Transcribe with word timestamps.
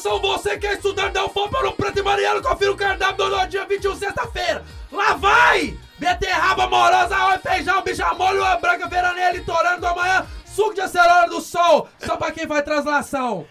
Atenção, 0.00 0.18
você 0.18 0.56
que 0.56 0.66
é 0.66 0.72
estudante 0.72 1.12
da 1.12 1.26
UFOP 1.26 1.52
no 1.62 1.72
Preto 1.72 1.98
e 1.98 2.02
Mariano, 2.02 2.40
confira 2.40 2.72
o 2.72 2.76
cardápio 2.76 3.28
do 3.28 3.46
dia 3.48 3.66
21, 3.66 3.96
sexta-feira. 3.96 4.64
Lá 4.90 5.12
vai! 5.12 5.78
Beterraba 5.98 6.64
amorosa, 6.64 7.14
arroz, 7.14 7.42
feijão, 7.42 7.82
bicha 7.82 8.14
molho, 8.14 8.40
uma 8.40 8.56
branca, 8.56 8.88
veraneia, 8.88 9.32
litorâneo 9.32 9.78
do 9.78 9.86
amanhã, 9.86 10.26
suco 10.46 10.72
de 10.72 10.80
acelera 10.80 11.28
do 11.28 11.38
sol, 11.42 11.86
só 11.98 12.16
pra 12.16 12.32
quem 12.32 12.46
faz 12.46 12.64
translação. 12.64 13.44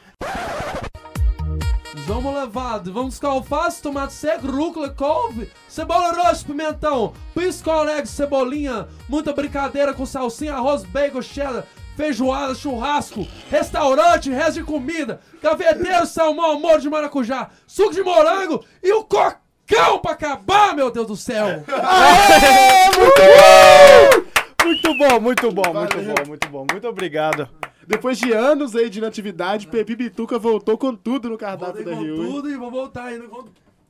Vamos 2.07 2.34
levado, 2.34 2.91
vamos 2.91 3.09
buscar 3.09 3.27
alface, 3.27 3.84
tomate 3.84 4.13
seco, 4.13 4.47
rúcula, 4.47 4.89
couve, 4.89 5.52
cebola 5.68 6.13
roxa, 6.13 6.43
pimentão, 6.43 7.13
pisco 7.36 7.70
alegre, 7.70 8.07
cebolinha, 8.07 8.88
muita 9.07 9.34
brincadeira 9.34 9.93
com 9.93 10.04
salsinha, 10.04 10.55
arroz, 10.55 10.84
bacon, 10.84 11.21
cheddar, 11.21 11.68
feijoada, 12.04 12.55
churrasco, 12.55 13.27
restaurante, 13.52 14.29
resto 14.29 14.54
de 14.54 14.63
comida, 14.63 15.20
gaveteiro, 15.44 16.05
salmão, 16.05 16.52
amor 16.52 16.80
de 16.80 16.90
maracujá, 16.90 17.49
suco 17.67 17.94
de 17.94 18.02
morango 18.02 18.63
e 18.81 18.94
o 18.94 19.03
cocão 19.03 19.99
pra 20.02 20.13
acabar, 20.13 20.73
meu 20.73 20.90
Deus 20.90 21.07
do 21.07 21.17
céu! 21.17 21.45
Muito 24.66 24.98
bom, 24.98 25.20
muito 25.20 25.52
bom, 25.52 25.73
muito 25.73 25.98
Valeu. 25.98 26.16
bom, 26.16 26.27
muito 26.27 26.48
bom. 26.49 26.66
Muito 26.71 26.88
obrigado. 26.88 27.49
Depois 27.88 28.18
de 28.18 28.31
anos 28.31 28.76
aí 28.76 28.90
de 28.90 28.99
inatividade, 28.99 29.68
Pepe 29.68 29.95
Bituca 29.95 30.38
voltou 30.40 30.77
com 30.77 30.95
tudo 30.95 31.29
no 31.29 31.38
cardápio 31.38 31.84
Voltei 31.84 31.85
da 31.85 31.95
com 31.98 32.02
Rio. 32.04 32.16
hein? 32.23 32.31
tudo 32.31 32.49
e 32.49 32.55
vou 32.55 32.70
voltar 32.71 33.05
ainda 33.05 33.27
com, 33.27 33.45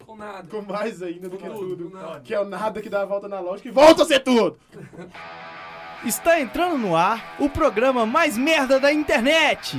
com 0.06 0.16
nada. 0.16 0.48
Com 0.50 0.62
mais 0.62 1.02
ainda 1.04 1.28
do 1.30 1.38
que 1.38 1.48
Com 1.48 1.56
tudo. 1.56 1.90
tudo. 1.90 2.22
Que 2.24 2.34
é 2.34 2.40
o 2.40 2.46
nada 2.46 2.82
que 2.82 2.90
dá 2.90 3.02
a 3.02 3.06
volta 3.06 3.28
na 3.28 3.40
lógica 3.40 3.68
e 3.68 3.72
volta 3.72 4.04
a 4.04 4.06
ser 4.06 4.20
tudo. 4.22 4.58
Está 6.06 6.40
entrando 6.40 6.78
no 6.78 6.96
ar 6.96 7.36
o 7.38 7.50
programa 7.50 8.06
mais 8.06 8.38
merda 8.38 8.80
da 8.80 8.92
internet. 8.92 9.78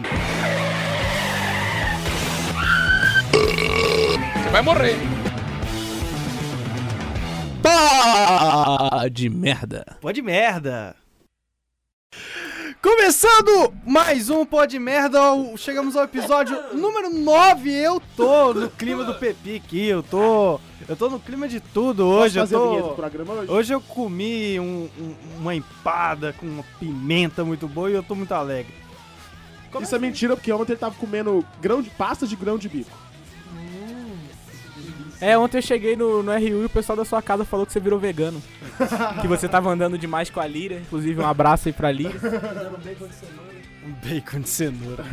Você 3.32 4.50
vai 4.50 4.60
morrer. 4.62 4.96
Pá 7.62 9.08
de 9.10 9.30
merda. 9.30 9.96
Pode 10.00 10.20
merda. 10.20 10.94
Começando 12.82 13.74
mais 13.84 14.30
um 14.30 14.42
Pode 14.46 14.78
Merda, 14.78 15.18
chegamos 15.58 15.96
ao 15.96 16.04
episódio 16.04 16.56
número 16.72 17.10
9. 17.10 17.70
Eu 17.70 18.00
tô 18.16 18.54
no 18.54 18.70
clima 18.70 19.04
do 19.04 19.14
Pepi 19.14 19.56
aqui, 19.56 19.86
eu 19.86 20.02
tô. 20.02 20.58
Eu 20.88 20.96
tô 20.96 21.10
no 21.10 21.20
clima 21.20 21.46
de 21.46 21.60
tudo 21.60 22.06
hoje. 22.06 22.38
Eu 22.38 22.42
Posso 22.44 22.54
fazer 22.54 22.56
a 22.56 22.68
vinheta 22.68 22.82
do 22.82 22.88
tô. 22.88 22.94
programa 22.94 23.32
hoje? 23.34 23.50
Hoje 23.52 23.74
eu 23.74 23.80
comi 23.82 24.58
um- 24.58 24.88
um- 24.98 25.14
uma 25.40 25.54
empada 25.54 26.32
com 26.32 26.46
uma 26.46 26.64
pimenta 26.78 27.44
muito 27.44 27.68
boa 27.68 27.90
e 27.90 27.94
eu 27.94 28.02
tô 28.02 28.14
muito 28.14 28.32
alegre. 28.32 28.72
Isso 29.82 29.94
é 29.94 29.98
mentira, 29.98 30.34
porque 30.34 30.50
ontem 30.50 30.72
ele 30.72 30.80
tava 30.80 30.94
comendo 30.94 31.44
grão 31.60 31.82
de 31.82 31.90
pasta 31.90 32.26
de 32.26 32.34
grão 32.34 32.56
de 32.56 32.68
bico. 32.68 32.90
É, 35.20 35.36
ontem 35.36 35.58
eu 35.58 35.62
cheguei 35.62 35.96
no, 35.96 36.22
no 36.22 36.32
RU 36.32 36.62
e 36.62 36.64
o 36.64 36.68
pessoal 36.70 36.96
da 36.96 37.04
sua 37.04 37.20
casa 37.20 37.44
falou 37.44 37.66
que 37.66 37.72
você 37.72 37.80
virou 37.80 37.98
vegano. 37.98 38.42
que 39.20 39.28
você 39.28 39.48
tava 39.48 39.70
andando 39.70 39.98
demais 39.98 40.30
com 40.30 40.40
a 40.40 40.46
Líria. 40.46 40.78
Inclusive, 40.78 41.20
um 41.20 41.26
abraço 41.26 41.68
aí 41.68 41.72
pra 41.72 41.92
Líria. 41.92 42.14
Um 43.86 43.92
bacon 44.08 44.40
de 44.40 44.48
cenoura. 44.48 45.04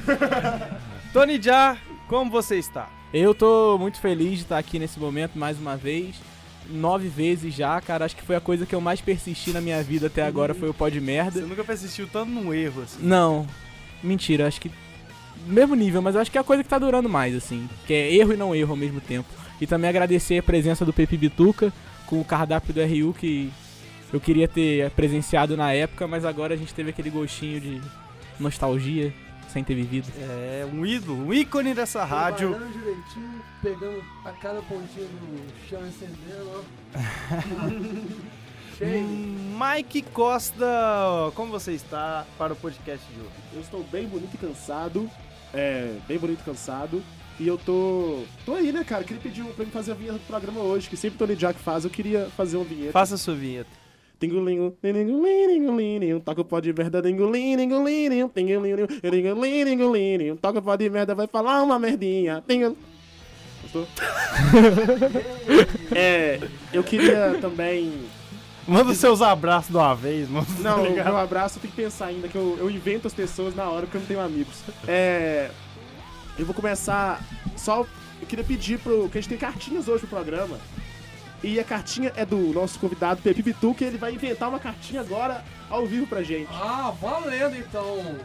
Tony 1.12 1.42
Já, 1.42 1.78
como 2.08 2.30
você 2.32 2.58
está? 2.58 2.90
Eu 3.14 3.34
tô 3.34 3.78
muito 3.78 4.00
feliz 4.00 4.38
de 4.38 4.44
estar 4.44 4.58
aqui 4.58 4.78
nesse 4.80 5.00
momento 5.00 5.38
mais 5.38 5.58
uma 5.60 5.76
vez. 5.76 6.16
Nove 6.70 7.08
vezes 7.08 7.54
já, 7.54 7.80
cara. 7.80 8.06
Acho 8.06 8.16
que 8.16 8.24
foi 8.24 8.36
a 8.36 8.42
coisa 8.42 8.66
que 8.66 8.76
eu 8.76 8.82
mais 8.82 9.00
persisti 9.00 9.52
na 9.52 9.62
minha 9.62 9.82
vida 9.82 10.08
até 10.08 10.24
agora. 10.26 10.54
Foi 10.54 10.70
o 10.70 10.74
pó 10.74 10.90
de 10.90 11.00
Você 11.00 11.06
merda. 11.06 11.42
nunca 11.42 11.64
persistiu 11.64 12.08
tanto 12.12 12.30
num 12.30 12.54
erro 12.54 12.82
assim. 12.84 13.00
Não, 13.02 13.48
mentira. 14.04 14.48
Acho 14.48 14.60
que. 14.60 14.72
Mesmo 15.46 15.76
nível, 15.76 16.02
mas 16.02 16.16
eu 16.16 16.22
acho 16.22 16.30
que 16.32 16.38
é 16.38 16.42
a 16.42 16.44
coisa 16.44 16.64
que 16.64 16.70
tá 16.70 16.78
durando 16.78 17.08
mais, 17.08 17.34
assim. 17.36 17.70
Que 17.86 17.94
é 17.94 18.14
erro 18.14 18.34
e 18.34 18.38
não 18.38 18.54
erro 18.54 18.72
ao 18.72 18.76
mesmo 18.78 19.00
tempo. 19.00 19.30
E 19.60 19.68
também 19.68 19.90
agradecer 19.90 20.38
a 20.38 20.44
presença 20.44 20.86
do 20.86 20.94
Pepe 20.94 21.18
Bituca 21.18 21.74
com 22.06 22.22
o 22.22 22.26
cardápio 22.26 22.74
do 22.74 22.82
RU 22.82 23.14
que 23.14 23.52
eu 24.14 24.20
queria 24.20 24.48
ter 24.48 24.90
presenciado 24.92 25.58
na 25.58 25.74
época, 25.74 26.08
mas 26.08 26.24
agora 26.24 26.54
a 26.54 26.58
gente 26.58 26.74
teve 26.74 26.92
aquele 26.92 27.10
gostinho 27.10 27.60
de 27.60 27.82
nostalgia 28.40 29.14
sem 29.50 29.64
ter 29.64 29.76
vivido. 29.76 30.08
É 30.20 30.68
um 30.72 30.86
ídolo, 30.86 31.28
um 31.28 31.34
ícone 31.34 31.74
dessa 31.74 32.04
rádio. 32.06 32.56
Direitinho, 32.72 33.42
pegando 33.62 34.04
a 34.24 34.32
cada 34.32 34.62
pontinha 34.62 35.06
do 35.08 35.68
chão, 35.68 35.80
acendendo, 35.82 36.52
ó. 36.56 36.98
Mike 38.80 40.04
Costa, 40.14 40.66
como 41.34 41.52
você 41.52 41.72
está 41.72 42.26
para 42.38 42.54
o 42.54 42.56
podcast 42.56 43.06
de 43.12 43.20
hoje? 43.20 43.32
Eu 43.54 43.62
estou 43.62 43.84
bem 43.84 44.08
bonito 44.08 44.36
e 44.36 44.38
cansado. 44.38 45.10
É, 45.54 45.96
bem 46.08 46.20
bonito 46.20 46.42
e 46.42 46.44
cansado. 46.44 47.02
E 47.40 47.48
eu 47.48 47.58
tô. 47.58 48.22
tô 48.46 48.56
aí, 48.56 48.72
né, 48.72 48.84
cara? 48.84 49.04
Queria 49.04 49.22
pedir 49.22 49.44
um- 49.44 49.52
pra 49.52 49.64
mim 49.64 49.72
fazer 49.72 49.92
a 49.92 49.96
vinheta 49.96 50.18
do 50.18 50.26
programa 50.28 50.60
hoje, 50.62 50.90
que 50.90 50.98
sempre 50.98 51.18
o 51.18 51.20
Tony 51.20 51.36
Jack 51.36 51.60
faz. 51.60 51.84
Eu 51.84 51.90
queria 51.90 52.28
fazer 52.36 52.58
uma 52.58 52.66
vinheta. 52.66 52.92
Faça 52.92 53.16
a 53.16 53.18
sua 53.18 53.36
vinheta. 53.36 53.70
Tingulinho, 54.20 54.76
tingulinho, 54.82 56.20
toca 56.20 56.42
o 56.42 56.46
pó 56.46 56.60
de 56.60 56.74
merda, 56.74 57.00
tingulinho, 57.04 57.56
tingulinho, 57.60 58.32
tingulinho, 58.34 58.88
tingulinho, 58.88 59.66
tingulinho, 59.68 60.36
toca 60.38 60.58
o 60.58 60.62
pó 60.64 60.76
de 60.76 60.90
merda, 60.90 61.14
vai 61.14 61.28
falar 61.28 61.62
uma 61.62 61.78
merdinha, 61.78 62.44
tingulinho. 62.48 62.76
Gostou? 63.62 63.86
é, 65.96 66.40
eu 66.74 66.84
queria 66.84 67.38
também... 67.40 67.94
Manda 68.68 68.92
os 68.92 68.98
seus 68.98 69.22
abraços 69.22 69.72
de 69.72 69.78
uma 69.78 69.96
vez, 69.96 70.28
mano. 70.28 70.46
Não, 70.60 70.84
Tá 70.96 71.04
meu 71.06 71.18
abraço 71.18 71.58
eu 71.58 71.62
tenho 71.62 71.74
que 71.74 71.82
pensar 71.84 72.08
ainda, 72.08 72.28
que 72.28 72.36
eu, 72.36 72.58
eu 72.60 72.70
invento 72.70 73.08
as 73.08 73.14
pessoas 73.14 73.56
na 73.56 73.70
hora, 73.70 73.84
porque 73.84 73.98
eu 73.98 74.02
não 74.02 74.08
tenho 74.08 74.20
amigos. 74.20 74.56
É, 74.88 75.50
eu 76.38 76.46
vou 76.46 76.54
começar 76.56 77.22
só... 77.56 77.86
Eu 78.20 78.28
queria 78.28 78.44
pedir 78.44 78.80
pro... 78.80 79.08
que 79.10 79.18
a 79.18 79.22
gente 79.22 79.30
tem 79.30 79.38
cartinhas 79.38 79.88
hoje 79.88 80.00
pro 80.02 80.10
programa. 80.18 80.58
E 81.44 81.60
a 81.60 81.64
cartinha 81.64 82.12
é 82.16 82.26
do 82.26 82.38
nosso 82.52 82.80
convidado, 82.80 83.22
Pepe 83.22 83.44
Bitu, 83.44 83.74
que 83.76 83.84
ele 83.84 83.98
vai 83.98 84.12
inventar 84.14 84.50
uma 84.50 84.60
cartinha 84.60 85.02
agora 85.02 85.44
ao 85.70 85.86
vivo 85.86 86.08
pra 86.08 86.24
gente. 86.24 86.50
Ah, 86.52 86.92
valendo 87.00 87.56
então. 87.56 88.18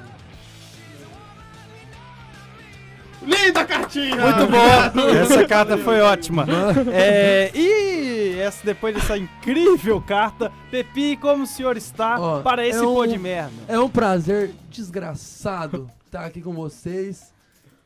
Linda 3.23 3.65
cartinha! 3.65 4.17
Muito 4.17 4.51
bom! 4.51 5.09
Essa 5.15 5.47
carta 5.47 5.79
foi 5.79 6.01
ótima. 6.01 6.45
É, 6.93 7.51
e 7.55 8.37
essa, 8.41 8.65
depois 8.65 8.95
dessa 8.95 9.17
incrível 9.17 10.01
carta, 10.01 10.51
Pepi, 10.71 11.17
como 11.17 11.45
o 11.45 11.47
senhor 11.47 11.77
está 11.77 12.19
Ó, 12.19 12.41
para 12.41 12.67
esse 12.67 12.79
é 12.79 12.83
um- 12.83 12.95
pô 12.95 13.07
de 13.07 13.19
merda? 13.19 13.53
É 13.69 13.79
um 13.79 13.89
prazer 13.89 14.53
desgraçado 14.69 15.89
estar 16.05 16.25
aqui 16.25 16.41
com 16.41 16.53
vocês. 16.53 17.33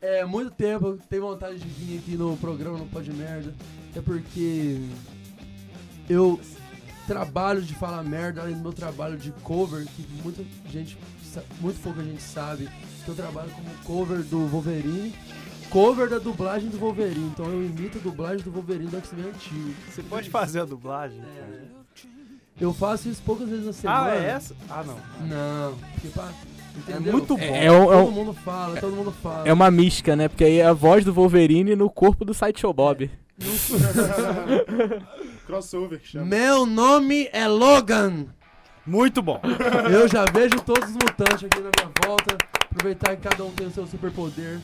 É 0.01 0.25
muito 0.25 0.51
tempo 0.51 0.99
tenho 1.09 1.23
vontade 1.23 1.59
de 1.59 1.69
vir 1.69 1.99
aqui 1.99 2.17
no 2.17 2.37
programa 2.37 2.79
no 2.79 2.87
Pode 2.87 3.12
Merda. 3.12 3.55
É 3.95 4.01
porque 4.01 4.81
eu 6.09 6.39
trabalho 7.07 7.62
de 7.62 7.75
falar 7.75 8.03
merda 8.03 8.43
além 8.43 8.55
do 8.55 8.61
meu 8.61 8.73
trabalho 8.73 9.17
de 9.17 9.31
cover, 9.43 9.87
que 9.87 10.07
muita 10.23 10.45
gente, 10.71 10.99
muito 11.61 11.81
pouca 11.83 12.03
gente 12.03 12.23
sabe 12.23 12.69
que 13.05 13.09
eu 13.09 13.15
trabalho 13.15 13.51
como 13.51 13.69
cover 13.84 14.23
do 14.25 14.47
Wolverine. 14.47 15.15
Cover 15.71 16.09
da 16.09 16.19
dublagem 16.19 16.69
do 16.69 16.78
Wolverine, 16.78 17.27
então 17.27 17.47
eu 17.47 17.65
imito 17.65 17.99
a 17.99 18.01
dublagem 18.01 18.39
do 18.39 18.53
Wolverine 18.53 18.89
do 18.89 18.97
X-Men 18.99 19.27
antigo. 19.27 19.75
Você 19.91 20.03
pode 20.03 20.31
fazer 20.31 20.61
a 20.61 20.65
dublagem? 20.65 21.21
Eu 22.61 22.73
faço 22.73 23.09
isso 23.09 23.21
poucas 23.23 23.49
vezes 23.49 23.67
na 23.67 23.73
semana. 23.73 24.13
Ah, 24.13 24.15
é 24.15 24.28
essa? 24.28 24.55
Ah, 24.71 24.84
não. 24.84 25.27
Não, 25.27 25.77
porque 25.93 26.09
pá, 26.09 26.33
entendeu? 26.76 27.12
muito 27.12 27.37
bom. 27.37 27.42
É, 27.42 27.66
é 27.66 27.72
um- 27.72 27.87
Todo 27.87 28.12
mundo 28.12 28.32
fala, 28.34 28.81
todo 28.81 28.97
mundo 28.97 29.12
fala. 29.22 29.47
é 29.48 29.53
uma 29.53 29.70
mística, 29.70 30.16
né? 30.16 30.28
Porque 30.28 30.44
aí 30.44 30.59
é 30.59 30.66
a 30.66 30.72
voz 30.72 31.04
do 31.04 31.12
Wolverine 31.12 31.76
no 31.76 31.88
corpo 31.91 32.25
do 32.25 32.34
Sideshow 32.34 32.72
Bob. 32.72 33.10
Crossover 35.47 36.00
que 36.00 36.09
chama. 36.09 36.25
Meu 36.26 36.66
nome 36.66 37.28
é 37.32 37.47
Logan. 37.47 38.26
Muito 38.86 39.20
bom. 39.20 39.41
Eu 39.91 40.06
já 40.09 40.25
vejo 40.32 40.60
todos 40.65 40.88
os 40.91 40.94
mutantes 40.94 41.44
aqui 41.44 41.59
na 41.60 41.70
minha 41.76 41.91
volta. 42.06 42.36
Aproveitar 42.70 43.16
que 43.16 43.22
cada 43.28 43.44
um 43.44 43.50
tem 43.50 43.66
o 43.66 43.70
seu 43.70 43.86
superpoder 43.86 44.59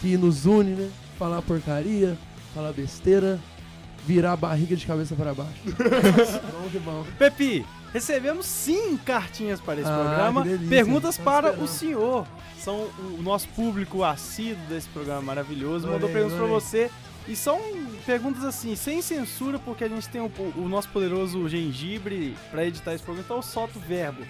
que 0.00 0.16
nos 0.16 0.46
une, 0.46 0.70
né? 0.72 0.90
Falar 1.18 1.42
porcaria, 1.42 2.16
falar 2.54 2.72
besteira, 2.72 3.38
virar 4.06 4.32
a 4.32 4.36
barriga 4.36 4.74
de 4.74 4.86
cabeça 4.86 5.14
para 5.14 5.34
baixo. 5.34 5.52
bom 5.66 6.68
que 6.70 6.78
bom. 6.78 7.04
Pepi, 7.18 7.64
recebemos 7.92 8.46
sim 8.46 8.96
cartinhas 8.96 9.60
para 9.60 9.80
esse 9.80 9.90
Ah, 9.90 9.94
programa. 9.94 10.42
delícia. 10.42 10.68
Perguntas 10.68 11.18
para 11.18 11.48
esperando. 11.50 11.64
o 11.64 11.68
senhor. 11.68 12.26
São 12.58 12.88
o 13.18 13.22
nosso 13.22 13.48
público 13.48 14.04
assíduo 14.04 14.64
desse 14.68 14.88
programa 14.88 15.20
maravilhoso. 15.22 15.88
Mandou 15.88 16.08
perguntas 16.08 16.38
para 16.38 16.46
você. 16.46 16.90
E 17.28 17.36
são 17.36 17.60
perguntas 18.04 18.44
assim, 18.44 18.74
sem 18.74 19.00
censura, 19.00 19.58
porque 19.58 19.84
a 19.84 19.88
gente 19.88 20.08
tem 20.08 20.20
o, 20.20 20.30
o 20.56 20.68
nosso 20.68 20.88
poderoso 20.88 21.48
gengibre 21.48 22.36
para 22.50 22.64
editar 22.66 22.94
esse 22.94 23.02
programa. 23.04 23.24
Então 23.24 23.36
eu 23.36 23.42
solto 23.42 23.78
o 23.78 23.80
verbo. 23.82 24.22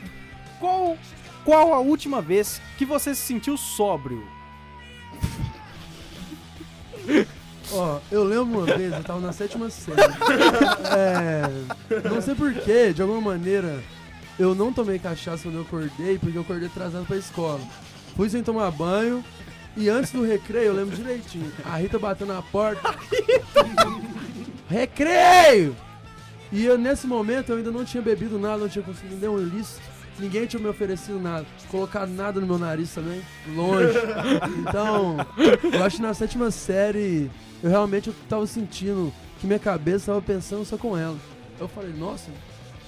Qual, 0.61 0.97
qual 1.45 1.73
a 1.75 1.79
última 1.81 2.21
vez 2.21 2.61
que 2.77 2.85
você 2.85 3.15
se 3.15 3.23
sentiu 3.23 3.57
sóbrio? 3.57 4.27
Ó, 7.73 7.99
eu 8.11 8.25
lembro 8.25 8.59
uma 8.59 8.67
vez, 8.67 8.93
eu 8.93 9.03
tava 9.03 9.21
na 9.21 9.33
sétima 9.33 9.71
série. 9.71 9.97
É, 10.95 11.43
não 12.09 12.21
sei 12.21 12.35
porquê, 12.35 12.93
de 12.93 13.01
alguma 13.01 13.21
maneira, 13.21 13.83
eu 14.39 14.55
não 14.55 14.73
tomei 14.73 14.99
cachaça 14.99 15.45
quando 15.45 15.57
eu 15.57 15.63
acordei, 15.63 16.19
porque 16.19 16.37
eu 16.37 16.43
acordei 16.43 16.69
atrasado 16.69 17.07
pra 17.07 17.17
escola. 17.17 17.61
Fui 18.17 18.29
sem 18.29 18.43
tomar 18.43 18.71
banho, 18.71 19.25
E 19.75 19.89
antes 19.89 20.13
do 20.13 20.23
recreio, 20.23 20.67
eu 20.67 20.75
lembro 20.75 20.95
direitinho. 20.95 21.51
A 21.65 21.77
Rita 21.79 21.99
bateu 21.99 22.27
na 22.27 22.43
porta. 22.43 22.95
recreio! 24.69 25.75
E 26.53 26.67
eu, 26.67 26.77
nesse 26.77 27.07
momento, 27.07 27.51
eu 27.51 27.57
ainda 27.57 27.71
não 27.71 27.83
tinha 27.83 28.03
bebido 28.03 28.39
nada, 28.39 28.59
não 28.59 28.69
tinha 28.69 28.85
conseguido 28.85 29.17
nenhum 29.19 29.39
ilícito. 29.39 29.81
Ninguém 30.19 30.47
tinha 30.47 30.61
me 30.61 30.69
oferecido 30.69 31.19
nada. 31.19 31.47
Colocado 31.71 32.11
nada 32.11 32.41
no 32.41 32.47
meu 32.47 32.59
nariz 32.59 32.93
também. 32.95 33.23
Longe. 33.55 33.99
Então, 34.59 35.17
eu 35.73 35.85
acho 35.85 35.97
que 35.97 36.03
na 36.03 36.15
sétima 36.15 36.51
série, 36.51 37.31
eu 37.63 37.71
realmente 37.71 38.09
eu 38.09 38.15
tava 38.29 38.47
sentindo 38.47 39.13
que 39.41 39.47
minha 39.47 39.59
cabeça 39.59 40.07
tava 40.07 40.23
pensando 40.23 40.65
só 40.65 40.77
com 40.77 40.97
ela. 40.97 41.17
Eu 41.59 41.69
falei, 41.69 41.93
nossa, 41.93 42.31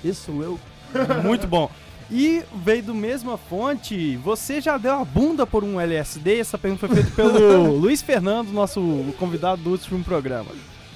esse 0.04 0.20
sou 0.20 0.42
eu. 0.42 0.60
Muito 1.24 1.46
bom. 1.46 1.70
E 2.10 2.42
veio 2.62 2.82
do 2.82 2.94
mesma 2.94 3.38
fonte, 3.38 4.16
você 4.18 4.60
já 4.60 4.76
deu 4.76 4.92
a 4.92 5.04
bunda 5.04 5.46
por 5.46 5.64
um 5.64 5.80
LSD? 5.80 6.38
Essa 6.38 6.58
pergunta 6.58 6.86
foi 6.86 6.96
feita 6.96 7.10
pelo 7.10 7.72
Luiz 7.78 8.02
Fernando, 8.02 8.52
nosso 8.52 8.80
convidado 9.18 9.62
do 9.62 9.70
último 9.70 10.04
programa. 10.04 10.50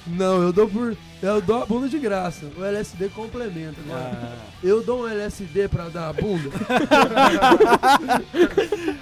Não, 0.05 0.41
eu 0.41 0.53
dou 0.53 0.67
por. 0.67 0.95
Eu 1.21 1.41
dou 1.41 1.61
a 1.61 1.65
bunda 1.65 1.89
de 1.89 1.99
graça. 1.99 2.45
O 2.57 2.63
LSD 2.63 3.09
complementa. 3.09 3.75
Agora, 3.85 4.37
eu 4.63 4.83
dou 4.83 5.03
um 5.03 5.07
LSD 5.07 5.67
pra 5.67 5.89
dar 5.89 6.09
a 6.09 6.13
bunda. 6.13 6.49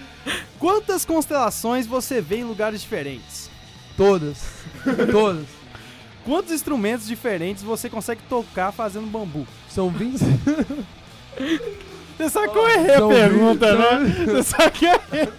Quantas 0.59 1.05
constelações 1.05 1.85
você 1.85 2.19
vê 2.19 2.37
em 2.37 2.43
lugares 2.43 2.81
diferentes? 2.81 3.49
Todas. 3.95 4.39
Todas. 5.11 5.45
Quantos 6.25 6.51
instrumentos 6.51 7.07
diferentes 7.07 7.63
você 7.63 7.89
consegue 7.89 8.21
tocar 8.27 8.71
fazendo 8.71 9.07
bambu? 9.07 9.47
São 9.69 9.89
20. 9.89 10.17
Você 12.17 12.31
sabe 12.31 12.49
que 12.49 12.57
eu 12.57 12.67
errei 12.67 12.95
a 12.95 13.07
pergunta, 13.07 13.75
20, 13.75 13.79
né? 13.79 14.25
Você 14.25 14.43
sabe 14.43 14.71
que 14.71 14.85
eu 14.85 14.91
errei. 14.91 15.29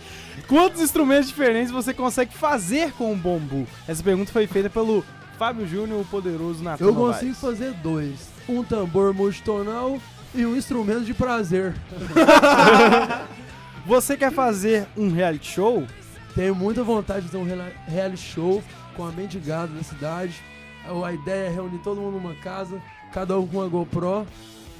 Quantos 0.46 0.80
instrumentos 0.80 1.28
diferentes 1.28 1.72
você 1.72 1.92
consegue 1.92 2.32
fazer 2.32 2.92
com 2.92 3.12
o 3.12 3.16
bambu? 3.16 3.66
Essa 3.86 4.00
pergunta 4.00 4.30
foi 4.30 4.46
feita 4.46 4.70
pelo 4.70 5.04
Fábio 5.38 5.68
Júnior, 5.68 6.00
o 6.00 6.04
poderoso 6.04 6.64
Natan 6.64 6.84
Eu 6.84 6.92
Novaes. 6.92 7.18
consigo 7.18 7.34
fazer 7.36 7.72
dois: 7.74 8.28
um 8.48 8.64
tambor 8.64 9.14
multitonal 9.14 9.98
e 10.34 10.44
um 10.44 10.56
instrumento 10.56 11.04
de 11.04 11.14
prazer. 11.14 11.76
Você 13.86 14.16
quer 14.16 14.32
fazer 14.32 14.88
um 14.96 15.10
reality 15.10 15.46
show? 15.46 15.86
Tenho 16.34 16.54
muita 16.54 16.82
vontade 16.82 17.20
de 17.22 17.30
fazer 17.30 17.38
um 17.38 17.46
reality 17.86 18.20
show 18.20 18.62
com 18.96 19.06
a 19.06 19.12
mendigada 19.12 19.72
da 19.72 19.82
cidade. 19.82 20.34
A 21.04 21.12
ideia 21.12 21.46
é 21.46 21.50
reunir 21.50 21.78
todo 21.78 22.00
mundo 22.00 22.14
numa 22.20 22.34
casa, 22.34 22.82
cada 23.12 23.38
um 23.38 23.46
com 23.46 23.58
uma 23.58 23.68
GoPro. 23.68 24.26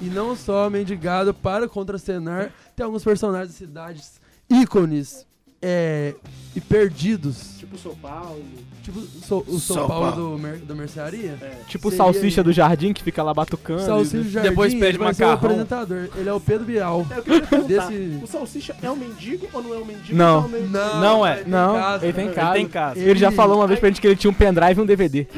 E 0.01 0.05
não 0.05 0.35
só 0.35 0.65
a 0.65 0.69
mendigada 0.69 1.33
para 1.33 1.67
contracenar. 1.67 2.51
Tem 2.75 2.85
alguns 2.85 3.03
personagens 3.03 3.51
de 3.51 3.55
cidades 3.57 4.19
ícones 4.49 5.25
é, 5.61 6.13
e 6.55 6.61
perdidos. 6.61 7.57
Tipo 7.59 7.77
São 7.77 7.95
Paulo. 7.95 8.43
Tipo 8.81 9.01
so- 9.01 9.43
o 9.47 9.59
São, 9.59 9.75
São 9.75 9.87
Paulo, 9.87 10.11
Paulo. 10.11 10.37
do 10.37 10.41
mer- 10.41 10.57
da 10.59 10.73
mercearia. 10.73 11.37
É. 11.41 11.57
Tipo 11.67 11.89
o 11.89 11.91
Seria 11.91 12.05
salsicha 12.05 12.39
ele. 12.41 12.45
do 12.45 12.53
jardim 12.53 12.91
que 12.93 13.03
fica 13.03 13.21
lá 13.21 13.33
batucando. 13.33 13.81
Salsicha 13.85 14.17
e- 14.17 14.31
Jardim, 14.31 14.49
depois 14.49 14.73
pede 14.73 14.85
ele 14.85 14.97
vai 14.97 15.13
ser 15.13 15.25
o 15.25 15.27
macarrão. 15.27 15.51
apresentador. 15.51 16.09
Ele 16.15 16.29
é 16.29 16.33
o 16.33 16.39
Pedro 16.39 16.65
Bial. 16.65 17.05
É, 17.11 17.17
eu 17.19 17.23
queria 17.23 17.41
perguntar, 17.41 17.87
Desse- 17.89 18.19
o 18.23 18.27
Salsicha 18.27 18.75
é 18.81 18.89
um 18.89 18.95
mendigo 18.95 19.47
ou 19.53 19.61
não 19.61 19.73
é 19.73 19.77
um 19.77 19.85
mendigo? 19.85 20.17
Não. 20.17 20.35
É 20.37 20.45
um 20.45 20.47
mendigo? 20.47 20.73
Não 20.73 21.27
é. 21.27 21.33
ele 21.35 21.43
tem 21.43 21.51
Não, 21.51 21.73
casa. 21.75 22.05
ele 22.05 22.13
tem 22.13 22.25
Ele 22.25 22.33
casa. 22.33 22.53
tem 22.53 22.67
casa. 22.67 22.99
Ele 22.99 23.19
já 23.19 23.27
Ele- 23.27 23.35
falou 23.35 23.57
uma 23.59 23.67
vez 23.67 23.79
pra 23.79 23.89
gente 23.89 24.01
que 24.01 24.07
ele 24.07 24.15
tinha 24.15 24.31
um 24.31 24.33
pendrive 24.33 24.79
e 24.79 24.83
um 24.83 24.85
DVD. 24.85 25.27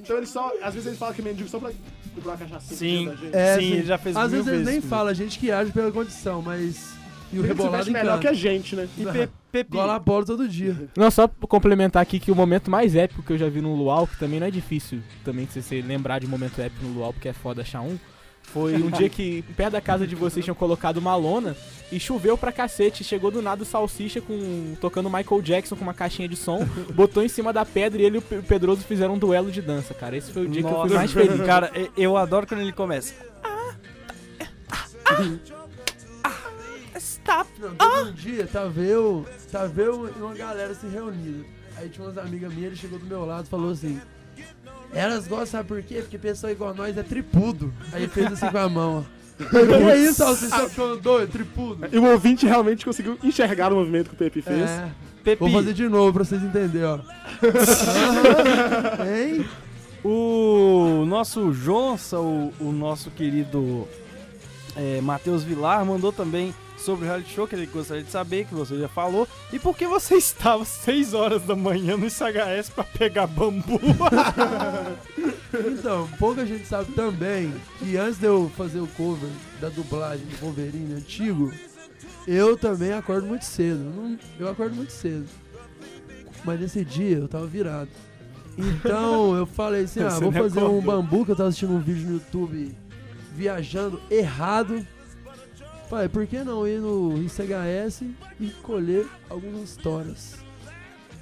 Então 0.00 0.18
ele 0.18 0.26
só. 0.26 0.52
Às 0.62 0.74
vezes 0.74 0.86
ele 0.88 0.96
fala 0.96 1.14
que 1.14 1.22
é 1.22 1.24
mendigo 1.24 1.48
só 1.48 1.58
pra 1.58 1.70
comprar 2.14 2.36
cachaça. 2.36 2.74
Sim. 2.74 3.06
Da 3.06 3.14
gente. 3.14 3.34
É, 3.36 3.54
Sim, 3.58 3.72
ele 3.72 3.86
já 3.86 3.96
fez 3.96 4.14
Às 4.14 4.30
mil 4.32 4.44
vezes 4.44 4.60
eles 4.60 4.72
nem 4.74 4.80
falam, 4.82 5.08
a 5.08 5.14
gente 5.14 5.38
que 5.38 5.50
age 5.50 5.72
pela 5.72 5.90
condição, 5.90 6.42
mas. 6.42 6.93
E 7.34 7.38
o 7.38 7.40
Ele 7.40 7.42
se 7.42 7.48
rebolado 7.48 7.76
veste 7.76 7.90
melhor 7.90 8.04
encanta. 8.18 8.20
que 8.20 8.26
a 8.28 8.32
gente, 8.32 8.76
né? 8.76 8.88
E 8.96 9.04
Pe 9.04 9.28
Pepe, 9.52 9.70
Igual 9.76 9.90
a 9.90 9.96
Apolo 9.96 10.24
todo 10.24 10.48
dia. 10.48 10.88
Não, 10.96 11.10
só 11.10 11.26
pra 11.28 11.46
complementar 11.48 12.02
aqui 12.02 12.18
que 12.18 12.30
o 12.30 12.34
momento 12.34 12.70
mais 12.70 12.94
épico 12.96 13.22
que 13.22 13.32
eu 13.32 13.38
já 13.38 13.48
vi 13.48 13.60
no 13.60 13.74
Luau, 13.74 14.06
que 14.06 14.18
também 14.18 14.40
não 14.40 14.46
é 14.46 14.50
difícil 14.50 15.00
também 15.24 15.46
se 15.48 15.62
você 15.62 15.80
lembrar 15.80 16.18
de 16.20 16.26
momento 16.26 16.60
épico 16.60 16.84
no 16.84 16.92
Luau, 16.94 17.12
porque 17.12 17.28
é 17.28 17.32
foda 17.32 17.62
achar 17.62 17.80
um, 17.80 17.96
foi 18.42 18.74
um 18.74 18.90
dia 18.90 19.08
que 19.08 19.42
perto 19.56 19.72
da 19.72 19.80
casa 19.80 20.06
de 20.06 20.14
vocês 20.14 20.44
tinham 20.44 20.54
colocado 20.54 20.98
uma 20.98 21.14
lona 21.16 21.56
e 21.90 21.98
choveu 22.00 22.36
pra 22.36 22.50
cacete. 22.52 23.02
Chegou 23.04 23.30
do 23.30 23.40
nada 23.40 23.62
o 23.62 23.64
Salsicha 23.66 24.20
com, 24.20 24.74
tocando 24.80 25.08
Michael 25.08 25.40
Jackson 25.40 25.76
com 25.76 25.82
uma 25.82 25.94
caixinha 25.94 26.28
de 26.28 26.36
som, 26.36 26.66
botou 26.94 27.22
em 27.22 27.28
cima 27.28 27.52
da 27.52 27.64
pedra 27.64 28.02
e 28.02 28.04
ele 28.04 28.16
e 28.16 28.18
o 28.18 28.22
Pe- 28.22 28.42
Pedroso 28.42 28.82
fizeram 28.82 29.14
um 29.14 29.18
duelo 29.18 29.50
de 29.50 29.62
dança, 29.62 29.94
cara. 29.94 30.16
Esse 30.16 30.30
foi 30.32 30.44
o 30.46 30.48
dia 30.48 30.62
que 30.62 30.68
eu 30.68 30.72
fui 30.72 30.80
Nossa. 30.82 30.94
mais 30.94 31.12
feliz. 31.12 31.40
Cara, 31.46 31.70
eu 31.96 32.16
adoro 32.16 32.46
quando 32.46 32.60
ele 32.60 32.72
começa. 32.72 33.14
Stop! 37.24 37.50
Não, 37.58 37.74
teve 37.74 38.10
um 38.10 38.12
dia, 38.12 38.46
tava 38.46 38.80
eu, 38.80 39.26
tava 39.50 39.80
eu 39.80 40.12
e 40.14 40.20
uma 40.20 40.34
galera 40.34 40.74
se 40.74 40.86
reunida. 40.86 41.44
Aí 41.76 41.88
tinha 41.88 42.06
umas 42.06 42.18
amigas 42.18 42.52
minhas, 42.52 42.72
ele 42.72 42.76
chegou 42.76 42.98
do 42.98 43.06
meu 43.06 43.24
lado 43.24 43.46
e 43.46 43.48
falou 43.48 43.72
assim: 43.72 44.00
Elas 44.92 45.26
gostam, 45.26 45.46
sabe 45.46 45.68
por 45.68 45.82
quê? 45.82 46.02
Porque 46.02 46.18
pessoa 46.18 46.52
igual 46.52 46.70
a 46.70 46.74
nós 46.74 46.96
é 46.96 47.02
tripudo. 47.02 47.72
Aí 47.92 48.02
ele 48.02 48.12
fez 48.12 48.32
assim 48.32 48.48
com 48.48 48.58
a 48.58 48.68
mão, 48.68 48.98
ó. 48.98 49.24
Que 49.50 49.56
é 49.56 49.98
isso, 49.98 50.22
Alceu? 50.22 50.48
Você 50.48 50.56
tá 50.56 50.68
ficando 50.68 51.00
doido? 51.00 51.32
Tripudo? 51.32 51.88
E 51.90 51.98
o 51.98 52.04
ouvinte 52.04 52.46
realmente 52.46 52.84
conseguiu 52.84 53.18
enxergar 53.20 53.72
o 53.72 53.76
movimento 53.76 54.10
que 54.10 54.14
o 54.14 54.18
Pepe 54.18 54.40
fez. 54.40 54.70
É. 54.70 54.92
Pepe, 55.24 55.40
Vou 55.40 55.50
fazer 55.50 55.72
de 55.72 55.88
novo 55.88 56.12
pra 56.12 56.24
vocês 56.24 56.40
entenderem, 56.40 56.84
ó. 56.84 57.00
Hein? 59.04 59.44
o 60.04 61.04
nosso 61.06 61.52
Jonsa, 61.52 62.20
o, 62.20 62.52
o 62.60 62.70
nosso 62.70 63.10
querido 63.10 63.88
é, 64.76 65.00
Matheus 65.00 65.42
Vilar, 65.42 65.84
mandou 65.84 66.12
também 66.12 66.54
sobre 66.84 67.04
o 67.04 67.08
reality 67.08 67.32
show 67.34 67.46
que 67.46 67.54
ele 67.54 67.66
gostaria 67.66 68.02
de 68.02 68.10
saber, 68.10 68.44
que 68.46 68.54
você 68.54 68.78
já 68.78 68.88
falou. 68.88 69.26
E 69.52 69.58
por 69.58 69.76
que 69.76 69.86
você 69.86 70.14
estava 70.18 70.62
às 70.62 70.68
6 70.68 71.14
horas 71.14 71.42
da 71.42 71.56
manhã 71.56 71.96
no 71.96 72.08
SHS 72.08 72.70
pra 72.74 72.84
pegar 72.84 73.26
bambu? 73.26 73.80
Então, 75.72 76.08
pouca 76.18 76.44
gente 76.44 76.66
sabe 76.66 76.92
também 76.94 77.52
que 77.78 77.96
antes 77.96 78.18
de 78.18 78.26
eu 78.26 78.50
fazer 78.56 78.80
o 78.80 78.86
cover 78.88 79.30
da 79.60 79.68
dublagem 79.68 80.26
do 80.26 80.36
Wolverine 80.38 80.94
antigo, 80.94 81.52
eu 82.26 82.56
também 82.56 82.92
acordo 82.92 83.26
muito 83.26 83.44
cedo. 83.44 83.78
Não- 83.78 84.18
Eu 84.38 84.48
acordo 84.48 84.74
muito 84.74 84.90
cedo. 84.92 85.26
Mas 86.44 86.60
nesse 86.60 86.84
dia 86.84 87.18
eu 87.18 87.28
tava 87.28 87.46
virado. 87.46 87.88
Então 88.58 89.34
eu 89.38 89.46
falei 89.46 89.84
assim: 89.84 90.00
ah, 90.02 90.10
Você 90.10 90.24
vou 90.24 90.32
fazer 90.32 90.58
um 90.60 90.78
acordou. 90.78 90.82
bambu 90.82 91.24
que 91.24 91.30
eu 91.30 91.36
tava 91.36 91.48
assistindo 91.50 91.72
um 91.72 91.80
vídeo 91.80 92.06
no 92.08 92.12
YouTube 92.14 92.76
viajando 93.34 94.00
errado. 94.10 94.84
Falei, 95.88 96.08
por 96.08 96.26
que 96.26 96.42
não 96.42 96.66
ir 96.66 96.80
no 96.80 97.16
ICHS 97.22 98.02
e 98.40 98.50
colher 98.62 99.06
algumas 99.28 99.70
histórias? 99.70 100.36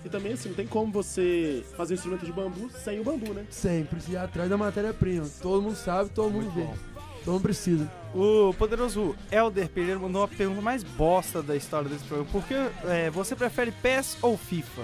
E 0.04 0.08
também, 0.08 0.32
assim, 0.32 0.48
não 0.48 0.56
tem 0.56 0.66
como 0.66 0.92
você 0.92 1.64
fazer 1.76 1.94
um 1.94 1.96
instrumento 1.96 2.24
de 2.26 2.32
bambu 2.32 2.70
sem 2.82 3.00
o 3.00 3.04
bambu, 3.04 3.32
né? 3.32 3.44
Sempre, 3.50 4.00
se 4.00 4.12
ir 4.12 4.16
atrás 4.16 4.50
da 4.50 4.56
matéria-prima. 4.56 5.28
Todo 5.40 5.62
mundo 5.62 5.76
sabe, 5.76 6.10
todo 6.10 6.30
mundo 6.30 6.50
vê. 6.50 6.66
Todo 7.24 7.34
mundo 7.34 7.42
precisa. 7.42 7.90
O 8.14 8.52
poderoso 8.54 9.14
Elder 9.30 9.68
Pereira 9.68 9.98
mandou 9.98 10.22
uma 10.22 10.28
pergunta 10.28 10.60
mais 10.60 10.82
bosta 10.82 11.40
da 11.40 11.54
história 11.56 11.88
desse 11.88 12.04
programa. 12.04 12.30
Por 12.32 12.44
que 12.44 12.54
é, 12.84 13.10
você 13.10 13.36
prefere 13.36 13.70
PES 13.70 14.18
ou 14.20 14.36
FIFA? 14.36 14.82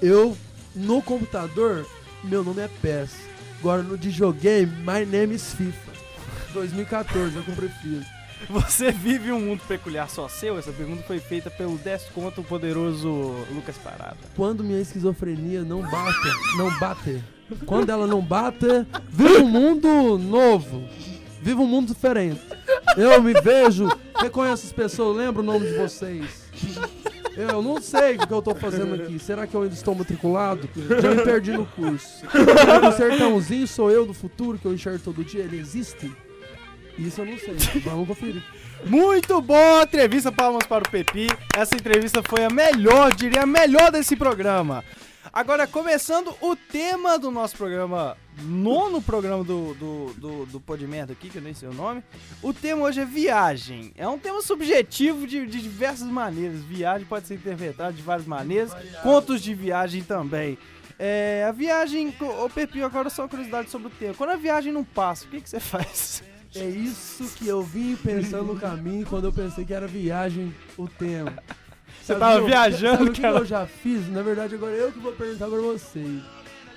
Eu, 0.00 0.36
no 0.74 1.02
computador, 1.02 1.86
meu 2.24 2.42
nome 2.42 2.62
é 2.62 2.68
PES. 2.80 3.14
Agora 3.58 3.82
no 3.82 3.96
videogame, 3.96 4.72
my 4.78 5.04
name 5.04 5.34
is 5.34 5.52
FIFA. 5.52 5.90
2014, 6.54 7.36
é 7.36 7.40
o 7.40 7.42
que 7.42 7.50
eu 7.50 7.56
prefiro. 7.56 8.04
Você 8.48 8.90
vive 8.90 9.30
um 9.32 9.40
mundo 9.40 9.62
peculiar 9.68 10.08
só 10.08 10.28
seu? 10.28 10.58
Essa 10.58 10.72
pergunta 10.72 11.02
foi 11.02 11.18
feita 11.20 11.50
pelo 11.50 11.76
desconto 11.78 12.42
poderoso 12.42 13.08
Lucas 13.52 13.76
Parada. 13.78 14.16
Quando 14.34 14.64
minha 14.64 14.80
esquizofrenia 14.80 15.62
não 15.62 15.82
bate, 15.82 16.28
não 16.56 16.78
bate. 16.78 17.22
Quando 17.66 17.90
ela 17.90 18.06
não 18.06 18.20
bate, 18.20 18.66
viva 19.08 19.40
um 19.40 19.48
mundo 19.48 20.18
novo. 20.18 20.88
Viva 21.42 21.60
um 21.60 21.66
mundo 21.66 21.88
diferente. 21.88 22.40
Eu 22.96 23.22
me 23.22 23.32
vejo, 23.40 23.88
reconheço 24.18 24.66
as 24.66 24.72
pessoas, 24.72 25.16
lembro 25.16 25.42
o 25.42 25.44
nome 25.44 25.66
de 25.66 25.76
vocês. 25.76 26.50
Eu 27.36 27.62
não 27.62 27.80
sei 27.80 28.16
o 28.16 28.26
que 28.26 28.34
eu 28.34 28.42
tô 28.42 28.54
fazendo 28.54 28.94
aqui. 28.94 29.18
Será 29.18 29.46
que 29.46 29.54
eu 29.54 29.62
ainda 29.62 29.74
estou 29.74 29.94
matriculado? 29.94 30.68
Já 31.00 31.14
me 31.14 31.22
perdi 31.22 31.52
no 31.52 31.64
curso. 31.66 32.24
O 32.86 32.92
sertãozinho 32.92 33.66
sou 33.66 33.90
eu 33.90 34.04
do 34.04 34.12
futuro 34.12 34.58
que 34.58 34.66
eu 34.66 34.74
enxergo 34.74 34.98
todo 34.98 35.24
dia. 35.24 35.44
Ele 35.44 35.58
existe? 35.58 36.10
Isso 37.00 37.22
eu 37.22 37.26
não 37.26 37.38
sei. 37.38 37.54
Vamos 37.80 38.06
conferir. 38.06 38.42
Muito 38.84 39.40
boa 39.40 39.82
entrevista, 39.82 40.30
palmas 40.30 40.66
para 40.66 40.86
o 40.86 40.90
Pepi. 40.90 41.28
Essa 41.56 41.74
entrevista 41.74 42.22
foi 42.22 42.44
a 42.44 42.50
melhor, 42.50 43.14
diria 43.14 43.42
a 43.42 43.46
melhor 43.46 43.90
desse 43.90 44.16
programa. 44.16 44.84
Agora, 45.32 45.66
começando 45.66 46.34
o 46.40 46.56
tema 46.56 47.18
do 47.18 47.30
nosso 47.30 47.56
programa, 47.56 48.16
nono 48.42 49.00
programa 49.00 49.44
do, 49.44 49.74
do, 49.74 50.14
do, 50.14 50.46
do 50.46 50.62
aqui, 51.12 51.30
que 51.30 51.38
eu 51.38 51.42
nem 51.42 51.54
sei 51.54 51.68
o 51.68 51.74
nome. 51.74 52.02
O 52.42 52.52
tema 52.52 52.82
hoje 52.82 53.00
é 53.00 53.04
viagem. 53.04 53.92
É 53.96 54.08
um 54.08 54.18
tema 54.18 54.42
subjetivo 54.42 55.26
de, 55.26 55.46
de 55.46 55.62
diversas 55.62 56.08
maneiras. 56.08 56.60
Viagem 56.62 57.06
pode 57.06 57.26
ser 57.26 57.34
interpretada 57.34 57.92
de 57.92 58.02
várias 58.02 58.26
maneiras. 58.26 58.72
Contos 59.02 59.40
de 59.40 59.54
viagem 59.54 60.02
também. 60.02 60.58
É, 60.98 61.46
a 61.48 61.52
viagem. 61.52 62.14
Ô 62.20 62.50
Pepi, 62.50 62.82
agora 62.82 63.08
só 63.08 63.22
uma 63.22 63.28
curiosidade 63.28 63.70
sobre 63.70 63.88
o 63.88 63.90
tema. 63.90 64.14
Quando 64.14 64.30
a 64.30 64.36
viagem 64.36 64.72
não 64.72 64.84
passa, 64.84 65.26
o 65.26 65.28
que, 65.28 65.40
que 65.40 65.48
você 65.48 65.60
faz? 65.60 66.22
É 66.54 66.64
isso 66.64 67.24
que 67.36 67.46
eu 67.46 67.62
vim 67.62 67.94
pensando 67.96 68.44
no 68.54 68.58
caminho 68.58 69.06
quando 69.06 69.24
eu 69.26 69.32
pensei 69.32 69.64
que 69.64 69.72
era 69.72 69.86
viagem 69.86 70.52
o 70.76 70.88
tema. 70.88 71.32
Você 72.02 72.06
Sabe 72.14 72.20
tava 72.20 72.34
que 72.36 72.40
eu- 72.40 72.46
viajando, 72.46 72.98
Sabe 72.98 73.10
o 73.10 73.12
que 73.12 73.20
cara? 73.22 73.38
eu 73.38 73.44
já 73.44 73.66
fiz? 73.66 74.08
Na 74.08 74.22
verdade, 74.22 74.54
agora 74.56 74.72
eu 74.72 74.90
que 74.90 74.98
vou 74.98 75.12
perguntar 75.12 75.46
pra 75.46 75.58
vocês. 75.60 76.22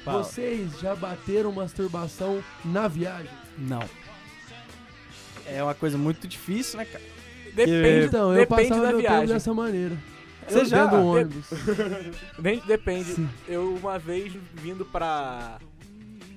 Fala. 0.06 0.24
Vocês 0.24 0.80
já 0.80 0.96
bateram 0.96 1.52
masturbação 1.52 2.44
na 2.66 2.88
viagem? 2.88 3.32
Não. 3.58 3.84
É 5.48 5.64
uma 5.64 5.74
coisa 5.74 5.98
muito 5.98 6.28
difícil, 6.28 6.78
né, 6.78 6.86
cara? 6.86 7.04
Depende, 7.54 8.06
Então, 8.08 8.32
eu 8.34 8.40
depende 8.40 8.70
passava 8.70 8.82
da 8.86 8.92
meu 8.92 8.98
tempo 9.02 9.10
viagem. 9.12 9.28
dessa 9.28 9.54
maneira. 9.54 9.98
Você 10.48 10.60
Eu 10.60 10.66
já? 10.66 10.84
dentro 10.86 10.98
do 11.00 11.06
ônibus. 11.08 11.46
Depende. 12.68 13.14
Sim. 13.14 13.30
Eu 13.48 13.76
uma 13.76 13.98
vez 13.98 14.34
vindo 14.56 14.84
pra. 14.86 15.58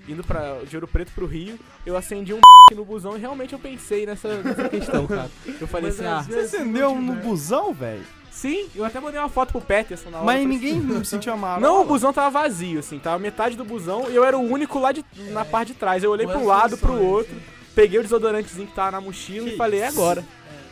Indo 0.09 0.23
pra 0.23 0.59
de 0.69 0.77
Ouro 0.77 0.87
Preto 0.87 1.13
pro 1.13 1.27
Rio, 1.27 1.59
eu 1.85 1.97
acendi 1.97 2.33
um 2.33 2.41
no 2.75 2.85
busão 2.85 3.17
e 3.17 3.21
realmente 3.21 3.53
eu 3.53 3.59
pensei 3.59 4.07
nessa, 4.07 4.43
nessa 4.43 4.69
questão, 4.69 5.07
cara. 5.07 5.31
Eu 5.61 5.67
falei 5.67 5.91
Mas 5.91 6.01
assim, 6.01 6.09
às 6.09 6.19
ah, 6.19 6.23
Você 6.23 6.33
vezes 6.33 6.55
acendeu 6.55 6.95
no 6.95 7.15
tiver. 7.15 7.25
busão, 7.25 7.73
velho? 7.73 8.05
sim, 8.31 8.69
eu 8.75 8.85
até 8.85 9.01
mandei 9.01 9.19
uma 9.19 9.31
foto 9.31 9.51
pro 9.53 9.61
Peterson 9.63 10.11
na 10.11 10.19
hora. 10.19 10.27
Mas 10.27 10.47
ninguém 10.47 11.05
sentiu 11.05 11.33
a 11.33 11.37
marola? 11.37 11.61
Não, 11.67 11.83
o 11.83 11.85
busão 11.87 12.13
tava 12.13 12.29
vazio, 12.31 12.81
assim, 12.81 12.99
tava 12.99 13.19
metade 13.19 13.57
do 13.57 13.65
busão 13.65 14.11
e 14.11 14.15
eu 14.15 14.23
era 14.25 14.37
o 14.37 14.43
único 14.43 14.79
lá 14.79 14.93
de, 14.93 15.03
na 15.31 15.45
parte 15.45 15.69
de 15.69 15.79
trás. 15.79 16.05
Eu 16.05 16.11
olhei 16.11 16.27
Boas 16.27 16.39
pro 16.39 16.47
lado, 16.47 16.77
pro 16.77 16.89
soluções, 16.89 17.11
outro, 17.13 17.37
peguei 17.75 17.99
o 17.99 18.03
desodorantezinho 18.03 18.67
que 18.69 18.75
tava 18.75 18.91
na 18.91 19.01
mochila 19.01 19.49
Que 19.49 19.55
e 19.55 19.57
falei, 19.57 19.81
é 19.81 19.87
agora. 19.89 20.23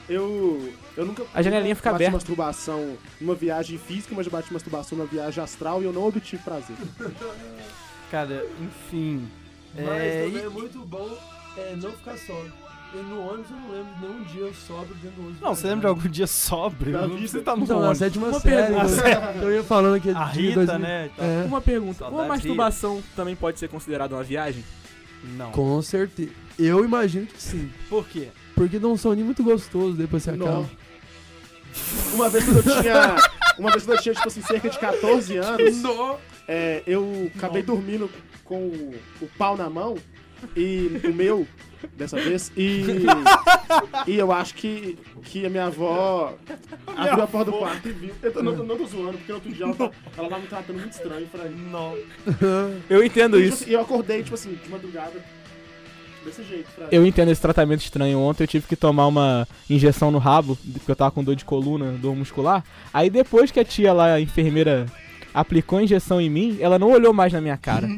Eu, 0.07 0.71
eu 0.97 1.07
nunca. 1.07 1.25
A 1.33 1.41
janelinha 1.41 1.75
fica 1.75 1.91
bati 1.91 2.03
aberta. 2.03 2.17
masturbação 2.19 2.99
numa 3.19 3.35
viagem 3.35 3.79
física, 3.79 4.15
mas 4.15 4.27
eu 4.27 4.33
bati 4.33 4.53
masturbação 4.53 4.99
numa 4.99 5.07
viagem 5.07 5.43
astral 5.43 5.81
e 5.81 5.87
eu 5.87 5.93
não 5.93 6.07
obtive 6.07 6.43
prazer. 6.43 6.77
Cara, 8.15 8.47
enfim. 8.61 9.29
Mas 9.75 9.89
É, 9.89 10.25
também 10.27 10.43
e- 10.43 10.45
é 10.47 10.49
muito 10.49 10.79
bom 10.85 11.19
é, 11.57 11.75
não 11.83 11.91
ficar 11.91 12.17
sóbrio. 12.17 12.53
E 12.95 12.97
no 12.99 13.21
ônibus 13.29 13.51
eu 13.51 13.57
não 13.57 13.71
lembro 13.73 13.95
de 13.95 14.01
nenhum 14.07 14.23
dia 14.23 14.41
eu 14.43 14.55
sóbrio 14.55 14.95
dentro 15.03 15.17
do 15.17 15.23
ônibus. 15.23 15.41
Não, 15.41 15.53
você 15.53 15.67
lembra 15.67 15.81
de 15.81 15.87
algum 15.89 16.09
dia 16.09 16.27
sóbrio? 16.29 16.93
Da 16.93 17.01
Não 17.01 17.07
vida. 17.09 17.19
precisa 17.19 17.39
estar 17.41 17.57
no 17.57 17.65
Então, 17.65 17.77
na 17.81 17.83
ônibus. 17.87 17.99
sétima 17.99 18.29
Uma 18.29 18.39
série, 18.41 18.73
pergunta. 18.73 19.09
eu, 19.43 19.53
ia 19.53 19.65
falando 19.65 20.01
que 20.01 20.11
A 20.11 20.25
de 20.27 20.41
Rita, 20.43 20.55
2000 20.67 20.79
né? 20.79 21.07
e 21.07 21.09
tal. 21.17 21.27
É, 21.27 21.45
Uma 21.45 21.61
pergunta, 21.61 22.05
uma 22.05 22.11
Saudades, 22.11 22.29
masturbação 22.29 23.03
também 23.17 23.35
pode 23.35 23.59
ser 23.59 23.69
considerada 23.69 24.15
uma 24.15 24.23
viagem? 24.23 24.65
Não. 25.37 25.51
com 25.51 25.83
certeza. 25.83 26.31
Eu 26.57 26.85
imagino 26.85 27.27
que 27.27 27.43
sim. 27.43 27.69
Por 27.89 28.07
quê? 28.07 28.29
Porque 28.55 28.79
dá 28.79 28.87
um 28.87 28.97
soninho 28.97 29.25
muito 29.27 29.43
gostoso 29.43 29.97
depois 29.97 30.23
você 30.23 30.31
acaba. 30.31 30.51
Não. 30.53 30.71
Uma 32.13 32.29
vez 32.29 32.45
quando 32.45 32.59
eu 32.59 32.63
tinha. 32.81 33.17
Uma 33.59 33.71
vez 33.73 33.85
quando 33.85 33.97
eu 33.97 34.03
tinha, 34.03 34.15
tipo 34.15 34.29
assim, 34.29 34.43
cerca 34.43 34.69
de 34.71 34.79
14 34.79 35.37
anos, 35.39 35.83
é, 36.49 36.83
eu 36.87 37.31
acabei 37.37 37.63
dormindo 37.63 38.11
com 38.45 38.57
o, 38.67 38.95
o 39.23 39.27
pau 39.39 39.57
na 39.57 39.69
mão 39.71 39.97
e 40.57 41.01
o 41.05 41.13
meu, 41.15 41.47
dessa 41.97 42.17
vez, 42.21 42.53
e. 42.57 42.83
E 44.07 44.17
eu 44.19 44.31
acho 44.31 44.55
que, 44.55 44.99
que 45.25 45.47
a 45.47 45.51
minha 45.51 45.65
avó 45.67 46.35
abriu 46.95 47.25
a 47.25 47.27
porta 47.27 47.51
do 47.51 47.57
quarto 47.57 47.89
e 47.89 47.93
viu. 47.93 48.15
Eu 48.23 48.33
tô- 48.33 48.43
não, 48.43 48.53
não 48.53 48.77
tô 48.77 48.87
zoando, 48.87 49.17
porque 49.19 49.33
outro 49.33 49.51
dia 49.51 49.65
ela, 49.65 49.75
tá- 49.75 49.91
ela 50.17 50.29
tava 50.29 50.43
me 50.43 50.47
tratando 50.47 50.79
muito 50.79 50.93
estranho. 50.93 51.27
Pra 51.29 51.45
mim. 51.45 51.69
Não. 51.71 51.97
Eu 52.91 53.03
entendo 53.03 53.39
E, 53.41 53.45
tipo 53.45 53.55
isso. 53.55 53.65
assim, 53.65 53.73
eu 53.73 53.81
acordei, 53.81 54.23
tipo 54.23 54.35
assim, 54.35 54.59
de 54.63 54.69
madrugada, 54.69 55.13
desse 56.25 56.43
jeito. 56.45 56.69
Eu 56.91 57.07
entendo 57.07 57.31
esse 57.31 57.41
tratamento 57.41 57.81
estranho. 57.81 58.19
Ontem 58.19 58.45
eu 58.45 58.49
tive 58.49 58.67
que 58.67 58.77
tomar 58.77 59.07
uma 59.07 59.49
injeção 59.69 60.11
no 60.11 60.19
rabo, 60.19 60.57
porque 60.75 60.91
eu 60.91 60.97
tava 60.97 61.11
com 61.11 61.25
dor 61.25 61.35
de 61.37 61.45
coluna, 61.45 61.93
dor 61.93 62.15
muscular. 62.15 62.63
Aí 62.93 63.09
depois 63.11 63.51
que 63.51 63.59
a 63.61 63.65
tia 63.65 63.93
lá, 63.93 64.15
a 64.15 64.21
enfermeira, 64.21 64.87
aplicou 65.35 65.81
a 65.81 65.83
injeção 65.83 66.21
em 66.21 66.31
mim, 66.31 66.57
ela 66.61 66.79
não 66.79 66.91
olhou 66.91 67.13
mais 67.13 67.33
na 67.33 67.41
minha 67.41 67.57
cara. 67.57 67.89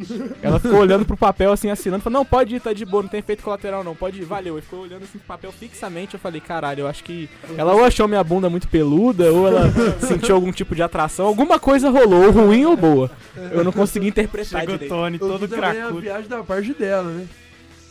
ela 0.43 0.59
ficou 0.59 0.79
olhando 0.79 1.05
pro 1.05 1.17
papel 1.17 1.53
assim, 1.53 1.69
assinando, 1.71 2.03
falou, 2.03 2.21
não, 2.21 2.25
pode 2.25 2.57
ir, 2.57 2.61
tá 2.61 2.73
de 2.73 2.85
boa, 2.87 3.03
não 3.03 3.11
tem 3.11 3.21
efeito 3.21 3.43
colateral 3.43 3.85
não, 3.85 3.95
pode 3.95 4.21
ir, 4.23 4.25
valeu. 4.25 4.59
E 4.59 4.63
ficou 4.63 4.81
olhando 4.81 5.03
assim 5.03 5.19
pro 5.19 5.29
papel 5.29 5.53
fixamente, 5.53 6.15
eu 6.15 6.21
falei, 6.21 6.41
caralho, 6.41 6.81
eu 6.81 6.89
acho 6.89 7.05
que 7.05 7.29
ela 7.57 7.75
ou 7.75 7.85
achou 7.85 8.09
minha 8.09 8.25
bunda 8.25 8.49
muito 8.49 8.67
peluda, 8.69 9.31
ou 9.31 9.47
ela 9.47 9.71
sentiu 10.01 10.35
algum 10.35 10.51
tipo 10.51 10.75
de 10.75 10.83
atração, 10.83 11.27
alguma 11.27 11.59
coisa 11.59 11.91
rolou, 11.91 12.31
ruim 12.31 12.65
ou 12.65 12.77
boa. 12.77 13.11
Eu 13.53 13.63
não 13.63 13.73
consegui 13.73 14.09
interpretar 14.09 14.61
Chegou 14.61 14.75
o 14.75 14.79
direito. 14.79 14.95
Tony 14.95 15.17
O 15.17 15.21
todo 15.21 15.47
também 15.49 15.65
é 15.65 15.69
a 15.69 15.75
cracudo. 15.75 16.01
viagem 16.01 16.29
da 16.29 16.43
parte 16.43 16.73
dela, 16.73 17.11
né? 17.11 17.27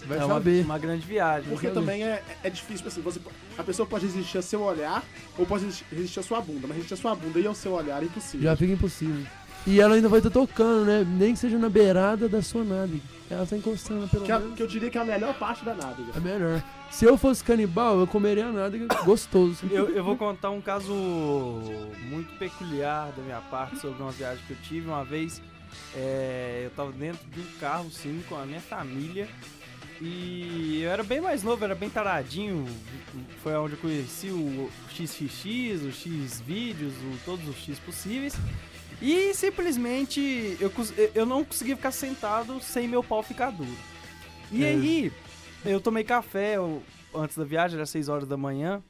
Vai 0.08 0.18
É 0.20 0.26
uma, 0.26 0.34
saber. 0.36 0.64
uma 0.66 0.78
grande 0.78 1.06
viagem. 1.06 1.50
Porque 1.50 1.70
também 1.70 2.04
é, 2.04 2.22
é 2.44 2.50
difícil, 2.50 2.78
tipo 2.78 2.90
assim, 2.90 3.02
você, 3.02 3.20
a 3.58 3.64
pessoa 3.64 3.86
pode 3.88 4.06
resistir 4.06 4.38
ao 4.38 4.44
seu 4.44 4.62
olhar 4.62 5.04
ou 5.38 5.46
pode 5.46 5.66
resistir- 5.92 6.20
à 6.20 6.24
sua 6.24 6.40
bunda, 6.42 6.62
mas 6.68 6.72
resistir 6.78 6.94
à 6.94 6.98
sua 6.98 7.16
bunda 7.16 7.40
e 7.40 7.48
ao 7.48 7.56
seu 7.56 7.74
olhar 7.74 8.02
é 8.02 8.06
impossível. 8.06 8.42
Já 8.44 8.56
fica 8.56 8.74
impossível. 8.74 9.26
E 9.68 9.82
ela 9.82 9.96
ainda 9.96 10.08
vai 10.08 10.20
estar 10.20 10.30
tocando, 10.30 10.86
né? 10.86 11.04
Nem 11.08 11.34
que 11.34 11.40
seja 11.40 11.58
na 11.58 11.70
beirada 11.70 12.30
da 12.30 12.40
sua 12.42 12.64
nádega. 12.64 13.02
Ela 13.28 13.48
tá 13.48 13.58
encostando, 13.58 14.08
pelo 14.08 14.24
Que, 14.24 14.32
a- 14.32 14.38
menos. 14.40 14.56
que 14.56 14.62
eu 14.62 14.68
diria 14.68 14.92
que 14.92 14.98
é 15.00 15.02
a 15.02 15.06
melhor 15.06 15.34
parte 15.40 15.66
da 15.66 15.74
nádega. 15.74 16.12
É 16.16 16.20
melhor. 16.20 16.62
Se 16.92 17.04
eu 17.04 17.18
fosse 17.18 17.44
canibal, 17.44 18.00
eu 18.00 18.06
comeria 18.06 18.46
a 18.46 18.52
nádega 18.52 18.86
gostoso. 19.04 19.66
Eu, 19.72 19.90
eu 19.90 20.04
vou 20.04 20.16
contar 20.16 20.52
um 20.52 20.62
caso 20.62 20.94
muito 22.10 22.32
peculiar 22.38 23.12
da 23.18 23.24
minha 23.24 23.42
parte 23.42 23.80
sobre 23.80 24.02
uma 24.04 24.12
viagem 24.12 24.44
que 24.46 24.54
eu 24.54 24.58
tive 24.62 24.88
uma 24.88 25.04
vez. 25.04 25.42
é, 25.96 26.62
eu 26.66 26.70
tava 26.72 26.92
dentro 26.92 27.20
de 27.30 27.40
um 27.40 27.46
carro, 27.60 27.90
sim, 27.92 28.22
com 28.30 28.36
a 28.36 28.46
minha 28.46 28.62
família. 28.62 29.28
E 30.02 30.82
eu 30.84 30.92
era 30.92 31.04
bem 31.04 31.22
mais 31.22 31.42
novo, 31.42 31.64
era 31.64 31.74
bem 31.76 31.90
taradinho. 31.90 32.66
Foi 33.42 33.54
onde 33.56 33.74
eu 33.74 33.80
conheci 33.80 34.28
o 34.30 34.70
XXX, 34.90 35.84
o 35.84 35.92
X 35.92 36.42
vídeos, 36.42 36.94
o- 36.94 37.18
todos 37.26 37.48
os 37.48 37.56
X 37.56 37.80
possíveis. 37.80 38.36
E 39.02 39.34
simplesmente 39.34 40.58
eu, 40.60 40.72
eu 41.14 41.26
não 41.26 41.44
conseguia 41.44 41.76
ficar 41.76 41.92
sentado 41.92 42.60
sem 42.62 42.88
meu 42.88 43.04
pau 43.04 43.24
ficar 43.24 43.52
duro. 43.52 43.70
E 44.52 44.64
É. 44.64 44.70
aí, 44.70 45.12
eu 45.66 45.80
tomei 45.80 46.04
café 46.04 46.58
eu- 46.58 46.82
antes 47.14 47.38
da 47.38 47.44
viagem, 47.44 47.78
era 47.78 47.86
6 47.86 48.10
horas 48.10 48.28
da 48.28 48.38
manhã. 48.38 48.82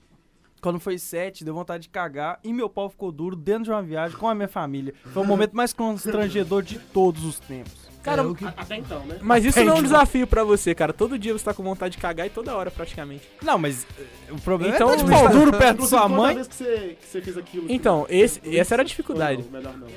Quando 0.61 0.79
foi 0.79 0.97
7, 0.97 1.43
deu 1.45 1.53
vontade 1.53 1.83
de 1.83 1.89
cagar 1.89 2.39
e 2.43 2.51
meu 2.51 2.67
pau 2.67 2.89
ficou 2.89 3.11
duro 3.11 3.35
dentro 3.35 3.65
de 3.65 3.69
uma 3.69 3.83
viagem 3.83 4.17
com 4.17 4.27
a 4.27 4.33
minha 4.33 4.47
família. 4.47 4.93
Foi 5.13 5.21
o 5.21 5.25
momento 5.25 5.55
mais 5.55 5.71
constrangedor 5.73 6.63
de 6.63 6.79
todos 6.79 7.23
os 7.23 7.39
tempos. 7.39 7.84
Cara, 8.05 8.21
É, 8.21 8.33
que- 8.35 8.45
Até 8.45 8.77
então, 8.77 8.99
né? 9.07 9.17
Mas 9.19 9.43
isso 9.43 9.57
não 9.59 9.65
é 9.65 9.69
um 9.69 9.71
Entendi. 9.79 9.87
desafio 9.89 10.27
pra 10.27 10.43
você, 10.43 10.75
cara. 10.75 10.93
Todo 10.93 11.17
dia 11.17 11.33
você 11.33 11.43
tá 11.43 11.53
com 11.55 11.63
vontade 11.63 11.93
de 11.93 11.97
cagar 11.97 12.27
e 12.27 12.29
toda 12.29 12.55
hora, 12.55 12.69
praticamente. 12.69 13.27
Não, 13.41 13.57
mas 13.57 13.85
eh, 13.99 14.31
o 14.31 14.39
problema 14.39 14.75
Então, 14.75 14.91
é 14.93 14.97
tá 14.97 15.03
de 15.03 15.09
pau 15.09 15.27
duro 15.29 15.51
perto 15.51 15.81
da 15.81 15.87
sua 15.87 16.07
mãe. 16.07 16.35
vez 16.35 16.47
que 16.47 16.53
você, 16.55 16.97
que 17.01 17.07
você 17.07 17.21
fez 17.21 17.35
aquilo. 17.37 17.65
Então, 17.67 18.05
esse, 18.07 18.39
essa 18.57 18.75
era 18.75 18.83
a 18.83 18.85
dificuldade. 18.85 19.41
não, 19.43 19.49
melhor 19.59 19.75
não. 19.75 19.87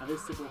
A 0.00 0.04
vez 0.06 0.20
que 0.22 0.32
você. 0.32 0.42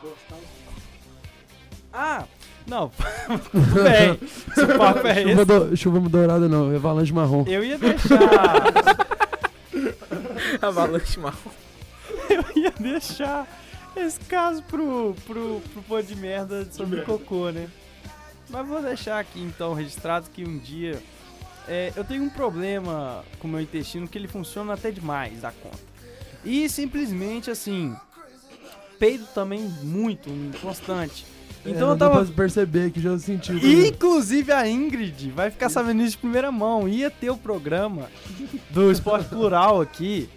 Ah, 1.91 2.23
não. 2.67 2.91
Tudo 3.51 3.83
bem. 3.83 4.19
Se 4.53 4.61
o 4.61 4.77
papo 4.77 5.07
é 5.07 5.15
Chuva, 5.23 5.31
esse, 5.31 5.45
do, 5.45 5.77
chuva 5.77 5.99
dourada 6.01 6.47
não, 6.47 6.75
avalanche 6.75 7.11
marrom. 7.11 7.43
eu 7.47 7.63
ia 7.63 7.77
deixar. 7.79 8.19
Avalanche 10.61 11.19
marrom. 11.19 11.51
eu 12.29 12.43
ia 12.61 12.71
deixar 12.79 13.47
esse 14.05 14.19
caso 14.21 14.61
pro, 14.63 15.15
pro, 15.25 15.61
pro 15.73 15.81
pô 15.83 16.01
de 16.01 16.15
merda 16.15 16.67
sobre 16.71 17.01
cocô, 17.01 17.49
né? 17.49 17.67
Mas 18.49 18.67
vou 18.67 18.81
deixar 18.81 19.19
aqui 19.19 19.41
então 19.41 19.73
registrado 19.73 20.29
que 20.29 20.43
um 20.43 20.57
dia 20.57 21.01
é, 21.67 21.91
eu 21.95 22.03
tenho 22.03 22.23
um 22.23 22.29
problema 22.29 23.23
com 23.39 23.47
o 23.47 23.51
meu 23.51 23.59
intestino 23.59 24.07
que 24.07 24.17
ele 24.17 24.27
funciona 24.27 24.73
até 24.73 24.89
demais 24.89 25.41
da 25.41 25.51
conta. 25.51 25.79
E 26.45 26.69
simplesmente 26.69 27.51
assim, 27.51 27.93
peido 28.97 29.25
também 29.33 29.61
muito, 29.83 30.29
constante. 30.61 31.25
Então 31.65 31.89
é, 31.89 31.91
eu 31.91 31.95
dá 31.95 32.07
tava 32.09 32.25
pra 32.25 32.33
perceber 32.33 32.91
que 32.91 33.01
já 33.01 33.17
sentiu. 33.19 33.57
Inclusive 33.57 34.51
a 34.51 34.67
Ingrid 34.67 35.31
vai 35.31 35.51
ficar 35.51 35.69
sabendo 35.69 36.01
isso 36.01 36.11
de 36.11 36.17
primeira 36.19 36.51
mão. 36.51 36.87
Ia 36.87 37.09
ter 37.09 37.29
o 37.29 37.37
programa 37.37 38.09
do 38.69 38.89
Esporte 38.89 39.27
Plural 39.27 39.81
aqui. 39.81 40.29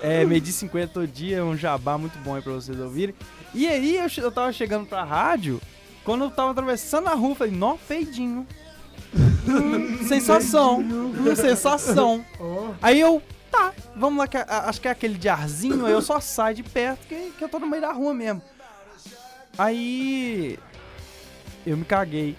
É, 0.00 0.24
Medir 0.24 0.52
50 0.52 0.92
todo 0.92 1.06
dia, 1.06 1.44
um 1.44 1.56
jabá 1.56 1.98
muito 1.98 2.18
bom 2.20 2.34
aí 2.36 2.42
pra 2.42 2.52
vocês 2.52 2.78
ouvirem. 2.78 3.14
E 3.54 3.66
aí 3.66 3.96
eu, 3.96 4.06
eu 4.24 4.30
tava 4.32 4.52
chegando 4.52 4.86
pra 4.86 5.02
rádio, 5.02 5.60
quando 6.04 6.24
eu 6.24 6.30
tava 6.30 6.52
atravessando 6.52 7.08
a 7.08 7.14
rua, 7.14 7.34
falei, 7.34 7.52
nó, 7.52 7.76
peidinho. 7.88 8.46
Hum, 9.46 9.98
sensação. 10.06 10.78
Hum, 10.80 11.34
sensação. 11.34 12.24
Aí 12.80 13.00
eu, 13.00 13.22
tá, 13.50 13.72
vamos 13.96 14.18
lá, 14.18 14.28
que 14.28 14.36
a- 14.36 14.64
acho 14.68 14.80
que 14.80 14.86
é 14.88 14.90
aquele 14.92 15.18
de 15.18 15.28
arzinho, 15.28 15.84
aí 15.86 15.92
eu 15.92 16.02
só 16.02 16.20
saio 16.20 16.54
de 16.56 16.62
perto 16.62 17.06
que, 17.08 17.32
que 17.36 17.42
eu 17.44 17.48
tô 17.48 17.58
no 17.58 17.66
meio 17.66 17.82
da 17.82 17.92
rua 17.92 18.14
mesmo. 18.14 18.40
Aí 19.56 20.58
eu 21.66 21.76
me 21.76 21.84
caguei. 21.84 22.36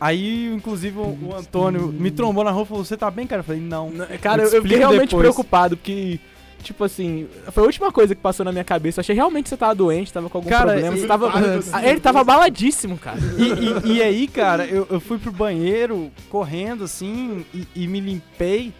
Aí, 0.00 0.46
inclusive, 0.54 0.96
o, 0.98 1.34
Antônio 1.36 1.88
me 1.88 2.10
trombou 2.10 2.44
na 2.44 2.50
rua 2.50 2.62
e 2.62 2.66
falou: 2.66 2.84
Você 2.84 2.96
tá 2.96 3.10
bem, 3.10 3.26
cara? 3.26 3.40
Eu 3.40 3.44
falei: 3.44 3.60
Não. 3.60 3.92
Cara, 4.20 4.42
eu, 4.44 4.48
eu 4.50 4.62
fiquei 4.62 4.78
realmente 4.78 5.08
depois. 5.10 5.22
preocupado, 5.22 5.76
porque, 5.76 6.20
tipo 6.62 6.84
assim, 6.84 7.26
foi 7.50 7.62
a 7.64 7.66
última 7.66 7.90
coisa 7.90 8.14
que 8.14 8.20
passou 8.20 8.44
na 8.44 8.52
minha 8.52 8.62
cabeça. 8.64 9.00
Eu 9.00 9.02
achei 9.02 9.14
realmente 9.16 9.44
que 9.44 9.48
você 9.50 9.56
tava 9.56 9.74
doente, 9.74 10.12
tava 10.12 10.30
com 10.30 10.38
algum 10.38 10.48
Cara, 10.48 10.70
problema. 10.72 10.96
e- 10.96 11.00
Você 11.00 11.06
tava. 11.06 11.28
vários, 11.30 11.74
Ah, 11.74 11.84
Ele 11.88 11.98
tava 12.00 12.20
abaladíssimo, 12.20 12.96
cara. 12.96 13.18
E, 13.36 13.88
e- 13.90 13.96
e 13.96 14.02
aí, 14.02 14.28
cara, 14.28 14.66
eu, 14.66 14.86
eu 14.88 15.00
fui 15.00 15.18
pro 15.18 15.32
banheiro 15.32 16.10
correndo 16.30 16.84
assim 16.84 17.44
e, 17.52 17.66
e 17.74 17.86
me 17.88 17.98
limpei 17.98 18.72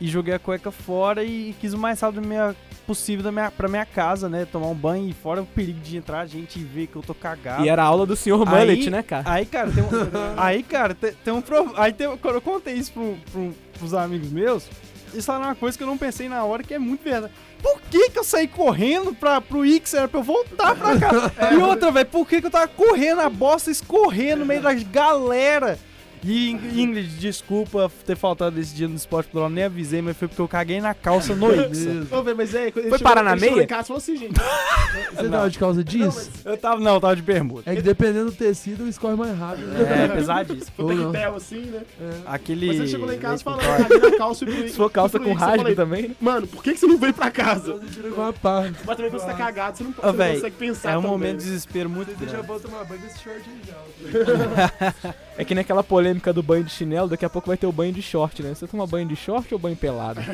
e 0.00 0.08
joguei 0.08 0.34
a 0.34 0.38
cueca 0.38 0.70
fora 0.70 1.22
e 1.24 1.54
quis 1.60 1.72
o 1.72 1.78
mais 1.78 2.00
rápido 2.00 2.20
minha, 2.26 2.54
possível 2.86 3.22
da 3.24 3.30
minha, 3.32 3.50
pra 3.50 3.68
minha 3.68 3.86
casa, 3.86 4.28
né? 4.28 4.44
Tomar 4.50 4.66
um 4.68 4.74
banho 4.74 5.08
e 5.08 5.12
fora 5.12 5.40
o 5.42 5.46
perigo 5.46 5.78
de 5.80 5.96
entrar 5.96 6.26
gente 6.26 6.58
e 6.58 6.62
ver 6.64 6.88
que 6.88 6.96
eu 6.96 7.02
tô 7.02 7.14
cagado. 7.14 7.64
E 7.64 7.68
era 7.68 7.82
a 7.82 7.86
aula 7.86 8.04
do 8.04 8.16
senhor 8.16 8.46
Aí- 8.48 8.54
Mullet, 8.66 8.90
né, 8.90 9.02
cara? 9.02 9.24
Aí, 9.26 9.46
cara, 9.46 9.70
tem 9.70 9.82
um. 9.84 9.88
aí, 10.36 10.62
cara, 10.62 10.94
tem, 10.94 11.12
tem 11.24 11.32
um. 11.32 11.40
pro- 11.40 11.72
Aí 11.76 11.92
tem, 11.92 12.14
quando 12.18 12.34
eu 12.34 12.40
contei 12.42 12.74
isso 12.74 12.92
pro, 12.92 13.16
pro, 13.30 13.54
pros 13.78 13.94
amigos 13.94 14.30
meus, 14.30 14.68
eles 15.12 15.24
falaram 15.24 15.46
uma 15.46 15.54
coisa 15.54 15.78
que 15.78 15.84
eu 15.84 15.88
não 15.88 15.96
pensei 15.96 16.28
na 16.28 16.42
hora, 16.44 16.62
que 16.64 16.74
é 16.74 16.78
muito 16.78 17.04
verdade. 17.04 17.32
Por 17.62 17.80
que 17.90 18.10
que 18.10 18.18
eu 18.18 18.24
saí 18.24 18.46
correndo 18.48 19.14
pra, 19.14 19.40
pro 19.40 19.64
Ix? 19.64 19.94
Era 19.94 20.08
pra 20.08 20.20
eu 20.20 20.24
voltar 20.24 20.74
pra 20.74 20.98
cá. 20.98 21.10
E 21.54 21.56
outra, 21.56 21.90
velho, 21.92 22.06
por 22.06 22.26
que 22.28 22.40
que 22.40 22.46
eu 22.48 22.50
tava 22.50 22.68
correndo, 22.68 23.20
a 23.22 23.30
bosta 23.30 23.70
escorrendo 23.70 24.40
no 24.40 24.46
meio 24.46 24.60
da 24.60 24.74
galera? 24.74 25.78
E 26.24 26.50
Ing- 26.50 26.80
Ingrid, 26.82 27.08
desculpa 27.18 27.90
ter 28.06 28.16
faltado 28.16 28.58
esse 28.58 28.74
dia 28.74 28.88
no 28.88 28.94
esporte 28.94 29.28
plural, 29.28 29.50
nem 29.50 29.64
avisei, 29.64 30.00
mas 30.00 30.16
foi 30.16 30.26
porque 30.26 30.40
eu 30.40 30.48
caguei 30.48 30.80
na 30.80 30.94
calça 30.94 31.34
no 31.34 31.52
Ix. 31.54 32.10
Ô, 32.10 32.22
velho, 32.22 32.36
mas 32.36 32.54
é, 32.54 32.70
Foi 32.70 32.82
chegou- 32.84 32.98
parar 33.00 33.22
na 33.22 33.36
meia? 33.36 33.62
em 33.62 33.66
casa 33.66 33.82
e 33.82 33.86
falou 33.88 33.98
assim, 33.98 34.16
gente. 34.16 34.34
Você 35.14 35.28
tava 35.28 35.50
de 35.50 35.58
causa 35.58 35.84
disso? 35.84 36.30
Eu 36.44 36.56
tava, 36.56 36.80
não, 36.80 36.94
eu 36.94 37.00
tava 37.00 37.14
de 37.16 37.22
bermuda. 37.22 37.70
É 37.70 37.76
que 37.76 37.82
dependendo 37.82 38.30
do 38.30 38.36
tecido, 38.36 38.88
escorre 38.88 39.16
mais 39.16 39.36
rápido. 39.38 39.66
né? 39.66 40.04
É, 40.04 40.08
pesadíssimo. 40.08 40.70
Foi 40.76 40.84
Ou 40.86 40.94
não. 40.94 41.12
tectel 41.12 41.34
assim, 41.36 41.60
né? 41.60 41.80
Aquele. 42.26 42.66
Mas 42.68 42.76
ele 42.76 42.88
chegou 42.88 43.06
lá 43.06 43.14
em 43.14 43.18
casa 43.18 43.30
leite 43.32 43.44
falando, 43.44 43.88
caguei 43.88 44.10
na 44.10 44.16
calça 44.16 44.44
e 44.44 44.46
pro 44.46 44.68
Se 44.68 44.76
for 44.76 44.90
calça 44.90 45.20
com 45.20 45.32
rasgo 45.34 45.74
também, 45.74 46.08
né? 46.08 46.14
Mano, 46.20 46.46
por 46.46 46.62
que, 46.62 46.72
que 46.72 46.80
você 46.80 46.86
não 46.86 46.96
veio 46.98 47.12
pra 47.12 47.30
casa? 47.30 47.74
Você 47.74 48.00
uma 48.08 48.32
pá. 48.32 48.62
Mas 48.86 48.96
também 48.96 49.10
quando 49.10 49.20
você 49.20 49.26
tá 49.26 49.34
cagado, 49.34 49.76
você 49.76 49.84
não, 49.84 49.90
Ô, 49.90 49.94
você 49.94 50.06
não 50.06 50.34
consegue 50.34 50.56
pensar 50.56 50.90
É 50.92 50.96
um 50.98 51.02
também. 51.02 51.10
momento 51.10 51.38
de 51.38 51.44
desespero 51.44 51.90
muito 51.90 52.16
Você 52.18 52.28
já 52.28 52.42
bota 52.42 52.66
uma 52.68 52.84
banha 52.84 53.00
desse 53.02 53.18
short 53.22 53.42
já. 53.66 54.94
É 55.36 55.44
que 55.44 55.54
nem 55.54 55.62
aquela 55.62 55.82
polêmica 55.82 56.13
do 56.32 56.42
banho 56.42 56.64
de 56.64 56.70
chinelo, 56.70 57.08
daqui 57.08 57.24
a 57.24 57.30
pouco 57.30 57.48
vai 57.48 57.56
ter 57.56 57.66
o 57.66 57.72
banho 57.72 57.92
de 57.92 58.02
short, 58.02 58.42
né? 58.42 58.54
Você 58.54 58.66
toma 58.66 58.86
banho 58.86 59.06
de 59.08 59.16
short 59.16 59.52
ou 59.52 59.58
banho 59.60 59.76
pelado? 59.76 60.20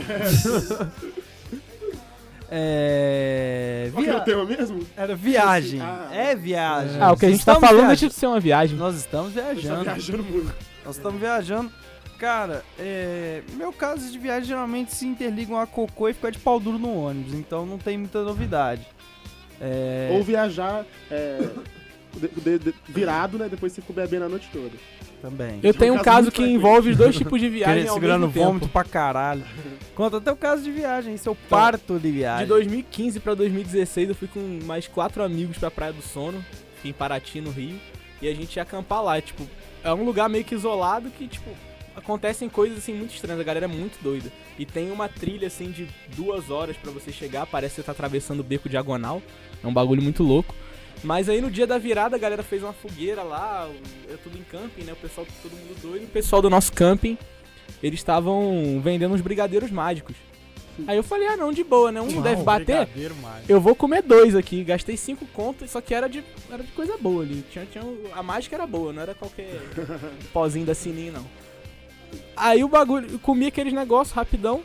É. 2.53 3.91
Qual 3.93 4.05
era 4.05 4.17
o 4.19 4.21
tema 4.25 4.45
mesmo? 4.45 4.85
Era 4.97 5.15
viagem. 5.15 5.81
Ah. 5.81 6.09
É 6.13 6.35
viagem. 6.35 7.01
Ah, 7.01 7.13
o 7.13 7.17
que 7.17 7.27
a 7.27 7.31
gente 7.31 7.45
tá 7.45 7.53
Estamos 7.53 7.61
falando 7.61 7.77
viajando. 7.87 7.89
deixa 8.01 8.09
de 8.09 8.15
ser 8.15 8.27
uma 8.27 8.41
viagem. 8.41 8.77
Nós 8.77 8.97
estamos 8.97 9.33
tá 9.35 9.41
viajando. 9.41 9.85
viajando 9.85 10.23
muito. 10.25 10.55
Nós 10.85 10.97
estamos 10.97 11.21
viajando. 11.21 11.71
Cara, 12.19 12.65
é, 12.79 13.43
meu 13.55 13.73
caso 13.73 14.11
de 14.11 14.19
viagem 14.19 14.49
geralmente 14.49 14.93
se 14.93 15.07
interligam 15.07 15.59
a 15.59 15.67
cocô 15.67 16.09
e 16.09 16.13
ficar 16.13 16.31
de 16.31 16.39
pau 16.39 16.59
duro 16.61 16.77
no 16.79 16.93
ônibus, 17.07 17.33
então 17.35 17.65
não 17.65 17.79
tem 17.79 17.97
muita 17.97 18.23
novidade. 18.23 18.85
É, 19.61 20.11
Ou 20.13 20.23
viajar 20.23 20.85
é, 21.11 21.39
de- 22.15 22.29
de- 22.29 22.59
de- 22.59 22.75
virado, 22.89 23.39
né? 23.39 23.49
Depois 23.49 23.73
você 23.73 23.81
ficou 23.81 23.95
bebendo 23.97 24.25
a 24.25 24.29
noite 24.29 24.49
toda. 24.53 24.73
Também. 25.21 25.61
Eu 25.63 25.75
tenho 25.75 25.95
um 25.95 26.03
caso 26.03 26.31
que 26.31 26.43
envolve 26.43 26.91
os 26.91 26.97
dois 26.97 27.15
tipos 27.17 27.41
de 27.41 27.49
viagem 27.49 27.87
ao 27.89 27.95
segurando 27.95 28.27
mesmo 28.27 28.43
vômito 28.43 28.67
tempo. 28.67 28.73
pra 28.73 28.85
caralho. 28.85 29.45
Conta 29.95 30.17
até 30.17 30.33
o 30.33 30.37
caso 30.37 30.63
de 30.63 30.71
viagem, 30.71 31.17
seu 31.17 31.35
parto 31.35 31.99
de 31.99 32.11
viagem. 32.11 32.45
De 32.45 32.49
2015 32.49 33.21
pra 33.21 33.35
2016 33.35 34.09
eu 34.09 34.15
fui 34.15 34.29
com 34.29 34.41
mais 34.65 34.87
quatro 34.87 35.23
amigos 35.23 35.59
pra 35.59 35.71
Praia 35.71 35.93
do 35.93 36.03
Sono, 36.03 36.45
em 36.85 36.93
Paraty, 36.93 37.41
no 37.41 37.51
Rio, 37.51 37.79
e 38.23 38.29
a 38.29 38.35
gente 38.35 38.57
ia 38.57 38.63
acampar 38.63 39.03
lá, 39.03 39.21
tipo, 39.21 39.47
é 39.85 39.93
um 39.93 40.05
lugar 40.05 40.29
meio 40.29 40.45
que 40.45 40.55
isolado 40.55 41.11
que, 41.11 41.27
tipo, 41.29 41.51
acontecem 41.95 42.49
coisas 42.49 42.79
assim 42.79 42.95
muito 42.95 43.15
estranhas, 43.15 43.41
a 43.41 43.45
galera 43.45 43.67
é 43.67 43.69
muito 43.69 44.03
doida. 44.03 44.31
E 44.59 44.65
tem 44.65 44.91
uma 44.91 45.09
trilha 45.09 45.47
assim 45.47 45.71
de 45.71 45.89
duas 46.17 46.51
horas 46.51 46.77
pra 46.77 46.91
você 46.91 47.13
chegar, 47.13 47.47
parece 47.47 47.77
que 47.77 47.81
você 47.81 47.87
tá 47.87 47.93
atravessando 47.93 48.41
o 48.41 48.45
beco 48.45 48.69
diagonal, 48.69 49.23
é 49.63 49.67
um 49.67 49.73
bagulho 49.73 50.03
muito 50.03 50.23
louco. 50.23 50.55
Mas 51.03 51.29
aí 51.29 51.41
no 51.41 51.51
dia 51.51 51.67
da 51.67 51.79
virada 51.79 52.17
a 52.17 52.19
galera 52.19 52.43
fez 52.43 52.63
uma 52.63 52.73
fogueira 52.73 53.23
lá, 53.23 53.69
é 54.09 54.17
tudo 54.23 54.39
em 54.39 54.43
camping, 54.43 54.85
né? 54.85 54.93
O 54.93 54.97
pessoal, 54.97 55.27
todo 55.43 55.53
mundo 55.53 55.81
doido. 55.81 56.05
O 56.05 56.09
pessoal 56.09 56.43
do 56.43 56.51
nosso 56.51 56.73
camping, 56.73 57.17
eles 57.83 58.01
estavam 58.01 58.81
vendendo 58.83 59.15
uns 59.15 59.21
brigadeiros 59.21 59.71
mágicos. 59.71 60.17
Aí 60.87 60.97
eu 60.97 61.03
falei, 61.03 61.27
ah 61.29 61.37
não, 61.37 61.53
de 61.53 61.65
boa, 61.65 61.91
né? 61.91 62.01
Um 62.01 62.13
Uau, 62.13 62.23
deve 62.23 62.43
bater. 62.43 62.89
Eu 63.49 63.61
vou 63.61 63.75
comer 63.75 64.03
dois 64.03 64.35
aqui. 64.35 64.63
Gastei 64.65 64.97
cinco 64.97 65.27
contas, 65.27 65.71
só 65.71 65.81
que 65.81 65.95
era 65.95 66.09
de, 66.09 66.23
era 66.51 66.63
de 66.63 66.73
coisa 66.73 66.97
boa 66.97 67.23
ali. 67.23 67.45
Tinha, 67.51 67.67
tinha, 67.67 67.85
a 68.15 68.23
mágica 68.23 68.57
era 68.57 68.67
boa, 68.67 68.93
não 68.93 69.03
era 69.03 69.15
qualquer 69.15 69.61
pozinho 70.33 70.67
da 70.67 70.75
sininho, 70.75 71.13
não. 71.13 71.27
Aí 72.37 72.65
o 72.65 72.69
bagulho, 72.69 73.19
comi 73.19 73.47
aqueles 73.47 73.73
negócios 73.73 74.15
rapidão 74.15 74.63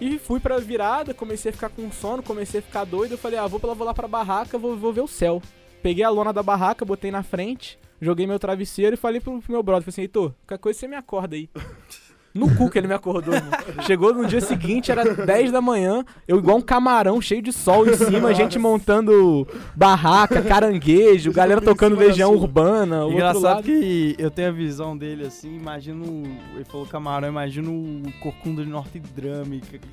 e 0.00 0.18
fui 0.18 0.40
pra 0.40 0.58
virada, 0.58 1.14
comecei 1.14 1.50
a 1.50 1.52
ficar 1.52 1.68
com 1.70 1.90
sono, 1.92 2.22
comecei 2.22 2.60
a 2.60 2.62
ficar 2.62 2.84
doido. 2.84 3.12
Eu 3.12 3.18
falei, 3.18 3.38
ah, 3.38 3.46
vou, 3.46 3.60
lá- 3.62 3.74
vou 3.74 3.86
lá 3.86 3.94
pra 3.94 4.08
barraca, 4.08 4.58
vou, 4.58 4.76
vou 4.76 4.92
ver 4.92 5.00
o 5.02 5.06
céu. 5.08 5.40
Peguei 5.82 6.04
a 6.04 6.10
lona 6.10 6.32
da 6.32 6.42
barraca, 6.42 6.84
botei 6.84 7.10
na 7.10 7.22
frente, 7.22 7.78
joguei 8.00 8.26
meu 8.26 8.38
travesseiro 8.38 8.94
e 8.94 8.96
falei 8.96 9.20
pro, 9.20 9.40
pro 9.40 9.52
meu 9.52 9.62
brother, 9.62 9.82
falei 9.82 9.92
assim, 9.94 10.02
Heitor, 10.02 10.32
qualquer 10.46 10.58
coisa 10.62 10.78
você 10.78 10.88
me 10.88 10.96
acorda 10.96 11.36
aí. 11.36 11.48
No 12.34 12.54
cu 12.56 12.70
que 12.70 12.78
ele 12.78 12.86
me 12.88 12.94
acordou. 12.94 13.34
Chegou 13.82 14.14
no 14.14 14.26
dia 14.26 14.40
seguinte, 14.40 14.90
era 14.90 15.04
10 15.14 15.52
da 15.52 15.60
manhã, 15.60 16.02
eu 16.26 16.38
igual 16.38 16.56
um 16.56 16.62
camarão 16.62 17.20
cheio 17.20 17.42
de 17.42 17.52
sol 17.52 17.86
em 17.86 17.94
cima, 17.94 18.32
gente 18.32 18.58
montando 18.58 19.46
barraca, 19.76 20.40
caranguejo, 20.40 21.32
galera 21.32 21.60
em 21.60 21.64
tocando 21.64 21.94
legião 21.96 22.32
urbana. 22.34 23.00
o 23.00 23.02
outro 23.04 23.14
Engraçado 23.16 23.42
lado- 23.42 23.62
que 23.64 24.14
eu 24.18 24.30
tenho 24.30 24.48
a 24.48 24.52
visão 24.52 24.96
dele 24.96 25.26
assim, 25.26 25.54
imagino. 25.56 26.22
Ele 26.54 26.64
falou 26.64 26.86
camarão, 26.86 27.28
imagino 27.28 27.70
o 27.70 28.02
corcunda 28.22 28.64
de 28.64 28.70
Norte 28.70 28.98
Drame. 28.98 29.62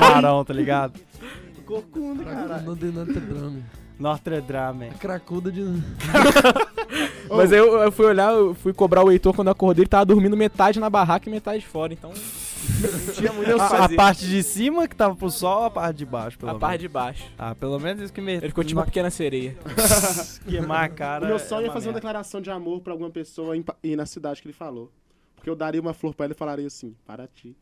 Camarão, 0.00 0.44
tá 0.44 0.52
ligado? 0.52 0.98
Corcunda, 1.64 2.24
tem 2.24 2.90
nada 2.92 3.12
de 3.12 3.20
drama. 3.20 3.58
Notre 4.02 4.40
Dame. 4.40 4.88
A 4.88 4.94
cracuda 4.94 5.50
de. 5.52 5.62
Mas 7.30 7.52
aí 7.52 7.58
eu, 7.58 7.74
eu 7.80 7.92
fui 7.92 8.04
olhar, 8.06 8.32
eu 8.34 8.54
fui 8.54 8.72
cobrar 8.74 9.02
o 9.02 9.10
Heitor 9.10 9.32
quando 9.34 9.48
eu 9.48 9.52
acordei, 9.52 9.82
ele 9.82 9.88
tava 9.88 10.04
dormindo 10.04 10.36
metade 10.36 10.78
na 10.78 10.90
barraca 10.90 11.28
e 11.28 11.32
metade 11.32 11.64
fora, 11.66 11.92
então 11.92 12.10
não 12.12 13.14
tinha 13.14 13.32
muito 13.32 13.50
o 13.50 13.54
que 13.54 13.60
A, 13.60 13.64
a 13.64 13.68
fazer. 13.68 13.96
parte 13.96 14.26
de 14.26 14.42
cima 14.42 14.86
que 14.86 14.94
tava 14.94 15.14
pro 15.16 15.30
sol 15.30 15.60
ou 15.60 15.64
a 15.66 15.70
parte 15.70 15.96
de 15.98 16.04
baixo, 16.06 16.36
pelo 16.38 16.50
A 16.50 16.52
menos? 16.54 16.60
parte 16.60 16.80
de 16.82 16.88
baixo. 16.88 17.24
Ah, 17.38 17.54
pelo 17.54 17.78
menos 17.78 18.02
isso 18.02 18.12
que 18.12 18.20
me. 18.20 18.32
Ele 18.34 18.48
ficou 18.48 18.62
tipo 18.62 18.78
uma 18.78 18.84
pequena 18.86 19.08
sereia. 19.10 19.56
queimar 20.46 20.84
a 20.84 20.88
cara. 20.88 21.24
o 21.24 21.28
meu 21.28 21.38
sonho 21.38 21.62
é, 21.62 21.68
uma 21.68 21.72
fazer 21.72 21.86
uma 21.88 21.92
merda. 21.94 22.00
declaração 22.00 22.40
de 22.40 22.50
amor 22.50 22.80
pra 22.82 22.92
alguma 22.92 23.10
pessoa 23.10 23.56
em 23.56 23.62
Pa- 23.62 23.76
e 23.82 23.96
na 23.96 24.04
cidade 24.04 24.42
que 24.42 24.48
ele 24.48 24.52
falou. 24.54 24.90
Porque 25.36 25.48
eu 25.48 25.56
daria 25.56 25.80
uma 25.80 25.94
flor 25.94 26.14
pra 26.14 26.26
ele 26.26 26.34
e 26.34 26.36
falaria 26.36 26.66
assim, 26.66 26.94
para 27.06 27.26
ti. 27.26 27.56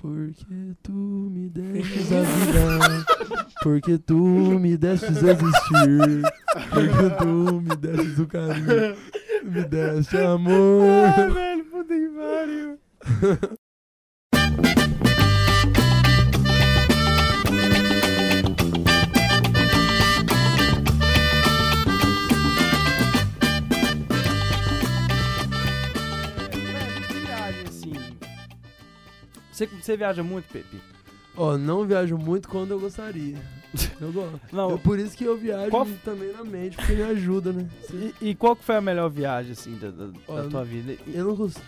Porque 0.00 0.76
tu 0.80 0.92
me 0.92 1.48
destes 1.48 2.12
a 2.12 2.20
vida. 2.20 3.06
Porque 3.64 3.98
tu 3.98 4.16
me 4.16 4.76
destes 4.76 5.22
existir. 5.22 6.22
Porque 6.72 7.10
tu 7.18 7.60
me 7.60 7.74
destes 7.74 8.18
o 8.20 8.28
carinho. 8.28 8.94
Me 9.42 9.64
deste 9.64 10.18
amor. 10.18 10.84
Ah, 11.04 11.26
velho, 11.26 11.64
puta 11.64 11.94
que 11.94 12.08
pariu. 12.16 13.58
Você, 29.58 29.66
você 29.66 29.96
viaja 29.96 30.22
muito, 30.22 30.44
Pepe? 30.52 30.80
Ó, 31.36 31.58
não 31.58 31.84
viajo 31.84 32.16
muito 32.16 32.48
quando 32.48 32.70
eu 32.70 32.78
gostaria. 32.78 33.36
Eu 34.00 34.12
gosto. 34.12 34.40
Não. 34.54 34.70
Eu- 34.70 34.78
por 34.78 34.98
isso 35.00 35.16
que 35.16 35.24
eu 35.24 35.36
viajo 35.36 35.70
Qual- 35.70 35.86
também 36.04 36.32
na 36.32 36.44
mente, 36.44 36.76
porque 36.76 36.92
me 36.92 37.02
ajuda, 37.02 37.52
né? 37.52 37.66
E, 38.22 38.30
e 38.30 38.34
qual 38.36 38.54
que 38.54 38.62
foi 38.64 38.76
a 38.76 38.80
melhor 38.80 39.08
viagem, 39.10 39.52
assim, 39.52 39.74
da, 39.76 39.90
da- 39.90 40.06
da 40.06 40.12
Olha, 40.28 40.48
tua 40.48 40.64
vida? 40.64 40.96
Eu 41.12 41.24
não 41.24 41.36
costumo. 41.36 41.64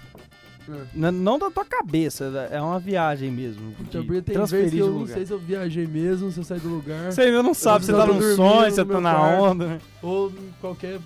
N- 0.95 1.11
não 1.11 1.37
da 1.37 1.51
tua 1.51 1.65
cabeça, 1.65 2.31
da- 2.31 2.45
é 2.45 2.61
uma 2.63 2.79
viagem 2.79 3.29
mesmo. 3.33 3.75
Então, 3.81 4.05
porque 4.07 4.23
tem 4.23 4.45
vezes 4.45 4.71
que 4.73 4.79
eu 4.79 4.93
não 4.93 5.07
sei 5.09 5.27
se 5.27 5.33
eu 5.33 5.39
viajei 5.41 5.87
mesmo, 5.89 6.31
se 6.31 6.39
eu 6.39 6.45
saí 6.45 6.61
do 6.61 6.69
lugar. 6.69 7.11
Você 7.11 7.23
ainda 7.23 7.43
não 7.43 7.55
sabe, 7.55 7.85
você 7.87 7.93
tá 7.93 8.07
num 8.07 8.21
sonho, 8.37 8.71
você 8.71 8.85
tá 8.85 9.01
na 9.01 9.15
quarto. 9.15 9.43
onda, 9.43 9.67
né? 9.67 9.81
Ou 10.01 10.33
qualquer 10.61 11.01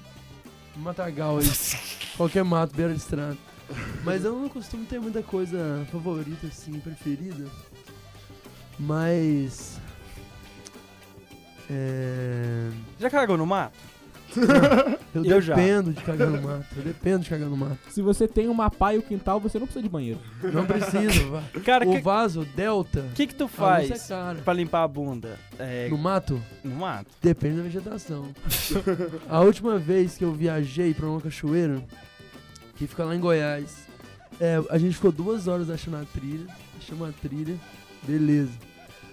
matagal 0.77 1.39
aí. 1.39 1.47
qualquer 2.15 2.45
mato, 2.45 2.77
beira 2.77 2.93
de 2.93 2.99
estrada. 2.99 3.39
Mas 4.05 4.25
eu 4.25 4.39
não 4.39 4.49
costumo 4.49 4.85
ter 4.85 5.01
muita 5.01 5.23
coisa 5.23 5.87
favorita, 5.91 6.47
assim, 6.47 6.79
preferida. 6.81 7.45
Mas. 8.79 9.79
É. 11.71 12.69
Já 12.99 13.09
cagou 13.11 13.37
no 13.39 13.47
mato? 13.47 13.79
Eu, 15.15 15.25
Eu 15.25 15.41
já. 15.41 15.55
dependo 15.55 15.93
de 15.93 16.03
cagar 16.03 16.29
no 16.29 16.43
mato. 16.43 16.67
Eu 16.77 16.83
dependo 16.83 17.23
de 17.23 17.31
cagar 17.31 17.49
no 17.49 17.57
mato. 17.57 17.79
Se 17.91 18.03
você 18.03 18.27
tem 18.27 18.49
uma 18.49 18.69
pá 18.69 18.93
e 18.93 18.99
o 18.99 19.03
quintal, 19.03 19.39
você 19.39 19.61
não 19.61 19.67
precisa 19.67 19.81
de 19.85 19.89
banheiro. 19.89 20.19
Não 20.43 20.67
precisa. 20.67 21.41
Cara, 21.65 21.87
o 21.87 21.93
O 21.93 21.95
que, 21.95 22.01
vaso, 22.03 22.45
delta. 22.57 23.05
que 23.15 23.29
que 23.29 23.35
tu 23.35 23.45
luz 23.45 23.53
faz 23.53 24.11
é 24.11 24.35
pra 24.45 24.53
limpar 24.53 24.83
a 24.83 24.89
bunda? 24.89 25.39
É, 25.57 25.89
No 25.89 25.97
mato? 25.97 26.43
no 26.65 26.75
mato? 26.75 27.07
Depende 27.23 27.59
da 27.59 27.63
vegetação. 27.63 28.27
a 29.31 29.41
última 29.41 29.79
vez 29.79 30.17
que 30.19 30.25
eu 30.25 30.33
viajei 30.33 30.93
pra 30.93 31.07
uma 31.07 31.21
cachoeira, 31.21 31.81
que 32.77 32.87
fica 32.87 33.05
lá 33.05 33.15
em 33.15 33.21
Goiás, 33.21 33.87
é, 34.41 34.61
a 34.71 34.79
gente 34.79 34.95
ficou 34.95 35.13
duas 35.13 35.47
horas 35.47 35.71
achando 35.71 35.97
a 35.97 36.05
trilha, 36.05 36.47
achamos 36.77 37.09
a 37.09 37.13
trilha, 37.13 37.57
beleza. 38.03 38.53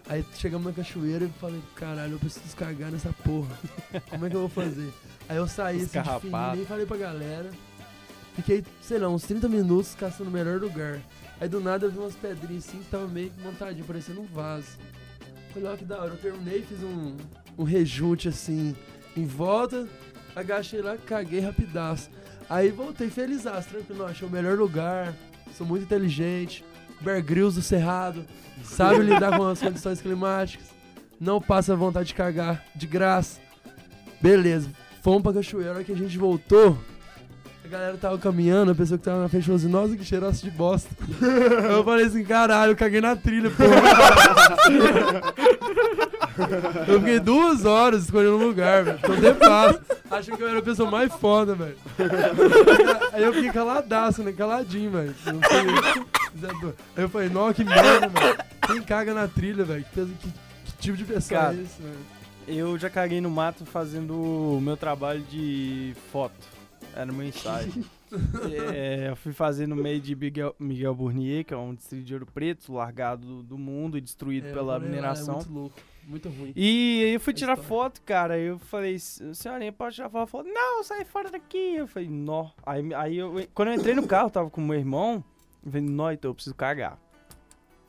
Aí 0.09 0.25
chegamos 0.35 0.67
na 0.67 0.73
cachoeira 0.73 1.25
e 1.25 1.39
falei, 1.39 1.61
caralho, 1.75 2.13
eu 2.13 2.19
preciso 2.19 2.55
cagar 2.55 2.91
nessa 2.91 3.13
porra. 3.23 3.55
Como 4.09 4.25
é 4.25 4.29
que 4.29 4.35
eu 4.35 4.41
vou 4.41 4.49
fazer? 4.49 4.91
Aí 5.29 5.37
eu 5.37 5.47
saí 5.47 5.77
assim 5.77 5.99
nem 6.55 6.65
falei 6.65 6.85
pra 6.85 6.97
galera. 6.97 7.49
Fiquei, 8.35 8.63
sei 8.81 8.97
lá, 8.97 9.09
uns 9.09 9.23
30 9.23 9.47
minutos 9.47 9.95
caçando 9.95 10.29
o 10.29 10.33
melhor 10.33 10.59
lugar. 10.59 10.99
Aí 11.39 11.47
do 11.47 11.59
nada 11.59 11.85
eu 11.85 11.91
vi 11.91 11.99
umas 11.99 12.15
pedrinhas 12.15 12.67
assim 12.67 12.79
que 12.79 12.89
tava 12.89 13.07
meio 13.07 13.31
montadinho, 13.43 13.85
parecendo 13.85 14.21
um 14.21 14.25
vaso. 14.25 14.77
Falei, 15.53 15.69
ó, 15.69 15.75
que 15.75 15.85
da 15.85 16.01
hora. 16.01 16.11
Eu 16.11 16.17
terminei, 16.17 16.61
fiz 16.61 16.81
um, 16.81 17.15
um 17.57 17.63
rejunte 17.63 18.27
assim 18.27 18.75
em 19.15 19.25
volta, 19.25 19.87
agachei 20.35 20.81
lá, 20.81 20.97
caguei 20.97 21.39
rapidaço. 21.39 22.09
Aí 22.51 22.69
voltei 22.69 23.09
felizaço, 23.09 23.69
tranquilo, 23.69 23.99
não, 23.99 24.07
achei 24.07 24.27
o 24.27 24.31
melhor 24.31 24.57
lugar. 24.57 25.13
sou 25.57 25.65
muito 25.65 25.83
inteligente. 25.83 26.65
Bear 26.99 27.23
Grylls 27.23 27.55
do 27.55 27.61
Cerrado, 27.61 28.25
sabe 28.61 28.99
lidar 28.99 29.37
com 29.37 29.47
as 29.47 29.61
condições 29.61 30.01
climáticas, 30.01 30.67
não 31.19 31.41
passa 31.41 31.75
vontade 31.77 32.09
de 32.09 32.13
cagar 32.13 32.63
de 32.75 32.85
graça. 32.85 33.39
Beleza, 34.19 34.69
fomos 35.01 35.23
pra 35.23 35.33
cachoeira, 35.33 35.71
a 35.71 35.75
hora 35.75 35.83
que 35.83 35.93
a 35.93 35.95
gente 35.95 36.17
voltou, 36.17 36.77
a 37.63 37.67
galera 37.69 37.97
tava 37.97 38.17
caminhando, 38.17 38.73
a 38.73 38.75
pessoa 38.75 38.97
que 38.97 39.05
tava 39.05 39.21
na 39.21 39.29
frente 39.29 39.45
falou 39.45 39.57
assim, 39.57 39.69
nossa, 39.69 39.95
que 39.95 40.03
cheiroço 40.03 40.43
de 40.43 40.51
bosta. 40.51 40.89
eu 41.71 41.85
falei 41.85 42.05
assim, 42.05 42.25
caralho, 42.25 42.73
eu 42.73 42.75
caguei 42.75 42.99
na 42.99 43.15
trilha, 43.15 43.49
pô. 43.49 43.63
eu 46.87 46.99
fiquei 46.99 47.19
duas 47.19 47.65
horas 47.65 48.03
escolhendo 48.03 48.37
um 48.37 48.47
lugar, 48.47 48.83
velho. 48.83 48.99
Tô 48.99 49.15
de 49.15 49.33
passo. 49.33 49.79
Achei 50.09 50.35
que 50.35 50.41
eu 50.43 50.47
era 50.49 50.59
a 50.59 50.61
pessoa 50.61 50.89
mais 50.89 51.11
foda, 51.13 51.55
velho. 51.55 51.77
Aí 53.13 53.23
eu 53.23 53.33
fiquei 53.33 53.51
caladaço, 53.51 54.23
né? 54.23 54.31
Caladinho, 54.31 54.91
velho. 54.91 55.15
Aí 56.95 57.03
eu 57.03 57.09
falei, 57.09 57.29
nossa, 57.29 57.53
que 57.53 57.63
merda, 57.63 58.07
velho. 58.07 58.37
Quem 58.67 58.81
caga 58.81 59.13
na 59.13 59.27
trilha, 59.27 59.63
velho? 59.63 59.85
Que, 59.93 60.05
que- 60.05 60.29
que 60.65 60.71
tipo 60.79 60.97
de 60.97 61.03
pessoa 61.03 61.39
Cara, 61.39 61.53
é 61.53 61.61
esse, 61.61 61.81
velho? 61.81 61.97
Eu 62.47 62.77
já 62.77 62.89
caguei 62.89 63.21
no 63.21 63.29
mato 63.29 63.65
fazendo 63.65 64.13
o 64.15 64.59
meu 64.61 64.75
trabalho 64.75 65.21
de 65.29 65.93
foto. 66.11 66.33
Era 66.95 67.11
meu 67.11 67.25
ensaio. 67.25 67.71
É, 68.73 69.09
eu 69.09 69.15
fui 69.15 69.31
fazer 69.31 69.67
no 69.67 69.75
meio 69.75 69.99
de 69.99 70.15
Miguel, 70.15 70.55
Miguel 70.59 70.93
Burnier, 70.93 71.45
que 71.45 71.53
é 71.53 71.57
um 71.57 71.73
distrito 71.73 72.03
de 72.03 72.13
Ouro 72.13 72.25
Preto, 72.25 72.73
largado 72.73 73.25
do, 73.25 73.43
do 73.43 73.57
mundo 73.57 73.97
e 73.97 74.01
destruído 74.01 74.47
É, 74.47 74.53
pela 74.53 74.75
ah, 74.75 74.79
mineração. 74.79 75.35
É 75.35 75.37
muito 75.37 75.53
louco, 75.53 75.79
muito 76.05 76.29
ruim. 76.29 76.53
E 76.55 77.03
aí 77.05 77.13
eu 77.13 77.19
fui 77.19 77.33
tirar 77.33 77.55
foto, 77.55 78.01
cara. 78.01 78.37
Eu 78.37 78.59
falei, 78.59 78.97
senhorinha, 78.99 79.71
pode 79.71 79.95
tirar 79.95 80.09
foto? 80.09 80.43
Não, 80.43 80.83
sai 80.83 81.05
fora 81.05 81.31
daqui. 81.31 81.75
Eu 81.75 81.87
falei, 81.87 82.09
nó. 82.09 82.49
Aí, 82.65 82.93
aí 82.93 83.17
eu, 83.17 83.33
quando 83.53 83.69
eu 83.69 83.75
entrei 83.75 83.95
no 83.95 84.05
carro, 84.07 84.27
eu 84.27 84.31
tava 84.31 84.49
com 84.49 84.61
o 84.61 84.65
meu 84.65 84.77
irmão. 84.77 85.23
Eu 85.63 85.71
falei, 85.71 85.87
nó, 85.87 86.11
então 86.11 86.31
eu 86.31 86.35
preciso 86.35 86.55
cagar. 86.55 86.99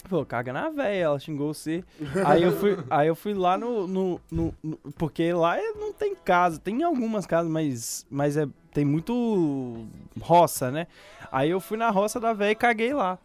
Falou, 0.04 0.26
caga 0.26 0.52
na 0.52 0.68
véia, 0.68 1.04
ela 1.04 1.18
xingou 1.18 1.54
você. 1.54 1.82
aí, 2.24 2.42
eu 2.42 2.52
fui, 2.52 2.76
aí 2.90 3.08
eu 3.08 3.14
fui 3.14 3.32
lá 3.34 3.56
no, 3.56 3.86
no, 3.86 4.20
no- 4.30 4.54
no- 4.62 4.76
Porque 4.98 5.32
lá 5.32 5.56
é- 5.58 5.72
não 5.72 5.92
tem 5.92 6.14
casa, 6.14 6.58
tem 6.58 6.82
algumas 6.82 7.24
casas, 7.26 7.50
mas, 7.50 8.06
mas 8.10 8.36
é, 8.36 8.46
tem 8.74 8.84
muito 8.84 9.86
roça, 10.20 10.70
né? 10.70 10.86
Aí 11.30 11.50
eu 11.50 11.60
fui 11.60 11.78
na 11.78 11.88
roça 11.90 12.18
da 12.20 12.32
véia 12.32 12.50
e 12.50 12.54
caguei 12.56 12.92
lá. 12.92 13.18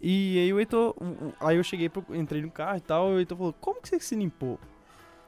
E 0.00 0.38
aí 0.38 0.52
o 0.52 0.58
Heitor. 0.60 0.94
Aí 1.40 1.56
eu 1.56 1.64
cheguei, 1.64 1.88
pro, 1.88 2.04
entrei 2.14 2.40
no 2.42 2.50
carro 2.50 2.78
e 2.78 2.80
tal, 2.80 3.10
e 3.10 3.14
o 3.14 3.18
Heitor 3.18 3.36
falou, 3.36 3.54
como 3.60 3.80
que 3.82 3.88
você 3.88 3.98
se 4.00 4.14
limpou? 4.14 4.58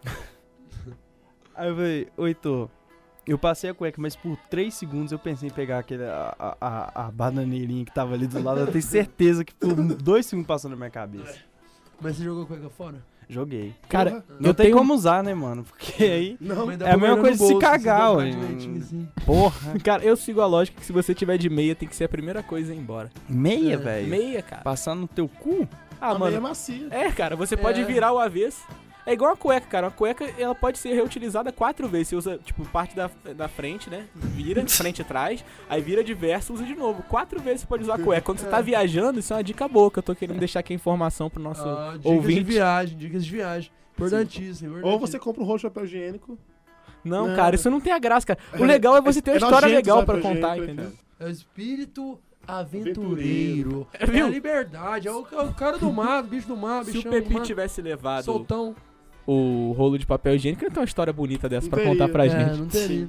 aí 1.54 1.68
eu 1.68 1.74
falei, 1.74 2.08
Heitor, 2.18 2.68
eu 3.26 3.38
passei 3.38 3.70
a 3.70 3.74
cueca, 3.74 4.00
mas 4.00 4.16
por 4.16 4.36
3 4.50 4.72
segundos 4.74 5.12
eu 5.12 5.18
pensei 5.18 5.48
em 5.48 5.52
pegar 5.52 5.78
aquele, 5.78 6.04
a, 6.04 6.34
a, 6.38 6.56
a- 6.60 7.06
a 7.06 7.10
bananeirinha 7.10 7.84
que 7.84 7.92
tava 7.94 8.14
ali 8.14 8.26
do 8.26 8.42
lado. 8.42 8.60
Eu 8.60 8.66
tenho 8.66 8.82
certeza 8.82 9.44
que 9.44 9.54
por 9.54 9.74
2 9.74 10.26
segundos 10.26 10.46
passou 10.48 10.70
na 10.70 10.76
minha 10.76 10.90
cabeça. 10.90 11.36
Mas 12.00 12.16
você 12.16 12.24
jogou 12.24 12.46
cueca 12.46 12.68
fora? 12.70 13.02
Joguei. 13.28 13.72
Cara. 13.88 14.24
Não 14.40 14.50
eu 14.50 14.54
tem 14.54 14.66
tenho 14.66 14.76
como 14.76 14.92
usar, 14.92 15.22
né, 15.22 15.32
mano? 15.32 15.64
Porque 15.64 16.02
aí. 16.04 16.36
Não, 16.40 16.70
é 16.70 16.90
a 16.92 16.96
mesma 16.98 17.16
coisa 17.16 17.38
de 17.38 17.46
se 17.46 17.58
cagar, 17.58 18.16
ué. 18.16 18.28
assim. 18.28 19.08
Porra. 19.24 19.78
Cara, 19.82 20.04
eu 20.04 20.16
sigo 20.16 20.40
a 20.42 20.46
lógica 20.46 20.78
que 20.78 20.84
se 20.84 20.92
você 20.92 21.14
tiver 21.14 21.38
de 21.38 21.48
meia, 21.48 21.74
tem 21.74 21.88
que 21.88 21.96
ser 21.96 22.04
a 22.04 22.08
primeira 22.08 22.42
coisa 22.42 22.72
a 22.72 22.74
ir 22.74 22.78
embora. 22.78 23.10
Meia, 23.28 23.74
É, 23.74 23.76
velho. 23.78 24.08
Meia, 24.08 24.42
cara. 24.42 24.62
Passar 24.62 24.94
no 24.94 25.06
teu 25.08 25.28
cu? 25.28 25.66
Ah, 25.98 26.10
a 26.10 26.18
meia 26.18 26.32
mano. 26.32 26.42
macia. 26.42 26.88
É, 26.90 27.10
cara, 27.12 27.34
você 27.36 27.56
pode 27.56 27.80
É. 27.80 27.84
virar 27.84 28.12
o 28.12 28.18
avesso. 28.18 28.60
É 29.04 29.12
igual 29.12 29.30
uma 29.32 29.36
cueca, 29.36 29.66
cara. 29.66 29.86
Uma 29.88 29.92
cueca, 29.92 30.24
ela 30.38 30.54
pode 30.54 30.78
ser 30.78 30.94
reutilizada 30.94 31.50
quatro 31.50 31.88
vezes. 31.88 32.08
Você 32.08 32.16
usa, 32.16 32.38
tipo, 32.38 32.64
parte 32.66 32.94
da, 32.94 33.10
da 33.36 33.48
frente, 33.48 33.90
né? 33.90 34.06
Vira, 34.14 34.64
frente 34.68 35.00
e 35.02 35.04
trás. 35.04 35.44
Aí 35.68 35.80
vira 35.82 36.04
de 36.04 36.14
verso, 36.14 36.52
usa 36.54 36.64
de 36.64 36.74
novo. 36.76 37.02
Quatro 37.04 37.40
vezes 37.40 37.62
você 37.62 37.66
pode 37.66 37.82
usar 37.82 37.94
a 37.94 37.98
cueca. 37.98 38.22
Quando 38.22 38.38
você 38.38 38.46
tá 38.46 38.58
É. 38.60 38.62
viajando, 38.62 39.18
isso 39.18 39.32
é 39.32 39.36
uma 39.36 39.42
dica 39.42 39.66
boa 39.66 39.90
que 39.90 39.98
eu 39.98 40.02
tô 40.04 40.14
querendo 40.14 40.38
deixar 40.38 40.60
aqui 40.60 40.72
a 40.72 40.76
informação 40.76 41.28
pro 41.28 41.42
nosso 41.42 41.68
Ah, 41.68 41.88
dicas 41.94 42.02
de 42.02 42.08
ouvinte. 42.08 42.42
viagem, 42.44 42.96
dicas 42.96 43.24
de 43.24 43.30
viagem. 43.32 43.72
Importantíssimo, 43.94 44.78
Ou 44.86 44.98
você 44.98 45.18
compra 45.18 45.42
um 45.42 45.46
rolo 45.46 45.58
de 45.58 45.64
papel 45.64 45.84
higiênico. 45.84 46.38
Não, 47.04 47.26
Não. 47.28 47.34
cara, 47.36 47.56
isso 47.56 47.68
não 47.68 47.80
tem 47.80 47.92
a 47.92 47.98
graça, 47.98 48.24
cara. 48.26 48.38
O 48.58 48.64
legal 48.64 48.96
é 48.96 49.00
você 49.00 49.20
ter 49.20 49.32
uma 49.32 49.34
É 49.36 49.38
história 49.40 49.68
legal 49.68 50.04
papel 50.04 50.22
contar, 50.22 50.56
higiênico, 50.56 50.64
entendeu? 50.80 50.92
É 51.18 51.24
o 51.24 51.28
espírito 51.28 52.20
aventureiro. 52.46 53.86
Aventureiro. 53.88 53.88
É, 53.92 54.06
Viu? 54.06 54.26
a 54.26 54.28
liberdade. 54.28 55.08
É 55.08 55.12
o, 55.12 55.26
é 55.32 55.42
o 55.42 55.52
cara 55.54 55.78
do 55.78 55.92
mato, 55.92 56.28
bicho 56.28 56.46
do 56.48 56.56
mato, 56.56 56.84
Se 56.86 56.90
o 56.90 56.94
bichão 56.94 57.10
do 57.12 57.14
Pepi 57.16 57.34
mato, 57.34 57.46
tivesse 57.46 57.82
levado 57.82 58.24
soltão. 58.24 58.74
O 59.26 59.72
rolo 59.76 59.98
de 59.98 60.06
papel 60.06 60.34
higiênico, 60.34 60.64
ele 60.64 60.70
tem 60.70 60.80
uma 60.80 60.84
história 60.86 61.12
bonita 61.12 61.48
dessa 61.48 61.68
teria. 61.70 61.84
contar 61.90 62.08
pra 62.08 62.26
É, 62.26 62.28
gente. 62.28 62.58
não 62.58 62.66
teria. 62.66 63.08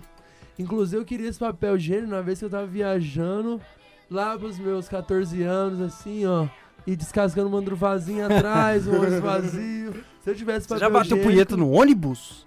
Inclusive, 0.58 1.02
eu 1.02 1.06
queria 1.06 1.28
esse 1.30 1.40
papel 1.40 1.76
higiênico 1.78 2.10
na 2.12 2.22
vez 2.22 2.40
que 2.40 2.46
eu 2.46 2.50
tava 2.50 2.68
viajando 2.68 3.60
lá 4.10 4.38
pros 4.38 4.60
meus 4.60 4.88
14 4.88 5.42
anos, 5.42 5.82
assim, 5.82 6.26
ó. 6.26 6.48
E 6.86 6.96
descascando 6.96 7.48
um 7.48 7.52
mandruvazinho 7.52 8.26
atrás, 8.26 8.86
um 8.88 8.96
ônibus 8.98 9.20
vazio. 9.22 9.94
Se 10.22 10.30
eu 10.30 10.36
tivesse 10.36 10.68
Você 10.68 10.74
papel 10.76 10.80
já 10.80 10.90
bateu 10.90 11.18
higiênico... 11.18 11.30
punheta 11.32 11.58
no 11.58 11.72
ônibus? 11.72 12.46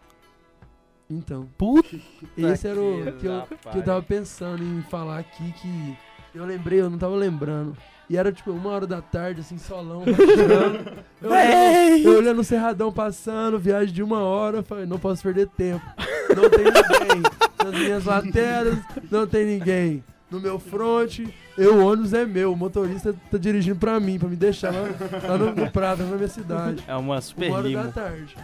Então, 1.08 1.48
Puta 1.56 1.96
esse 2.36 2.66
era 2.66 2.80
o 2.80 3.12
que 3.18 3.26
eu, 3.26 3.42
que 3.72 3.78
eu 3.78 3.82
tava 3.84 4.02
pensando 4.02 4.62
em 4.62 4.82
falar 4.82 5.18
aqui, 5.20 5.52
que 5.52 5.96
eu 6.34 6.44
lembrei, 6.44 6.80
eu 6.80 6.90
não 6.90 6.98
tava 6.98 7.14
lembrando. 7.14 7.76
E 8.08 8.16
era 8.16 8.30
tipo 8.32 8.52
uma 8.52 8.70
hora 8.70 8.86
da 8.86 9.02
tarde, 9.02 9.40
assim, 9.40 9.58
solão, 9.58 10.04
rachando. 10.04 11.02
eu, 11.20 11.30
olhando, 11.30 12.08
eu 12.08 12.18
olhando 12.18 12.40
o 12.40 12.44
Cerradão 12.44 12.92
passando, 12.92 13.58
viagem 13.58 13.92
de 13.92 14.02
uma 14.02 14.20
hora, 14.20 14.62
falei, 14.62 14.86
não 14.86 14.98
posso 14.98 15.22
perder 15.22 15.48
tempo. 15.48 15.84
Não 16.28 16.48
tem 16.48 16.64
ninguém 16.64 17.22
nas 17.64 17.74
minhas 17.80 18.04
lateras, 18.04 18.78
não 19.10 19.26
tem 19.26 19.44
ninguém 19.44 20.04
no 20.30 20.40
meu 20.40 20.58
front. 20.58 21.20
Eu, 21.56 21.76
o 21.76 21.86
ônibus 21.86 22.12
é 22.12 22.24
meu, 22.24 22.52
o 22.52 22.56
motorista 22.56 23.14
tá 23.30 23.38
dirigindo 23.38 23.78
pra 23.78 23.98
mim, 23.98 24.18
pra 24.18 24.28
me 24.28 24.36
deixar 24.36 24.72
lá, 24.72 24.82
lá 25.28 25.38
no, 25.38 25.54
no 25.54 25.70
Prata, 25.70 26.04
na 26.04 26.16
minha 26.16 26.28
cidade. 26.28 26.84
É 26.86 26.94
uma 26.94 27.20
super 27.20 27.48
Uma 27.48 27.56
hora 27.58 27.62
da 27.62 27.68
limo. 27.68 27.92
tarde. 27.92 28.36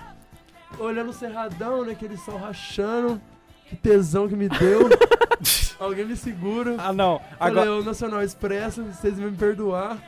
Olhando 0.79 1.11
o 1.11 1.13
Cerradão, 1.13 1.85
né, 1.85 1.93
aquele 1.93 2.17
sol 2.17 2.37
rachando, 2.37 3.21
que 3.69 3.77
tesão 3.77 4.29
que 4.29 4.35
me 4.35 4.49
deu. 4.49 4.89
Alguém 5.83 6.05
me 6.05 6.17
segura. 6.17 6.77
Ah, 6.79 6.93
não. 6.93 7.19
Falei, 7.19 7.61
Agora, 7.61 7.73
o 7.75 7.85
Nacional 7.85 8.23
Expresso, 8.23 8.85
vocês 8.85 9.19
vão 9.19 9.31
me 9.31 9.37
perdoar. 9.37 9.99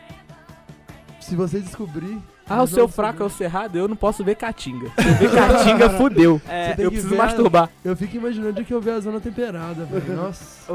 Se 1.20 1.34
vocês 1.34 1.64
descobrir. 1.64 2.20
Ah, 2.48 2.62
o 2.62 2.66
seu 2.66 2.86
fraco 2.86 3.22
é 3.22 3.26
o 3.26 3.30
cerrado, 3.30 3.76
eu 3.78 3.88
não 3.88 3.96
posso 3.96 4.22
ver 4.22 4.34
caatinga. 4.34 4.90
Se 5.00 5.08
eu 5.08 5.14
ver 5.14 5.30
caatinga, 5.34 5.90
fudeu. 5.90 6.40
é, 6.48 6.74
Eu 6.78 6.90
preciso 6.90 7.08
ver 7.10 7.16
masturbar. 7.16 7.70
Eu 7.84 7.96
fico 7.96 8.16
imaginando 8.16 8.64
que 8.64 8.72
eu 8.74 8.80
ver 8.80 8.92
a 8.92 9.00
zona 9.00 9.20
temperada, 9.20 9.84
velho. 9.84 10.14
Nossa. 10.16 10.72
o, 10.72 10.74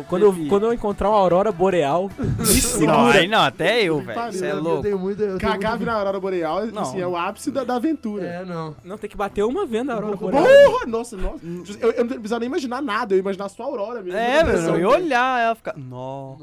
o, 0.00 0.04
Quando 0.08 0.22
eu, 0.22 0.34
quando 0.48 0.66
eu 0.66 0.72
encontrar 0.72 1.08
uma 1.10 1.18
aurora 1.18 1.50
boreal, 1.50 2.10
me 2.18 2.26
Não, 2.38 2.44
segura. 2.46 3.18
aí 3.18 3.28
não, 3.28 3.40
até 3.40 3.82
eu, 3.82 4.00
velho. 4.00 4.32
Você 4.32 4.46
é 4.46 4.54
louco. 4.54 4.78
Eu 4.78 4.82
tenho 4.82 4.98
muito. 4.98 5.20
Eu 5.22 5.38
tenho 5.38 5.52
Cagar 5.52 5.70
muito... 5.72 5.80
virar 5.80 5.94
aurora 5.94 6.20
boreal, 6.20 6.66
Não. 6.66 6.82
assim, 6.82 7.00
é 7.00 7.06
o 7.06 7.16
ápice 7.16 7.50
da, 7.50 7.64
da 7.64 7.76
aventura. 7.76 8.24
É, 8.24 8.44
não. 8.44 8.74
Não, 8.84 8.96
tem 8.98 9.10
que 9.10 9.16
bater 9.16 9.42
uma 9.44 9.66
vendo 9.66 9.90
a 9.90 9.94
aurora 9.94 10.16
boreal. 10.16 10.44
Porra, 10.44 10.86
nossa, 10.86 11.16
nossa. 11.16 11.40
Eu, 11.80 11.90
eu 11.92 12.04
não 12.04 12.08
precisava 12.08 12.40
nem 12.40 12.48
imaginar 12.48 12.80
nada, 12.80 13.14
eu 13.14 13.16
ia 13.16 13.20
imaginar 13.22 13.48
só 13.48 13.64
a 13.64 13.66
aurora 13.66 14.00
mesmo. 14.02 14.18
É, 14.18 14.44
velho, 14.44 14.58
eu 14.58 14.78
ia 14.78 14.88
olhar, 14.88 15.40
ela 15.42 15.54
ficar. 15.54 15.74
Nó. 15.76 16.36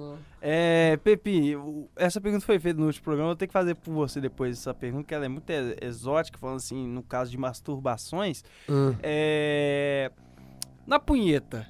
É, 0.44 0.98
Pepe, 1.04 1.56
essa 1.96 2.20
pergunta 2.20 2.44
foi 2.44 2.60
feita 2.60 2.80
no 2.80 2.88
último 2.88 3.04
programa, 3.04 3.28
eu 3.28 3.30
vou 3.30 3.36
ter 3.36 3.46
que 3.46 3.54
fazer 3.54 3.76
por 3.76 3.94
você 3.94 4.20
depois 4.20 4.58
essa 4.58 4.74
pergunta, 4.74 5.08
que 5.08 5.14
ela 5.14 5.26
é 5.26 5.30
muito 5.30 5.48
exótica, 5.80 6.40
falando 6.40 6.58
assim, 6.58 6.88
no 6.88 7.04
caso 7.04 7.30
de 7.30 7.38
masturbações. 7.38 8.44
Ah. 8.68 8.96
É. 9.04 10.12
Na 10.88 11.00
punheta. 11.00 11.68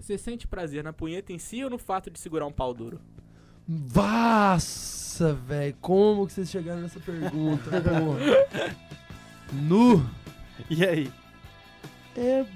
Você 0.00 0.16
sente 0.16 0.46
prazer 0.46 0.82
na 0.82 0.92
punheta 0.92 1.32
em 1.32 1.38
si 1.38 1.62
ou 1.62 1.68
no 1.68 1.76
fato 1.76 2.10
de 2.10 2.18
segurar 2.18 2.46
um 2.46 2.52
pau 2.52 2.72
duro? 2.72 2.98
Nossa, 3.68 5.34
velho. 5.34 5.76
Como 5.80 6.26
que 6.26 6.32
vocês 6.32 6.48
chegaram 6.48 6.80
nessa 6.80 7.00
pergunta, 7.00 7.70
porra? 7.70 8.76
Nu. 9.52 10.08
E 10.70 10.84
aí? 10.84 11.12
É. 12.16 12.46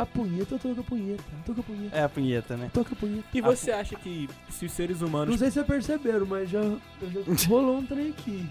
A 0.00 0.06
punheta, 0.06 0.54
eu 0.54 0.58
tô 0.58 0.74
com 0.74 0.80
a 0.80 0.84
punheta. 0.84 1.22
Tô 1.44 1.52
com 1.54 1.60
a 1.60 1.64
punheta. 1.64 1.96
É 1.96 2.02
a 2.04 2.08
punheta, 2.08 2.56
né? 2.56 2.70
Tô 2.72 2.82
com 2.82 2.94
a 2.94 2.96
punheta. 2.96 3.24
E 3.34 3.40
você 3.42 3.70
acha 3.70 3.94
que 3.96 4.28
se 4.48 4.64
os 4.64 4.72
seres 4.72 5.00
Não 5.02 5.08
humanos. 5.08 5.38
sei 5.38 5.48
se 5.48 5.54
vocês 5.54 5.66
perceberam, 5.66 6.24
mas 6.24 6.48
já, 6.48 6.62
já 6.62 6.78
rolou 7.48 7.76
um 7.78 7.84
trem 7.84 8.08
aqui. 8.08 8.46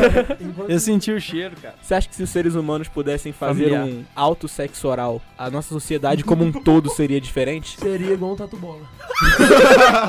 Enquanto- 0.40 0.70
Eu 0.70 0.80
senti 0.80 1.12
o 1.12 1.20
cheiro, 1.20 1.56
cara. 1.60 1.74
Você 1.82 1.94
acha 1.94 2.08
que 2.08 2.16
se 2.16 2.22
os 2.22 2.30
seres 2.30 2.54
humanos 2.54 2.88
pudessem 2.88 3.32
fazer 3.32 3.70
Familiar. 3.70 3.84
um 3.86 4.04
alto 4.16 4.48
sexo 4.48 4.88
oral, 4.88 5.20
a 5.36 5.50
nossa 5.50 5.68
sociedade 5.68 6.24
como 6.24 6.42
um 6.42 6.50
todo 6.64 6.88
seria 6.88 7.20
diferente? 7.20 7.78
Seria 7.78 8.12
igual 8.14 8.32
um 8.32 8.36
tatu 8.36 8.56
bola. 8.56 8.88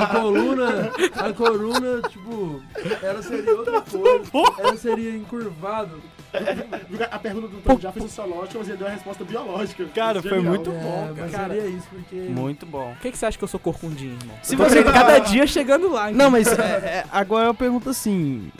a 0.00 0.06
coluna, 0.06 0.92
a 1.14 1.32
coluna, 1.34 2.02
tipo, 2.08 2.62
ela 3.02 3.22
seria 3.22 3.54
outra 3.54 3.82
coisa. 3.82 4.30
Ela 4.58 4.76
seria 4.78 5.14
encurvado. 5.14 6.00
A 7.10 7.18
pergunta 7.18 7.48
do 7.48 7.58
Tom 7.58 7.78
já 7.78 7.92
foi 7.92 8.02
sociológica, 8.02 8.58
mas 8.58 8.68
ele 8.68 8.78
deu 8.78 8.86
a 8.86 8.90
resposta 8.90 9.24
biológica. 9.24 9.84
Cara, 9.94 10.20
foi 10.20 10.30
Genial. 10.30 10.54
muito 10.54 10.70
é, 10.70 10.74
bom, 10.74 11.14
mas 11.16 11.30
cara. 11.30 11.54
seria 11.54 11.68
isso, 11.68 11.86
porque. 11.90 12.16
Muito 12.16 12.66
bom. 12.66 12.90
Por 12.92 13.00
que, 13.02 13.12
que 13.12 13.18
você 13.18 13.26
acha 13.26 13.38
que 13.38 13.44
eu 13.44 13.48
sou 13.48 13.60
corcundinho, 13.60 14.16
irmão? 14.20 14.36
Se 14.42 14.56
você- 14.56 14.82
cada 14.84 15.18
dia 15.18 15.46
chegando 15.46 15.90
lá. 15.90 16.10
Não, 16.10 16.30
mas 16.30 16.46
é, 16.58 16.62
é, 16.62 17.04
agora 17.10 17.46
eu 17.46 17.54
pergunto 17.54 17.90
assim. 17.90 18.50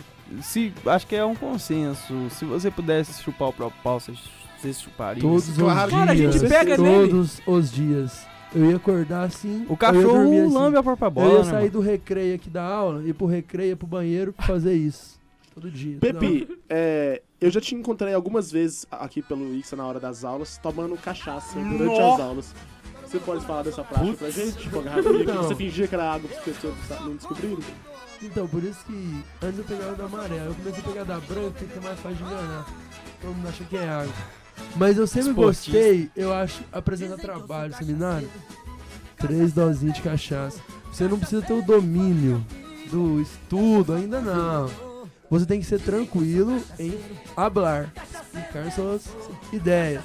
Se, 0.43 0.73
acho 0.87 1.07
que 1.07 1.15
é 1.15 1.25
um 1.25 1.35
consenso. 1.35 2.29
Se 2.31 2.45
você 2.45 2.71
pudesse 2.71 3.23
chupar 3.23 3.49
o 3.49 3.53
próprio 3.53 3.81
pau, 3.83 4.01
você, 4.01 4.13
você 4.59 4.73
chuparia? 4.73 5.23
Todos 5.23 5.49
os 5.49 5.57
Claro, 5.57 5.91
Cara, 5.91 6.11
a 6.11 6.15
dias. 6.15 6.35
gente 6.35 6.49
pega 6.49 6.77
todos 6.77 7.41
os 7.47 7.71
dias. 7.71 8.27
Eu 8.55 8.71
ia 8.71 8.77
acordar 8.77 9.25
assim. 9.25 9.67
O 9.69 9.77
cachorro 9.77 10.23
assim. 10.23 10.53
lambe 10.53 10.77
a 10.79 10.83
própria 10.83 11.11
bola, 11.11 11.27
Eu 11.29 11.33
ia 11.33 11.39
né, 11.45 11.45
sair 11.45 11.59
mano? 11.61 11.71
do 11.71 11.81
recreio 11.81 12.35
aqui 12.35 12.49
da 12.51 12.63
aula, 12.65 13.03
ir 13.07 13.13
pro 13.13 13.27
recreio, 13.27 13.73
ir 13.73 13.77
pro 13.77 13.87
banheiro, 13.87 14.35
fazer 14.39 14.75
isso. 14.75 15.17
Todo 15.55 15.71
dia. 15.71 15.99
Pepe, 16.01 16.49
é, 16.69 17.23
eu 17.41 17.51
já 17.51 17.61
te 17.61 17.75
encontrei 17.75 18.15
algumas 18.15 18.51
vezes 18.51 18.87
aqui 18.91 19.23
pelo 19.23 19.55
Ixa 19.55 19.77
na 19.77 19.87
hora 19.87 20.01
das 20.01 20.25
aulas, 20.25 20.59
tomando 20.63 20.97
cachaça 20.97 21.59
durante 21.59 21.99
Nó. 21.99 22.15
as 22.15 22.21
aulas. 22.21 22.55
Você 23.07 23.19
pode 23.21 23.45
falar 23.45 23.63
dessa 23.63 23.85
prática 23.85 24.17
pra 24.17 24.31
gente? 24.31 24.57
Tipo, 24.59 24.81
a 24.81 24.83
garrafinha 24.83 25.15
que 25.15 25.23
Então. 25.23 25.43
você 25.45 25.55
fingia 25.55 25.87
que 25.87 25.95
era 25.95 26.13
água 26.13 26.29
para 26.29 26.39
as 26.39 26.45
pessoas 26.45 26.75
não 27.03 27.15
descobrirem? 27.17 27.59
Então, 28.23 28.49
por 28.49 28.65
isso 28.65 28.85
que 28.87 29.25
antes 29.43 29.59
eu 29.59 29.65
pegava 29.65 29.95
da 29.95 30.05
amarela, 30.07 30.47
eu 30.47 30.55
comecei 30.55 30.81
a 30.81 30.87
pegar 30.89 31.05
da 31.05 31.21
branca, 31.21 31.51
porque 31.59 31.79
é 31.79 31.83
mais 31.83 32.01
fácil 32.01 32.17
de 32.17 32.23
enganar. 32.25 32.67
Todo 33.21 33.35
mundo 33.35 33.49
acha 33.49 33.65
que 33.65 33.77
é 33.77 33.89
água. 33.89 34.13
Mas 34.75 34.97
eu 34.99 35.07
sempre 35.07 35.31
Esportista. 35.31 35.71
gostei, 35.73 36.11
eu 36.17 36.33
acho, 36.33 36.63
apresentar 36.73 37.19
trabalho, 37.19 37.75
seminário. 37.77 38.29
Três 39.19 39.53
dosinhas 39.53 39.95
de 39.97 40.03
cachaça. 40.03 40.61
Você 40.91 41.07
não 41.07 41.19
precisa 41.19 41.43
ter 41.43 41.53
o 41.53 41.63
domínio 41.63 42.45
do 42.91 43.21
estudo, 43.21 43.93
ainda 43.93 44.21
não. 44.21 44.71
Você 45.29 45.45
tem 45.45 45.61
que 45.61 45.67
ser 45.67 45.81
tranquilo 45.81 46.63
em 46.79 46.99
hablar, 47.37 47.93
explicar 48.23 48.71
suas 48.73 49.09
ideias. 49.53 50.03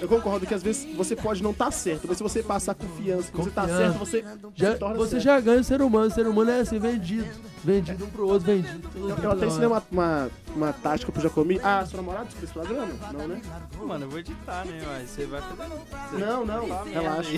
Eu 0.00 0.08
concordo 0.08 0.46
que 0.46 0.54
às 0.54 0.62
vezes 0.62 0.86
você 0.96 1.16
pode 1.16 1.42
não 1.42 1.50
estar 1.50 1.70
certo, 1.70 2.06
mas 2.08 2.16
se 2.16 2.22
você 2.22 2.42
passar 2.42 2.74
confiança 2.74 3.30
que 3.30 3.36
você 3.36 3.50
tá 3.50 3.66
certo, 3.66 3.98
você 3.98 4.24
Já, 4.54 4.72
se 4.72 4.78
torna 4.78 4.96
você 4.96 5.10
certo. 5.12 5.22
já 5.24 5.40
ganha 5.40 5.60
o 5.60 5.64
ser 5.64 5.82
humano, 5.82 6.06
o 6.06 6.10
ser 6.10 6.26
humano 6.26 6.50
é 6.50 6.60
assim, 6.60 6.78
vendido. 6.78 7.28
Vendido 7.64 8.04
um 8.04 8.08
pro 8.10 8.26
outro, 8.28 8.46
vendido. 8.46 8.88
Eu, 8.94 9.08
eu 9.18 9.30
até 9.32 9.46
ensinei 9.46 9.66
uma, 9.66 9.82
uma, 9.90 10.30
uma 10.54 10.72
tática 10.72 11.10
pro 11.10 11.20
Jacomi. 11.20 11.60
Ah, 11.62 11.84
sua 11.84 11.96
namorada 11.96 12.26
descobriu 12.26 12.44
esse 12.44 12.52
programa? 12.52 12.92
Não, 13.12 13.28
né? 13.28 13.40
Mano, 13.84 14.04
eu 14.04 14.10
vou 14.10 14.18
editar, 14.20 14.64
né? 14.64 14.80
Mas 14.86 15.10
você 15.10 15.26
vai 15.26 15.40
fazer. 15.42 16.24
Não, 16.24 16.46
não, 16.46 16.68
Tá 16.68 16.84
relaxa. 16.84 17.30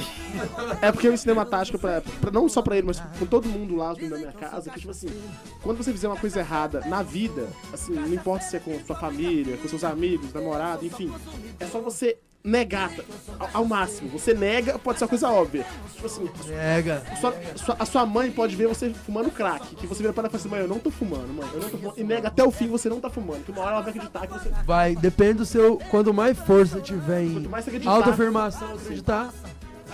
É 0.82 0.92
porque 0.92 1.08
eu 1.08 1.14
ensinei 1.14 1.32
uma 1.32 1.46
tática 1.46 1.78
pra, 1.78 2.02
pra- 2.02 2.30
não 2.30 2.48
só 2.50 2.60
pra 2.60 2.76
ele, 2.76 2.86
mas 2.88 3.00
com 3.18 3.24
todo 3.24 3.48
mundo 3.48 3.76
lá 3.76 3.94
da 3.94 4.16
minha 4.18 4.32
casa, 4.32 4.70
que 4.70 4.78
tipo 4.80 4.90
assim, 4.90 5.08
quando 5.62 5.78
você 5.78 5.90
fizer 5.90 6.08
uma 6.08 6.16
coisa 6.18 6.40
errada 6.40 6.80
na 6.86 7.02
vida, 7.02 7.48
assim, 7.72 7.94
não 7.94 8.12
importa 8.12 8.44
se 8.44 8.56
é 8.56 8.60
com 8.60 8.78
sua 8.84 8.96
família, 8.96 9.56
com 9.56 9.68
seus 9.68 9.84
amigos, 9.84 10.32
namorado, 10.34 10.84
enfim, 10.84 11.10
é 11.58 11.66
só 11.66 11.80
você 11.80 12.18
negar 12.42 12.90
ao, 13.52 13.64
máximo. 13.64 14.08
Você 14.10 14.32
nega, 14.32 14.78
pode 14.78 14.98
ser 14.98 15.04
uma 15.04 15.08
coisa 15.10 15.28
óbvia. 15.28 15.66
Tipo 15.94 16.06
assim, 16.06 16.26
Pega. 16.48 17.02
sua- 17.20 17.34
sua- 17.56 17.76
a 17.78 17.84
sua 17.84 18.06
mãe 18.06 18.30
pode 18.30 18.56
ver 18.56 18.66
você 18.66 18.90
fumando 18.94 19.30
crack, 19.30 19.74
que 19.76 19.86
você 19.86 20.00
vira 20.02 20.12
para 20.12 20.22
ela 20.22 20.28
e 20.28 20.30
fala 20.30 20.40
assim, 20.40 20.48
mãe, 20.48 20.60
eu 20.60 20.68
não 20.68 20.78
tô 20.78 20.90
fumando, 20.90 21.28
mãe, 21.34 21.46
eu 21.52 21.60
não 21.60 21.68
tô 21.68 21.76
fumando, 21.76 21.98
e 21.98 22.04
nega 22.04 22.28
até 22.28 22.42
o 22.42 22.50
fim 22.50 22.68
você 22.68 22.88
não 22.88 22.98
tá 23.00 23.10
fumando, 23.10 23.44
que 23.44 23.50
uma 23.52 23.60
hora 23.60 23.72
ela 23.72 23.80
vai 23.82 23.90
acreditar 23.90 24.26
que 24.26 24.32
você... 24.32 24.50
Vai, 24.64 24.96
depende 24.96 25.34
do 25.34 25.44
seu. 25.46 25.76
Quanto 25.90 26.14
mais 26.14 26.38
força 26.38 26.76
você 26.78 26.82
tiver 26.82 27.22
em 27.24 27.34
Quanto 27.34 27.50
mais 27.50 27.64
você 27.64 27.70
acreditar... 27.70 27.92
autoafirmação, 27.92 28.74
acreditar, 28.74 29.30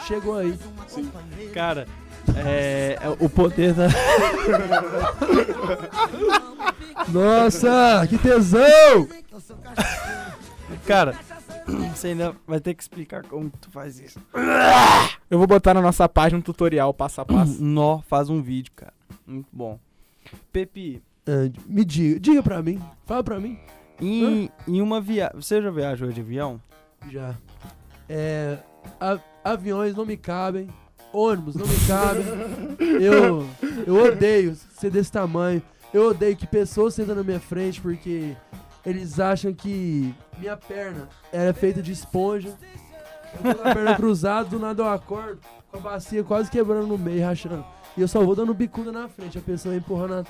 chegou 0.07 0.39
aí. 0.39 0.57
Sim. 0.87 1.11
Cara, 1.53 1.89
é, 2.37 2.99
é 3.01 3.09
o 3.21 3.29
poder 3.29 3.73
da. 3.75 3.89
Nossa, 7.09 8.07
que 8.09 8.19
tesão! 8.19 9.09
Cara, 10.87 11.15
você 11.95 12.09
ainda 12.09 12.35
vai 12.47 12.61
ter 12.61 12.75
que 12.75 12.83
explicar 12.83 13.23
como 13.25 13.51
tu 13.61 13.71
faz 13.71 13.99
isso. 14.01 14.19
Eu 15.31 15.39
vou 15.39 15.47
botar 15.47 15.75
na 15.75 15.81
nossa 15.83 16.09
página 16.09 16.39
um 16.39 16.43
tutorial 16.43 16.93
passo 16.95 17.21
a 17.21 17.25
passo. 17.25 17.63
Nó, 17.63 18.01
faz 18.03 18.29
um 18.31 18.41
vídeo, 18.43 18.73
cara. 18.77 18.93
Muito 19.27 19.49
bom. 19.53 19.79
Pepe, 20.53 21.03
Ah, 21.27 21.51
me 21.67 21.85
diga, 21.85 22.21
diga 22.21 22.43
pra 22.43 22.63
mim, 22.63 22.81
fala 23.05 23.23
pra 23.25 23.41
mim. 23.41 23.59
em, 24.01 24.51
em 24.69 24.81
uma 24.81 25.01
viagem. 25.01 25.35
Você 25.41 25.61
já 25.61 25.71
viajou 25.71 26.11
de 26.13 26.21
avião? 26.21 26.61
Já. 27.11 27.35
É. 28.09 28.59
a- 29.01 29.19
aviões 29.45 29.95
não 29.97 30.05
me 30.07 30.17
cabem, 30.17 30.69
ônibus 31.13 31.57
não 31.57 31.67
me 31.67 31.77
cabem. 31.87 32.25
Eu, 33.01 33.47
eu 33.87 34.05
odeio 34.05 34.55
ser 34.55 34.91
desse 34.91 35.11
tamanho. 35.11 35.61
Eu 35.95 36.11
odeio 36.11 36.37
que 36.37 36.47
pessoas 36.47 36.95
sentam 36.95 37.15
na 37.17 37.23
minha 37.25 37.41
frente 37.41 37.81
porque 37.81 38.37
eles 38.87 39.19
acham 39.19 39.53
que 39.53 40.15
minha 40.39 40.57
perna 40.57 41.09
era 41.33 41.53
feita 41.53 41.83
de 41.83 41.91
esponja. 41.91 42.57
Eu 43.35 43.53
tô 43.53 43.63
com 43.63 43.69
a 43.69 43.75
perna 43.75 43.97
cruzada, 43.97 44.49
do 44.49 44.61
nada 44.61 44.81
eu 44.81 44.89
acordo 44.89 45.41
com 45.71 45.79
a 45.79 45.81
bacia 45.81 46.23
quase 46.23 46.49
quebrando 46.49 46.87
no 46.87 46.97
meio, 46.97 47.25
rachando. 47.25 47.65
E 47.97 48.01
eu 48.01 48.07
só 48.07 48.23
vou 48.23 48.37
dando 48.37 48.55
bicuda 48.55 48.93
na 48.93 49.09
frente. 49.09 49.39
A 49.39 49.41
pessoa 49.41 49.75
empurrando 49.75 50.11
na, 50.11 50.25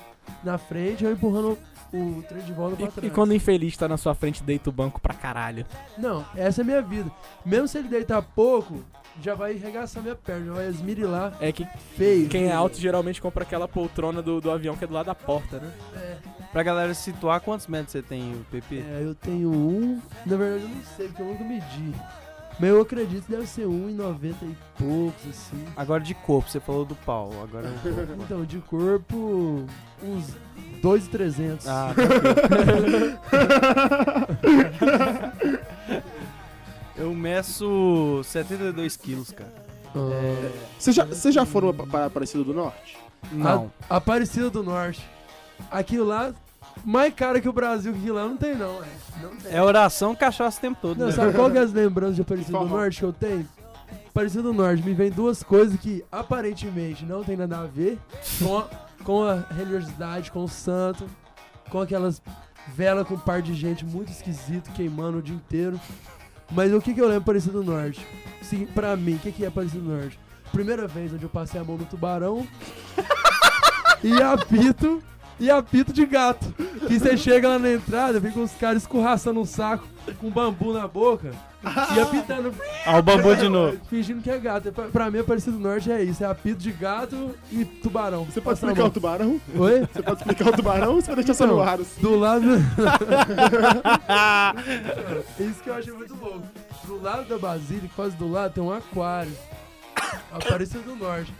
na 0.53 0.57
frente, 0.57 1.05
eu 1.05 1.11
empurrando 1.11 1.55
o 1.93 2.23
trem 2.27 2.43
de 2.43 2.51
volta 2.53 2.75
pra 2.75 2.85
E, 2.85 2.89
trás. 2.91 3.07
e 3.07 3.09
quando 3.13 3.31
o 3.31 3.33
infeliz 3.33 3.75
tá 3.77 3.87
na 3.87 3.97
sua 3.97 4.13
frente, 4.15 4.43
deita 4.43 4.69
o 4.69 4.73
banco 4.73 4.99
pra 4.99 5.13
caralho. 5.13 5.65
Não, 5.97 6.25
essa 6.35 6.61
é 6.61 6.63
a 6.63 6.65
minha 6.65 6.81
vida. 6.81 7.11
Mesmo 7.45 7.67
se 7.67 7.77
ele 7.77 7.87
deitar 7.87 8.21
pouco, 8.21 8.83
já 9.21 9.33
vai 9.35 9.53
arregaçar 9.55 10.01
minha 10.03 10.15
perna, 10.15 10.53
vai 10.53 10.67
esmirilar 10.67 11.33
É 11.39 11.51
que 11.51 11.65
feio. 11.95 12.27
quem 12.29 12.47
é 12.47 12.51
alto 12.53 12.77
geralmente 12.79 13.21
compra 13.21 13.43
aquela 13.43 13.67
poltrona 13.67 14.21
do, 14.21 14.39
do 14.41 14.51
avião 14.51 14.75
que 14.75 14.83
é 14.83 14.87
do 14.87 14.93
lado 14.93 15.05
da 15.07 15.15
porta, 15.15 15.59
né? 15.59 15.71
É, 15.95 16.17
Pra 16.51 16.63
galera 16.63 16.93
se 16.93 17.03
situar, 17.03 17.41
quantos 17.41 17.67
metros 17.67 17.91
você 17.91 18.01
tem, 18.01 18.33
o 18.33 18.45
Pepe? 18.49 18.79
é, 18.79 19.01
eu 19.03 19.13
tenho 19.13 19.51
um. 19.51 20.01
Na 20.25 20.37
verdade, 20.37 20.63
eu 20.63 20.69
não 20.69 20.83
sei, 20.95 21.07
porque 21.07 21.21
eu 21.21 21.25
nunca 21.27 21.43
medi. 21.43 21.93
Mas 22.59 22.69
eu 22.69 22.81
acredito 22.81 23.25
que 23.25 23.31
deve 23.31 23.45
ser 23.45 23.67
um 23.67 23.89
em 23.89 23.93
90 23.93 24.45
e 24.45 24.57
poucos, 24.77 25.27
assim. 25.29 25.63
Agora 25.75 26.01
de 26.03 26.13
corpo, 26.15 26.49
você 26.49 26.59
falou 26.59 26.85
do 26.85 26.95
pau. 26.95 27.31
Agora 27.43 27.67
é. 27.67 27.71
Então, 28.23 28.43
de 28.43 28.57
corpo, 28.59 29.63
uns 30.03 30.33
2,300. 30.81 31.67
Ah. 31.67 31.93
Eu 36.97 37.13
meço 37.13 38.21
72 38.23 38.97
quilos, 38.97 39.31
cara. 39.31 39.53
Ah, 39.95 40.49
Vocês 40.79 40.95
já, 40.95 41.05
vocês 41.05 41.33
já 41.33 41.45
foram 41.45 41.73
para 41.73 42.07
Aparecida 42.07 42.43
do 42.43 42.53
Norte? 42.53 42.97
Não. 43.31 43.71
Aparecida 43.87 44.49
do 44.49 44.63
Norte. 44.63 45.07
Aquilo 45.69 46.05
lá, 46.05 46.33
mais 46.85 47.13
cara 47.13 47.39
que 47.39 47.49
o 47.49 47.53
Brasil, 47.53 47.93
que 47.93 48.11
lá 48.11 48.25
não 48.25 48.37
tem, 48.37 48.55
não. 48.55 48.83
É, 48.83 48.87
não 49.21 49.35
tem. 49.35 49.53
É 49.53 49.61
oração, 49.61 50.15
cachaça 50.15 50.57
o 50.57 50.61
tempo 50.61 50.77
todo. 50.81 50.97
Não, 50.97 51.07
né? 51.07 51.11
sabe 51.11 51.33
qual 51.33 51.49
que 51.49 51.57
é 51.57 51.61
as 51.61 51.73
lembranças 51.73 52.15
de 52.15 52.21
Aparecida 52.21 52.57
do. 52.57 52.65
Norte 52.65 52.99
que 52.99 53.05
eu 53.05 53.13
tenho? 53.13 53.47
Aparecida 54.09 54.43
do 54.43 54.53
Norte 54.53 54.83
me 54.83 54.93
vem 54.93 55.11
duas 55.11 55.43
coisas 55.43 55.79
que 55.79 56.03
aparentemente 56.11 57.05
não 57.05 57.23
tem 57.23 57.37
nada 57.37 57.59
a 57.59 57.65
ver 57.65 57.99
com 58.39 58.57
a, 58.57 58.67
com 59.03 59.23
a 59.23 59.35
religiosidade, 59.53 60.31
com 60.31 60.43
o 60.43 60.47
santo, 60.47 61.05
com 61.69 61.79
aquelas 61.79 62.21
velas 62.73 63.07
com 63.07 63.13
um 63.13 63.19
par 63.19 63.41
de 63.41 63.53
gente 63.53 63.85
muito 63.85 64.11
esquisito 64.11 64.71
queimando 64.71 65.19
o 65.19 65.21
dia 65.21 65.35
inteiro. 65.35 65.79
Mas 66.51 66.73
o 66.73 66.81
que, 66.81 66.93
que 66.93 67.01
eu 67.01 67.05
lembro 67.05 67.19
de 67.19 67.23
Aparecida 67.23 67.53
do 67.53 67.63
Norte? 67.63 68.05
Sim, 68.41 68.65
pra 68.65 68.95
mim, 68.95 69.15
o 69.15 69.19
que, 69.19 69.31
que 69.31 69.43
é 69.43 69.47
Aparecida 69.47 69.81
do 69.81 69.89
Norte? 69.89 70.19
Primeira 70.51 70.87
vez 70.87 71.13
onde 71.13 71.23
eu 71.23 71.29
passei 71.29 71.59
a 71.59 71.63
mão 71.63 71.77
no 71.77 71.85
tubarão 71.85 72.47
e 74.03 74.21
apito 74.21 75.03
e 75.39 75.49
apito 75.49 75.91
de 75.93 76.05
gato. 76.05 76.45
Que 76.87 76.99
você 76.99 77.17
chega 77.17 77.47
lá 77.49 77.59
na 77.59 77.71
entrada, 77.71 78.19
vem 78.19 78.31
com 78.31 78.43
os 78.43 78.51
caras 78.53 78.83
escorraçando 78.83 79.39
um 79.39 79.45
saco 79.45 79.85
com 80.21 80.29
bambu 80.29 80.71
na 80.71 80.87
boca 80.87 81.31
e 81.95 81.99
apitando, 81.99 82.53
Ah, 82.85 82.97
o 82.97 83.01
bambu 83.03 83.35
de 83.35 83.49
novo. 83.49 83.77
fingindo 83.89 84.21
que 84.21 84.29
é 84.29 84.37
gato. 84.37 84.71
Pra, 84.71 84.85
pra 84.85 85.11
mim, 85.11 85.19
Aparecido 85.19 85.57
do 85.57 85.63
Norte 85.63 85.91
é 85.91 86.01
isso: 86.01 86.23
é 86.23 86.27
apito 86.27 86.59
de 86.59 86.71
gato 86.71 87.31
e 87.51 87.65
tubarão. 87.65 88.23
Você 88.23 88.39
pode 88.39 88.57
Passa 88.59 88.67
explicar 88.67 88.87
o 88.87 88.91
tubarão? 88.91 89.41
Oi? 89.55 89.81
Você 89.91 90.01
pode 90.01 90.17
explicar 90.19 90.47
o 90.47 90.51
tubarão 90.53 90.95
ou 90.95 91.01
você 91.01 91.07
vai 91.07 91.15
deixar 91.17 91.33
só 91.33 91.43
Então, 91.43 91.57
no 91.57 91.63
ar? 91.63 91.79
assim? 91.81 92.01
Do 92.01 92.15
lado. 92.15 92.45
Isso 95.39 95.63
que 95.63 95.69
eu 95.69 95.75
achei 95.75 95.93
muito 95.93 96.15
louco. 96.15 96.43
Do 96.85 97.01
lado 97.01 97.27
da 97.27 97.37
Basílica, 97.37 97.89
quase 97.95 98.15
do 98.15 98.29
lado, 98.31 98.53
tem 98.53 98.63
um 98.63 98.71
aquário. 98.71 99.31
Aparecido 100.31 100.83
do 100.83 100.95
Norte. 100.95 101.33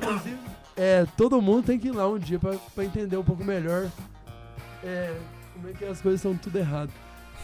Inclusive, 0.00 0.38
é, 0.78 1.04
todo 1.16 1.42
mundo 1.42 1.66
tem 1.66 1.78
que 1.78 1.88
ir 1.88 1.92
lá 1.92 2.08
um 2.08 2.18
dia 2.18 2.38
pra, 2.38 2.54
pra 2.74 2.84
entender 2.84 3.16
um 3.16 3.24
pouco 3.24 3.44
melhor 3.44 3.90
é, 4.84 5.14
como 5.52 5.68
é 5.68 5.72
que 5.72 5.84
as 5.84 6.00
coisas 6.00 6.20
são 6.20 6.36
tudo 6.36 6.58
errado. 6.58 6.90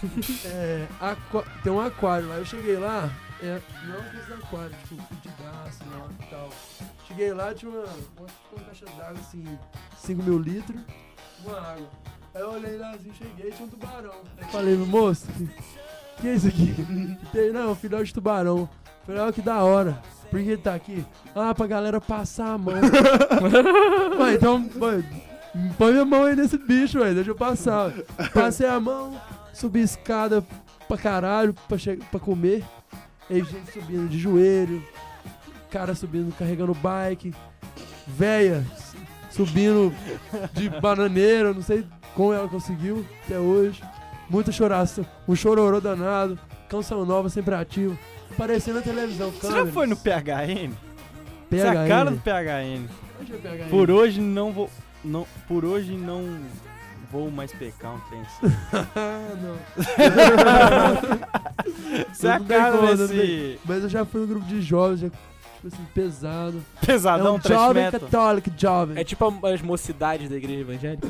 É, 0.46 0.86
aqua- 1.00 1.44
tem 1.62 1.72
um 1.72 1.80
aquário 1.80 2.28
lá. 2.28 2.36
Eu 2.36 2.44
cheguei 2.44 2.76
lá, 2.76 3.08
é, 3.42 3.58
não 3.86 4.02
fiz 4.10 4.28
no 4.28 4.34
aquário, 4.36 4.70
tipo, 4.86 5.14
de 5.22 5.28
gás, 5.42 5.78
não 5.90 6.08
e 6.10 6.30
tal. 6.30 6.50
Cheguei 7.08 7.32
lá, 7.32 7.54
tinha 7.54 7.70
uma, 7.70 7.84
uma, 7.84 8.26
uma 8.52 8.64
caixa 8.66 8.84
d'água 8.98 9.18
assim, 9.20 9.58
5 9.98 10.22
mil 10.22 10.38
litros, 10.38 10.78
uma 11.44 11.58
água. 11.58 11.88
Aí 12.34 12.42
eu 12.42 12.50
olhei 12.52 12.76
lá 12.76 12.90
assim, 12.90 13.12
cheguei, 13.14 13.50
tinha 13.52 13.66
um 13.66 13.70
tubarão. 13.70 14.20
Aí 14.36 14.44
falei, 14.50 14.76
moço, 14.76 15.26
que, 15.28 15.48
que 16.20 16.28
é 16.28 16.34
isso 16.34 16.48
aqui? 16.48 16.74
Não, 17.54 17.74
filhote 17.74 18.06
de 18.06 18.14
tubarão. 18.14 18.68
Falei, 19.06 19.20
olha 19.22 19.32
que 19.32 19.40
da 19.42 19.62
hora. 19.62 20.02
Por 20.34 20.42
que 20.42 20.48
ele 20.48 20.56
tá 20.56 20.74
aqui? 20.74 21.06
Ah, 21.32 21.54
pra 21.54 21.64
galera 21.68 22.00
passar 22.00 22.54
a 22.54 22.58
mão. 22.58 22.74
Então, 24.34 24.68
ué, 24.80 25.04
põe 25.78 25.92
minha 25.92 26.04
mão 26.04 26.24
aí 26.24 26.34
nesse 26.34 26.58
bicho, 26.58 26.98
velho, 26.98 27.14
deixa 27.14 27.30
eu 27.30 27.36
passar. 27.36 27.92
Passei 28.32 28.66
a 28.66 28.80
mão, 28.80 29.16
subi 29.52 29.80
escada 29.80 30.44
pra 30.88 30.98
caralho, 30.98 31.54
pra, 31.68 31.78
pra 32.10 32.18
comer. 32.18 32.64
Aí 33.30 33.44
gente 33.44 33.72
subindo 33.72 34.08
de 34.08 34.18
joelho, 34.18 34.82
cara 35.70 35.94
subindo, 35.94 36.34
carregando 36.36 36.74
bike, 36.74 37.32
véia 38.04 38.64
subindo 39.30 39.94
de 40.52 40.68
bananeira, 40.68 41.54
não 41.54 41.62
sei 41.62 41.86
como 42.16 42.32
ela 42.32 42.48
conseguiu 42.48 43.06
até 43.24 43.38
hoje. 43.38 43.80
Muita 44.28 44.50
choração, 44.50 45.06
um 45.28 45.36
chororô 45.36 45.80
danado, 45.80 46.36
Canção 46.74 47.04
nova, 47.06 47.28
sempre 47.28 47.54
ativo. 47.54 47.96
Aparecendo 48.32 48.76
na 48.76 48.82
televisão, 48.82 49.30
Você 49.30 49.40
câmeras. 49.40 49.66
já 49.66 49.72
foi 49.72 49.86
no 49.86 49.96
PHN? 49.96 50.72
Você 51.50 51.60
é 51.60 51.70
PHN. 51.72 51.84
a 51.84 51.88
cara 51.88 52.10
do 52.10 52.16
PHN. 52.18 52.88
Onde 53.20 53.32
é 53.32 53.36
PHN? 53.36 53.68
Por 53.70 53.90
hoje 53.90 54.20
não 54.20 54.52
vou. 54.52 54.68
Não, 55.04 55.26
por 55.46 55.64
hoje 55.64 55.92
não 55.92 56.40
vou 57.12 57.30
mais 57.30 57.52
pecar 57.52 57.94
um 57.94 58.00
trem. 58.00 58.22
não. 59.40 59.56
Você 62.12 62.26
é 62.28 62.40
cara 62.40 62.96
desse 62.96 63.60
Mas 63.64 63.82
eu 63.84 63.88
já 63.88 64.04
fui 64.04 64.22
no 64.22 64.26
grupo 64.26 64.46
de 64.46 64.60
jovens, 64.60 65.00
já, 65.00 65.08
tipo 65.10 65.68
assim, 65.68 65.86
pesado. 65.94 66.60
pesadão 66.84 67.36
é 67.36 67.38
um 67.38 67.40
jovem 67.42 67.84
metal. 67.84 68.00
católico, 68.00 68.50
jovem. 68.56 68.98
É 68.98 69.04
tipo 69.04 69.46
as 69.46 69.62
mocidades 69.62 70.28
da 70.28 70.36
igreja 70.36 70.60
evangélica. 70.60 71.08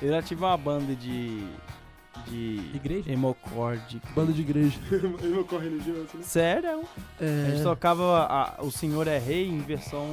Eu 0.00 0.10
já 0.10 0.22
tive 0.22 0.42
uma 0.42 0.56
banda 0.56 0.94
de. 0.94 1.44
De. 2.26 2.70
Igreja? 2.74 3.10
emocore. 3.12 3.78
de- 3.88 4.00
Banda 4.14 4.32
de 4.32 4.40
igreja. 4.40 4.78
Religioso, 5.58 6.08
né? 6.14 6.22
Sério? 6.22 6.82
A 7.20 7.24
É. 7.24 7.50
gente 7.50 7.62
tocava 7.62 8.26
a- 8.28 8.56
O 8.62 8.70
Senhor 8.70 9.06
é 9.06 9.18
Rei 9.18 9.48
em 9.48 9.58
versão 9.60 10.06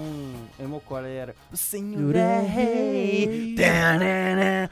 emocore. 0.59 1.05
aí 1.05 1.15
Era. 1.15 1.35
O 1.51 1.57
Senhor 1.57 2.15
é 2.15 2.19
é 2.19 2.41
Rei. 2.41 3.55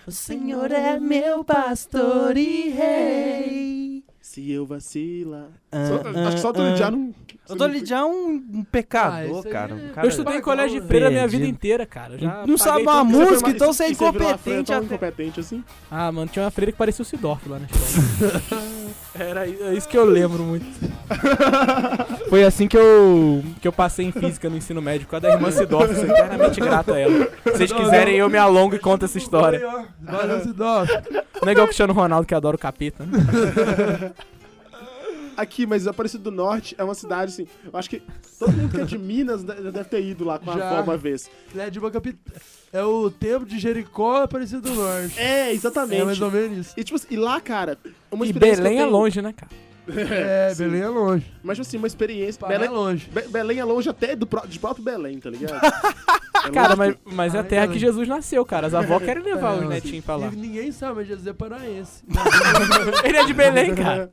O 0.08 0.12
Senhor 0.12 0.72
é 0.72 1.00
meu 1.00 1.44
pastor 1.44 2.38
e 2.38 2.70
rei. 2.70 4.04
Se 4.30 4.52
eu 4.52 4.64
vacilar. 4.64 5.48
Ah, 5.72 5.88
Só- 5.88 6.04
ah, 6.06 6.28
acho 6.28 6.36
que 6.36 6.42
só 6.42 6.48
o 6.50 6.52
ah. 6.52 6.54
Tony 6.54 6.78
Jaa 6.78 6.92
não. 6.92 7.16
O 7.50 7.56
Tony 7.56 7.84
é 7.92 8.06
um, 8.06 8.34
um 8.60 8.64
pecador, 8.64 9.44
Ah, 9.44 9.50
cara. 9.50 9.72
é- 9.72 9.76
Um 9.76 9.90
cara 9.92 10.06
Eu 10.06 10.10
estudei 10.12 10.36
em 10.38 10.42
colégio 10.42 10.80
de 10.80 10.86
freira 10.88 11.08
a 11.08 11.10
minha 11.10 11.28
vida 11.28 11.48
inteira, 11.48 11.84
cara. 11.84 12.16
Já 12.16 12.46
Não 12.46 12.56
sabe 12.56 12.84
uma 12.84 13.04
música, 13.04 13.50
então 13.50 13.74
você 13.74 13.86
é 13.86 13.96
freira 13.96 14.18
incompetente 14.20 14.68
tão 14.68 14.76
até. 14.78 14.86
incompetente 14.86 15.40
assim? 15.40 15.64
Ah, 15.90 16.12
mano, 16.12 16.30
tinha 16.32 16.46
uma 16.46 16.52
freira 16.52 16.72
que 16.72 16.78
parecia 16.78 17.02
o 17.02 17.06
Sidorf 17.08 17.50
lá 17.50 17.58
na 17.58 17.66
escola. 17.66 18.62
Era 19.20 19.46
é 19.48 19.74
isso 19.74 19.88
que 19.88 19.98
eu 19.98 20.06
lembro 20.06 20.44
muito. 20.44 20.66
Foi 22.30 22.44
assim 22.44 22.68
que 22.68 22.78
eu, 22.78 23.44
que 23.62 23.68
eu 23.68 23.72
passei 23.72 24.06
em 24.06 24.12
física 24.12 24.50
no 24.50 24.56
ensino 24.58 24.82
médio, 24.82 25.08
com 25.08 25.16
a 25.16 25.20
da 25.20 25.30
irmã 25.34 25.52
Sidorf. 25.52 25.94
Sou 25.94 26.06
eternamente 26.06 26.60
grato 26.62 26.94
a 26.94 27.00
ela. 27.00 27.26
Se 27.44 27.52
vocês 27.52 27.72
quiserem, 27.74 28.16
eu 28.16 28.30
me 28.30 28.38
alongo 28.38 28.76
e 28.76 28.80
conto 28.80 29.06
essa 29.06 29.18
história. 29.18 29.60
Valeu, 30.02 30.40
Sidorf. 30.42 30.92
Não 31.42 31.50
é 31.50 31.52
igual 31.52 31.66
o 31.66 31.68
Cristiano 31.68 31.94
Ronaldo 31.94 32.26
que 32.28 32.36
adora 32.36 32.56
o 32.56 32.60
capeta. 32.60 33.06
né? 33.06 34.12
Aqui, 35.36 35.66
mas 35.66 35.88
Aparecido 35.88 36.24
do 36.26 36.32
Norte 36.32 36.76
é 36.78 36.84
uma 36.84 36.94
cidade, 36.94 37.32
assim. 37.32 37.48
Eu 37.72 37.80
acho 37.80 37.90
que 37.90 38.02
todo 38.38 38.52
mundo 38.52 38.72
que 38.72 38.82
é 38.82 38.84
de 38.84 38.98
Minas 38.98 39.42
de- 39.42 39.72
deve 39.72 39.86
ter 39.86 40.04
ido 40.04 40.26
lá 40.26 40.38
com 40.38 40.52
a 40.52 40.54
avó 40.54 40.82
uma 40.82 40.98
vez. 40.98 41.30
Ele 41.54 41.62
é 41.62 41.70
de 41.70 41.80
uma 41.80 41.90
capital. 41.90 42.20
É 42.72 42.84
o 42.84 43.10
templo 43.10 43.46
de 43.48 43.58
Jericó, 43.60 44.24
Aparecido 44.24 44.62
do 44.62 44.76
Norte. 44.76 45.20
É, 45.20 45.50
É 45.50 45.54
exatamente. 45.54 46.04
mais 46.06 46.22
ou 46.22 46.30
menos 46.32 46.58
isso. 46.68 46.74
E, 46.78 46.84
tipo 46.84 47.00
e 47.10 47.16
lá, 47.18 47.40
cara, 47.42 47.78
uma 48.12 48.26
E 48.28 48.32
Belém 48.34 48.76
é 48.76 48.78
tenho- 48.82 48.90
longe, 48.90 49.22
né, 49.22 49.34
cara? 49.36 49.52
É, 49.90 50.54
sim. 50.54 50.66
Belém 50.66 50.82
é 50.82 50.88
longe. 50.88 51.26
Mas, 51.42 51.58
tipo 51.58 51.68
assim, 51.68 51.78
uma 51.78 51.88
experiência. 51.88 52.40
Pará 52.40 52.54
é 52.54 52.60
Belém, 52.60 52.74
longe. 52.76 53.10
Be- 53.12 53.28
Belém 53.28 53.58
é 53.60 53.64
longe 53.64 53.90
até 53.90 54.16
do, 54.16 54.28
pró- 54.28 54.46
de 54.46 54.60
próprio 54.60 54.84
Belém, 54.86 55.20
tá 55.20 55.30
ligado? 55.32 55.60
É 56.46 56.52
Cara, 56.52 56.74
mas, 56.74 56.96
mas 57.04 57.36
é 57.36 57.40
a 57.40 57.42
Ai, 57.42 57.48
terra 57.48 57.68
que 57.68 57.78
Jesus 57.78 58.08
nasceu, 58.08 58.46
cara. 58.46 58.68
As 58.68 58.74
avós 58.74 59.04
querem 59.04 59.22
levar 59.22 59.58
É, 59.58 59.60
os 59.60 59.68
netinhos 59.68 60.06
pra 60.06 60.16
lá. 60.16 60.30
E 60.32 60.36
ninguém 60.38 60.72
sabe, 60.72 60.96
mas 60.96 61.08
Jesus 61.08 61.28
é 61.28 61.34
paraense. 61.34 62.02
Ele 63.04 63.18
é 63.18 63.26
de 63.26 63.34
Belém, 63.34 63.76
cara. 63.76 64.10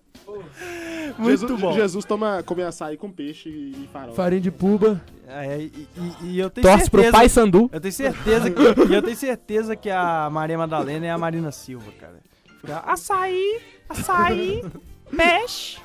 Muito 1.19 1.31
Jesus, 1.31 1.61
bom. 1.61 1.73
Jesus 1.73 2.05
toma, 2.05 2.43
come 2.43 2.63
açaí 2.63 2.97
com 2.97 3.11
peixe 3.11 3.49
e 3.49 3.89
farol. 3.93 4.15
Farinha 4.15 4.41
de 4.41 4.51
puba. 4.51 5.01
É, 5.27 5.59
e, 5.61 5.89
e- 5.97 6.27
e 6.27 6.39
eu 6.39 6.51
tenho 6.51 6.67
Torce 6.67 6.91
pro 6.91 7.01
certeza. 7.01 7.17
pai 7.19 7.29
Sandu. 7.29 7.71
Eu 7.73 7.81
tenho 7.81 7.93
certeza 7.95 8.51
que, 8.51 8.61
e 8.63 8.95
eu 8.95 9.03
tenho 9.03 9.17
certeza 9.17 9.77
que 9.77 9.91
a 9.91 10.29
Maria 10.31 10.59
Madalena 10.59 11.07
é 11.07 11.11
a 11.11 11.19
Marina 11.19 11.51
Silva, 11.53 11.91
cara. 11.99 12.17
Fica, 12.61 12.79
açaí, 12.81 13.61
açaí, 13.89 14.65
peixe, 15.17 15.79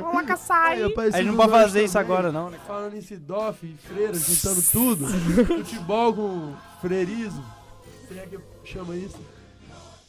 coloca 0.00 0.34
açaí. 0.34 0.82
Aí, 0.82 0.84
Aparecido 0.84 1.16
A 1.16 1.18
gente 1.22 1.26
não 1.28 1.36
pode 1.36 1.50
fazer 1.52 1.84
isso 1.84 1.94
também. 1.94 2.10
agora, 2.12 2.32
não, 2.32 2.50
né? 2.50 2.58
Falando 2.66 2.94
em 2.96 3.00
Sidoff 3.02 3.66
e 3.66 3.74
freira, 3.86 4.14
juntando 4.14 4.62
tudo. 4.72 5.06
futebol 5.46 6.14
com 6.14 6.52
freirismo. 6.80 7.44
Se 8.08 8.18
é 8.18 8.26
que 8.26 8.38
chama 8.64 8.94
isso. 8.96 9.18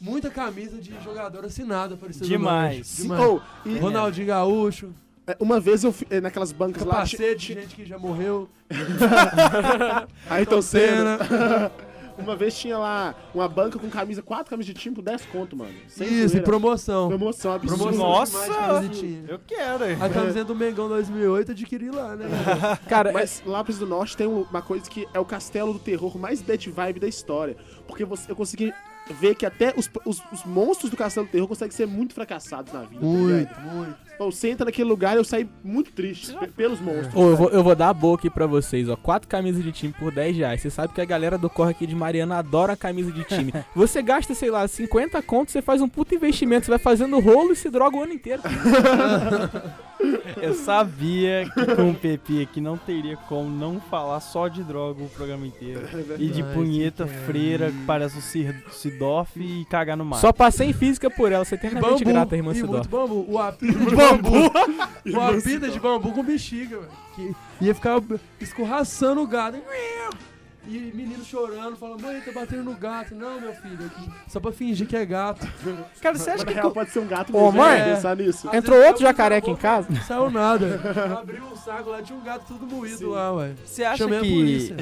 Muita 0.00 0.30
camisa 0.30 0.78
de 0.78 0.92
jogador 1.02 1.44
assinada 1.44 1.94
Aparecido 1.94 2.26
do 2.26 2.28
Demais. 2.28 2.96
Demais. 2.96 3.22
oh, 3.24 3.40
e, 3.64 3.78
Ronaldinho 3.78 4.26
Gaúcho. 4.26 4.94
é, 5.26 5.36
uma 5.40 5.58
vez 5.58 5.84
eu 5.84 5.92
fui 5.92 6.06
é, 6.10 6.20
naquelas 6.20 6.52
bancas 6.52 6.84
lá. 6.84 6.96
Capacete, 6.96 7.54
gente 7.54 7.74
que 7.74 7.84
já 7.84 7.98
morreu. 7.98 8.48
Ayrton 10.28 10.62
Senna. 10.62 11.18
Uma 12.18 12.34
vez 12.34 12.58
tinha 12.58 12.78
lá 12.78 13.14
uma 13.34 13.46
banca 13.46 13.78
com 13.78 13.90
camisa, 13.90 14.22
quatro 14.22 14.48
camisas 14.48 14.72
de 14.72 14.80
time 14.80 14.94
por 14.94 15.02
10 15.02 15.26
conto, 15.26 15.54
mano. 15.54 15.74
Sem 15.86 16.08
Isso, 16.08 16.36
e 16.36 16.40
promoção. 16.40 17.08
Promoção 17.08 17.52
absurda. 17.52 17.84
Promoção 17.84 18.08
Nossa! 18.08 18.82
Eu 19.28 19.38
quero. 19.46 19.84
A 20.02 20.08
camiseta 20.08 20.44
do 20.46 20.54
Mengão 20.54 20.88
2008 20.88 21.50
eu 21.50 21.52
adquiri 21.52 21.90
lá, 21.90 22.16
né? 22.16 22.26
Cara, 22.88 23.12
Mas 23.12 23.42
Lápis 23.44 23.78
do 23.78 23.86
Norte 23.86 24.16
tem 24.16 24.26
um- 24.26 24.46
uma 24.50 24.62
coisa 24.62 24.88
que 24.88 25.06
é 25.12 25.20
o 25.20 25.24
castelo 25.24 25.74
do 25.74 25.78
terror 25.78 26.16
mais 26.18 26.40
bad 26.40 26.70
vibe 26.70 27.00
da 27.00 27.08
história. 27.08 27.56
Porque 27.86 28.04
você, 28.04 28.30
eu 28.30 28.36
consegui 28.36 28.72
ver 29.14 29.34
que 29.34 29.46
até 29.46 29.72
os, 29.76 29.88
os, 30.04 30.22
os 30.32 30.44
monstros 30.44 30.90
do 30.90 30.96
castelo 30.96 31.26
do 31.26 31.30
terror 31.30 31.46
conseguem 31.48 31.74
ser 31.74 31.86
muito 31.86 32.14
fracassados 32.14 32.72
na 32.72 32.80
vida. 32.80 33.00
tá 33.00 33.06
Muito, 33.06 33.38
ligado? 33.38 33.74
muito. 33.74 34.06
Então, 34.16 34.30
você 34.32 34.48
entra 34.48 34.64
naquele 34.64 34.88
lugar 34.88 35.14
e 35.14 35.18
eu 35.18 35.24
saí 35.24 35.46
muito 35.62 35.92
triste 35.92 36.34
pe- 36.38 36.46
pelos 36.46 36.80
monstros. 36.80 37.14
Ô, 37.14 37.28
eu, 37.30 37.36
vou, 37.36 37.50
eu 37.50 37.62
vou 37.62 37.74
dar 37.74 37.90
a 37.90 37.94
boa 37.94 38.16
aqui 38.16 38.30
pra 38.30 38.46
vocês, 38.46 38.88
ó. 38.88 38.96
Quatro 38.96 39.28
camisas 39.28 39.62
de 39.62 39.70
time 39.70 39.92
por 39.92 40.10
10 40.10 40.38
reais. 40.38 40.62
Você 40.62 40.70
sabe 40.70 40.94
que 40.94 41.00
a 41.02 41.04
galera 41.04 41.36
do 41.36 41.50
Corre 41.50 41.72
aqui 41.72 41.86
de 41.86 41.94
Mariana 41.94 42.38
adora 42.38 42.72
a 42.72 42.76
camisa 42.76 43.12
de 43.12 43.22
time. 43.24 43.52
Você 43.76 44.00
gasta, 44.00 44.34
sei 44.34 44.50
lá, 44.50 44.66
50 44.66 45.20
contos, 45.20 45.52
você 45.52 45.60
faz 45.60 45.82
um 45.82 45.88
puto 45.88 46.14
investimento, 46.14 46.64
você 46.64 46.70
vai 46.70 46.78
fazendo 46.78 47.20
rolo 47.20 47.52
e 47.52 47.56
se 47.56 47.68
droga 47.68 47.98
o 47.98 48.02
ano 48.04 48.14
inteiro. 48.14 48.40
Eu 50.40 50.54
sabia 50.54 51.48
que 51.52 51.74
com 51.76 51.90
o 51.90 51.94
Pepe 51.94 52.42
aqui 52.42 52.60
não 52.60 52.76
teria 52.76 53.16
como 53.16 53.48
não 53.50 53.80
falar 53.80 54.20
só 54.20 54.46
de 54.48 54.62
droga 54.62 55.02
o 55.02 55.08
programa 55.08 55.46
inteiro. 55.46 55.82
E 56.18 56.28
de 56.28 56.42
punheta 56.42 57.04
é 57.04 57.06
freira, 57.06 57.70
que 57.70 57.84
parece 57.86 58.18
o 58.18 58.22
Cir- 58.22 58.62
Sidoff 58.96 59.38
e 59.40 59.64
cagar 59.66 59.96
no 59.96 60.04
mar. 60.04 60.18
Só 60.20 60.32
passei 60.32 60.68
em 60.70 60.72
física 60.72 61.10
por 61.10 61.30
ela, 61.30 61.44
você 61.44 61.54
é 61.54 61.58
E 61.58 61.66
eternamente 61.66 62.04
bambu. 62.04 62.12
grata, 62.12 62.36
irmã 62.36 62.52
muito 62.54 62.66
Sidó. 62.66 62.82
bambu. 63.06 63.26
O 63.28 63.38
apito 63.38 63.78
de 63.78 63.94
bambu. 63.96 64.30
o 65.16 65.20
apito 65.20 65.70
de 65.70 65.80
bambu 65.80 66.12
com 66.12 66.22
bexiga, 66.24 66.78
velho. 66.78 66.90
Que 67.14 67.34
ia 67.60 67.74
ficar 67.74 68.02
escorraçando 68.40 69.20
o 69.22 69.26
gado. 69.26 69.58
E 70.68 70.90
menino 70.92 71.24
chorando, 71.24 71.76
falando, 71.76 72.02
mãe, 72.02 72.20
tá 72.22 72.32
batendo 72.32 72.64
no 72.64 72.74
gato. 72.74 73.14
Não, 73.14 73.40
meu 73.40 73.54
filho, 73.54 73.88
só 74.26 74.40
pra 74.40 74.50
fingir 74.50 74.84
que 74.88 74.96
é 74.96 75.06
gato. 75.06 75.46
Cara, 76.02 76.18
você 76.18 76.28
Mas 76.30 76.40
acha 76.40 76.44
na 76.44 76.44
que. 76.44 76.54
real 76.54 76.72
pode 76.72 76.90
ser 76.90 76.98
um 76.98 77.06
gato 77.06 77.36
Ô, 77.36 77.52
mãe. 77.52 77.78
né? 77.78 77.94
Pensar 77.94 78.16
nisso. 78.16 78.50
Entrou 78.52 78.76
outro 78.78 79.04
eu 79.04 79.06
jacaré 79.06 79.36
aqui 79.36 79.48
em 79.48 79.54
casa? 79.54 79.86
Não 79.88 80.00
saiu 80.02 80.28
nada. 80.28 80.80
Abriu 81.22 81.44
um 81.44 81.56
saco 81.56 81.90
lá, 81.90 82.02
tinha 82.02 82.18
um 82.18 82.22
gato 82.22 82.46
todo 82.48 82.66
moído 82.66 82.98
Sim. 82.98 83.06
lá, 83.06 83.32
ué. 83.34 83.54
Você 83.64 83.84
acha 83.84 83.98
Chamei 83.98 84.20
que, 84.20 84.28
polícia. 84.34 84.76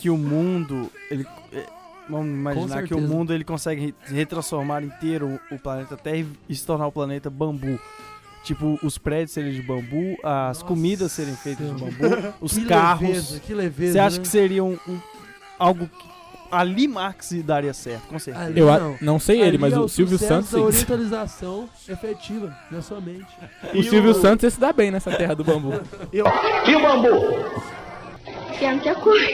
que 0.00 0.08
o 0.08 0.16
mundo. 0.16 0.88
Ele, 1.10 1.26
é, 1.52 1.64
vamos 2.08 2.26
imaginar 2.26 2.82
que 2.84 2.94
o 2.94 3.00
mundo 3.00 3.32
ele 3.34 3.44
consegue 3.44 3.80
re- 3.86 3.94
retransformar 4.14 4.82
inteiro 4.82 5.38
o 5.50 5.58
planeta 5.58 5.96
Terra 5.96 6.26
e 6.48 6.54
se 6.54 6.64
tornar 6.66 6.86
o 6.86 6.92
planeta 6.92 7.28
bambu. 7.30 7.78
Tipo, 8.44 8.78
os 8.82 8.96
prédios 8.96 9.32
serem 9.32 9.52
de 9.52 9.60
bambu, 9.62 10.16
as 10.22 10.58
Nossa 10.58 10.64
comidas 10.64 11.12
serem 11.12 11.34
feitas 11.36 11.66
de 11.66 11.72
bambu, 11.74 12.32
os 12.40 12.52
Que 12.56 12.64
carros. 12.64 13.02
leveza, 13.08 13.40
que 13.40 13.52
leveza. 13.54 13.92
Você 13.92 13.98
acha 13.98 14.16
né? 14.16 14.22
que 14.22 14.28
seria 14.28 14.64
um, 14.64 14.78
um- 14.88 14.98
algo 15.58 15.86
que 15.86 16.08
ali 16.50 16.88
Marx 16.88 17.30
daria 17.44 17.74
certo, 17.74 18.06
com 18.06 18.18
certeza. 18.18 18.46
Ali 18.46 18.58
Eu 18.60 18.72
a- 18.72 18.78
não. 18.78 18.96
não 19.02 19.18
sei 19.18 19.38
ele, 19.40 19.48
Ali 19.48 19.58
mas 19.58 19.74
é 19.74 19.78
o 19.78 19.86
Silvio 19.88 20.16
Santos. 20.18 20.48
sim. 20.48 20.56
orientalização 20.60 21.68
efetiva 21.86 22.56
na 22.70 22.80
sua 22.80 23.00
mente. 23.02 23.26
O 23.74 23.76
E 23.76 23.82
Silvio 23.84 24.14
Santos 24.14 24.44
esse 24.44 24.58
dá 24.58 24.72
bem 24.72 24.90
nessa 24.90 25.10
terra 25.10 25.34
do 25.34 25.44
bambu. 25.44 25.72
eu- 26.10 26.24
Tem 28.58 28.70
muita 28.74 28.94
coisa. 28.94 29.26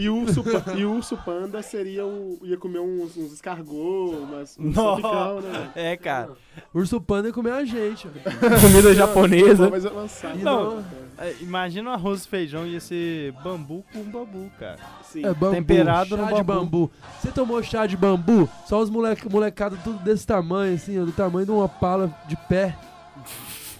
E 0.00 0.08
o 0.08 0.14
urso, 0.18 0.44
e 0.76 0.84
o 0.84 0.92
urso 0.92 1.16
panda 1.24 1.60
seria 1.60 2.06
o. 2.06 2.38
ia 2.44 2.56
comer 2.56 2.78
uns, 2.78 3.16
uns 3.16 3.32
escargot, 3.32 4.14
umas, 4.16 4.56
um 4.56 4.72
salpicão, 4.72 5.40
né? 5.40 5.70
É, 5.74 5.96
cara. 5.96 6.30
Urso 6.72 7.00
panda 7.00 7.26
ia 7.28 7.34
comer 7.34 7.50
a 7.50 7.64
gente. 7.64 8.06
ó. 8.06 8.10
Comida 8.62 8.94
japonesa. 8.94 9.68
Mas 9.68 9.84
avançado. 9.84 10.38
E 10.38 10.42
Não. 10.44 10.76
não, 10.76 10.84
É, 11.18 11.34
Imagina 11.40 11.90
um 11.90 11.92
arroz 11.92 12.24
e 12.24 12.28
feijão 12.28 12.64
ia 12.64 12.78
ser 12.78 13.32
bambu 13.42 13.84
com 13.92 14.04
bambu, 14.04 14.48
cara. 14.56 14.78
Sim. 15.02 15.26
é 15.26 15.34
bambu, 15.34 15.56
Temperado 15.56 16.10
chá 16.10 16.16
no 16.16 16.26
de 16.36 16.42
bambu. 16.44 16.60
bambu. 16.60 16.90
Você 17.20 17.32
tomou 17.32 17.60
chá 17.60 17.84
de 17.84 17.96
bambu? 17.96 18.48
Só 18.66 18.80
os 18.80 18.88
moleque, 18.90 19.28
molecada 19.28 19.76
tudo 19.82 19.98
desse 20.04 20.24
tamanho, 20.24 20.76
assim, 20.76 21.00
ó, 21.02 21.04
do 21.04 21.10
tamanho 21.10 21.44
de 21.44 21.50
uma 21.50 21.68
pala 21.68 22.14
de 22.28 22.36
pé. 22.48 22.76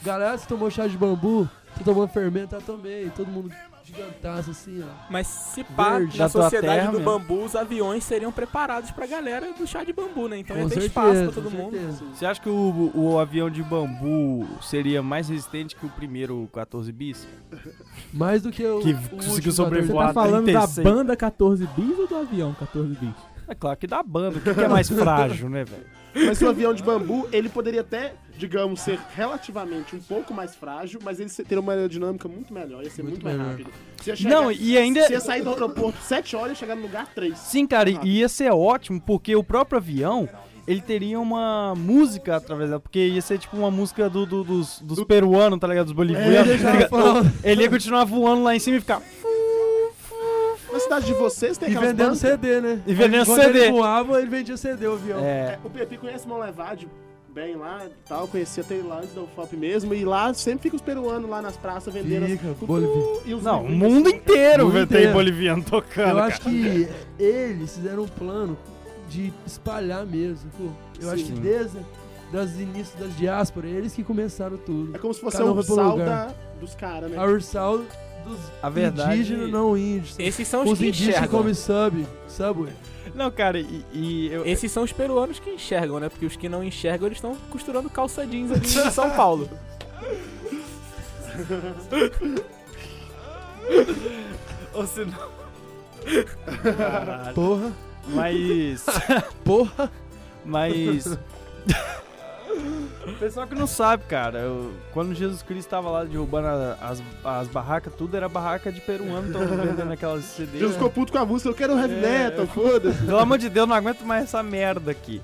Galera, 0.03 0.37
você 0.37 0.47
tomou 0.49 0.69
chá 0.69 0.89
de 0.89 0.97
bambu? 0.99 1.49
Tô 1.79 1.85
tomando 1.85 2.09
fermento, 2.09 2.57
eu 2.57 2.61
também. 2.63 3.09
Todo 3.11 3.29
mundo 3.29 3.53
gigantaço, 3.89 4.51
assim, 4.51 4.83
ó. 4.83 4.87
Mas 5.11 5.27
se 5.27 5.65
pá, 5.65 5.99
Verde. 5.99 6.19
na 6.19 6.25
Da 6.25 6.29
sociedade 6.29 6.75
terra 6.79 6.91
do 6.93 6.99
mesmo. 6.99 7.19
bambu, 7.19 7.45
os 7.45 7.57
aviões 7.57 8.05
seriam 8.05 8.31
preparados 8.31 8.91
pra 8.91 9.07
galera 9.07 9.53
do 9.53 9.67
chá 9.67 9.83
de 9.85 9.93
bambu, 9.93 10.29
né? 10.29 10.39
Então 10.39 10.57
ia 10.57 10.63
Com 10.63 10.69
ter 10.69 10.81
certeza, 10.81 10.87
espaço 10.89 11.33
pra 11.33 11.43
todo 11.43 11.51
mundo. 11.51 11.73
certeza. 11.77 12.05
Você 12.15 12.27
acha 12.27 12.41
que 12.41 12.49
o, 12.49 12.91
o 12.95 13.19
avião 13.19 13.51
de 13.51 13.63
bambu 13.63 14.47
seria 14.63 15.03
mais 15.03 15.29
resistente 15.29 15.75
que 15.77 15.87
o 15.87 15.89
primeiro 15.91 16.49
14 16.53 16.91
bis? 16.93 17.27
Mais 18.13 18.43
do 18.43 18.51
que 18.51 18.65
o. 18.65 18.81
Que 18.81 18.95
conseguiu 18.95 19.53
sobrevoar 19.53 20.09
Você 20.09 20.15
tá 20.15 20.21
falando 20.23 20.47
da 20.53 20.61
36. 20.61 20.85
banda 20.85 21.17
14 21.17 21.67
bis 21.77 21.99
ou 21.99 22.07
do 22.07 22.17
avião 22.17 22.55
14 22.55 22.95
bis? 22.95 23.15
É 23.47 23.55
claro 23.55 23.77
que 23.79 23.87
da 23.87 24.03
banda, 24.03 24.39
o 24.39 24.41
que, 24.43 24.53
que 24.53 24.61
é 24.61 24.69
mais 24.69 24.89
frágil, 24.91 25.49
né, 25.49 25.65
velho? 25.65 25.87
Mas 26.27 26.41
o 26.43 26.49
avião 26.49 26.73
de 26.75 26.83
bambu, 26.83 27.29
ele 27.33 27.49
poderia 27.49 27.81
até, 27.83 28.15
digamos, 28.37 28.81
ser 28.81 28.99
relativamente 29.15 29.95
um 29.97 30.01
pouco 30.01 30.33
mais 30.35 30.55
frágil, 30.55 31.01
mas 31.05 31.21
ele 31.21 31.29
ter 31.31 31.59
uma 31.59 31.73
aerodinâmica 31.73 32.29
muito 32.29 32.53
melhor, 32.53 32.83
ia 32.83 32.91
ser 32.91 33.03
muito, 33.03 33.15
Muito 33.15 33.25
mais 33.25 33.37
melhor. 33.37 33.51
rápido. 33.53 33.71
Você 34.01 34.11
ia 34.11 34.17
chegar- 34.17 34.31
Não, 34.31 34.53
e 34.53 34.77
ainda. 34.79 35.03
Você 35.07 35.13
ia 35.13 35.21
sair 35.21 35.43
do 35.43 35.51
aeroporto 35.51 35.99
7 36.03 36.35
horas 36.37 36.53
e 36.57 36.61
chegar 36.61 36.75
no 36.75 36.83
lugar 36.83 37.07
3. 37.15 37.37
Sim, 37.39 37.67
cara, 37.67 37.91
e 37.91 38.19
ia 38.19 38.29
ser 38.29 38.51
ótimo, 38.53 39.01
porque 39.01 39.35
o 39.37 39.43
próprio 39.45 39.79
avião, 39.79 40.29
ele 40.67 40.81
teria 40.81 41.19
uma 41.19 41.75
música 41.77 42.37
através 42.37 42.69
dela, 42.71 42.81
porque 42.81 42.99
ia 43.07 43.23
ser 43.23 43.39
tipo 43.39 43.57
uma 43.57 43.71
música 43.71 44.09
do, 44.11 44.27
do- 44.27 44.45
dos, 44.45 44.81
dos 44.83 45.03
peruanos, 45.05 45.59
tá 45.59 45.67
ligado? 45.67 45.87
Dos 45.87 45.95
bolivianos. 45.95 46.63
É, 46.63 46.83
tá 46.83 46.89
falando. 46.89 47.33
ele 47.43 47.63
ia 47.63 47.71
continuar 47.71 48.05
voando 48.05 48.43
lá 48.43 48.55
em 48.55 48.59
cima 48.59 48.77
e 48.77 48.81
ficar. 48.81 49.01
Cidade 50.89 51.07
de 51.07 51.15
vocês 51.15 51.59
tem 51.59 51.69
E 51.69 51.73
aquelas 51.73 51.91
vendendo 51.91 52.07
bancas- 52.07 52.19
CD, 52.21 52.61
né? 52.61 52.83
E 52.87 52.95
vendendo 52.95 53.27
Quando 53.27 53.41
CD. 53.43 53.59
ele 53.61 53.71
voava, 53.73 54.19
ele 54.21 54.31
vendia 54.31 54.57
CD, 54.57 54.87
o 54.87 54.93
avião. 54.93 55.19
É. 55.21 55.23
É, 55.23 55.59
o 55.65 55.71
Pepe 55.71 55.97
conhece 55.99 56.27
Monlevade 56.27 56.89
bem 57.29 57.55
lá 57.57 57.85
e 57.87 57.91
tal, 58.09 58.27
conhecia 58.27 58.63
até 58.65 58.81
lá 58.83 58.99
antes 58.99 59.15
da 59.15 59.21
UFOP 59.21 59.55
mesmo, 59.57 59.95
e 59.95 60.05
lá 60.05 60.33
sempre 60.35 60.63
fica 60.65 60.77
os 60.77 60.83
peruanos 60.83 61.29
lá 61.31 61.41
nas 61.41 61.57
praças 61.57 61.93
vendendo 61.95 62.25
as- 62.25 62.31
Fica, 62.33 62.55
Bolivia. 62.63 63.21
e 63.27 63.35
os 63.35 63.43
Não, 63.45 63.65
o 63.65 63.69
mundo 63.71 64.09
inteiro 64.09 64.65
mundo 64.65 64.73
vai 64.73 64.87
ter 64.87 64.95
inteiro. 64.97 65.13
boliviano 65.13 65.63
tocando. 65.63 66.09
Eu 66.09 66.15
cara. 66.17 66.27
acho 66.27 66.41
que 66.41 66.89
eles 67.19 67.75
fizeram 67.77 68.03
um 68.03 68.09
plano 68.09 68.59
de 69.09 69.33
espalhar 69.47 70.05
mesmo. 70.05 70.51
pô. 70.59 70.65
Eu 71.01 71.11
acho 71.11 71.27
Sim. 71.27 71.35
que 71.35 71.41
desde 71.41 71.79
das 72.33 72.55
inícios 72.59 72.95
das 72.99 73.17
diásporas, 73.17 73.71
eles 73.71 73.95
que 73.95 74.03
começaram 74.03 74.57
tudo. 74.57 74.97
É 74.97 74.99
como 74.99 75.15
se 75.15 75.21
fosse 75.21 75.37
Cada 75.37 75.49
a 75.49 75.53
um 75.53 75.55
vai 75.55 75.65
pro 75.65 75.75
Ursal 75.75 75.91
lugar. 75.93 76.27
da, 76.27 76.35
dos 76.61 76.75
caras, 76.75 77.11
né? 77.11 77.17
A 77.19 77.25
Ursal 77.25 77.81
dos 78.29 78.39
A 78.63 78.69
verdade- 78.71 79.17
indígenas, 79.17 79.51
não 79.51 79.77
índios. 79.77 80.15
Esses 80.19 80.47
são 80.47 80.63
os 80.65 80.73
Os 80.73 80.79
que 80.79 80.87
indígenas 80.89 81.17
enxergam. 81.17 81.39
comem 81.41 81.55
sub, 81.55 82.07
subway. 82.29 82.73
Não, 83.15 83.31
cara, 83.31 83.59
e, 83.59 83.85
e 83.93 84.29
eu. 84.31 84.45
Esses 84.47 84.71
são 84.71 84.83
os 84.85 84.93
peruanos 84.93 85.39
que 85.41 85.51
enxergam, 85.51 85.99
né? 85.99 86.09
Porque 86.09 86.25
os 86.27 86.37
que 86.37 86.49
não 86.49 86.63
enxergam, 86.63 87.07
eles 87.09 87.19
estão 87.19 87.35
costurando 87.51 87.91
calça 87.91 88.25
jeans 88.27 88.53
ali 88.53 88.61
em 88.61 88.91
São 88.93 89.11
Paulo. 89.11 89.49
Ou 94.75 94.87
se 94.87 95.05
não. 95.05 95.39
Porra, 97.35 97.73
Mas. 98.09 98.85
porra. 99.45 99.91
Mas. 100.45 101.19
O 103.07 103.13
pessoal 103.19 103.47
que 103.47 103.55
não 103.55 103.67
sabe, 103.67 104.05
cara, 104.05 104.39
eu- 104.41 104.73
quando 104.93 105.15
Jesus 105.15 105.43
Cristo 105.43 105.69
tava 105.69 105.91
lá 105.91 106.05
derrubando 106.05 106.47
a- 106.49 106.77
as, 106.81 107.03
as 107.25 107.49
barracas, 107.49 107.93
tudo 107.97 108.17
era 108.17 108.29
barraca 108.29 108.71
de 108.71 108.81
peruano, 108.81 109.33
tão 109.33 109.47
vendendo 109.47 109.93
aquelas 109.93 110.25
CD. 110.25 110.59
Jesus 110.59 110.75
ficou 110.75 110.91
puto 110.91 111.13
com 111.13 111.19
a 111.19 111.25
música, 111.27 111.49
eu 111.49 111.55
quero 111.55 111.79
heavy 111.79 111.95
É. 111.95 112.01
metal, 112.29 112.47
foda-se. 112.47 113.03
Pelo 113.05 113.19
amor 113.19 113.39
de 113.39 113.49
Deus, 113.49 113.69
não 113.69 113.75
aguento 113.77 114.03
mais 114.05 114.25
essa 114.25 114.43
merda 114.43 114.91
aqui. 114.91 115.21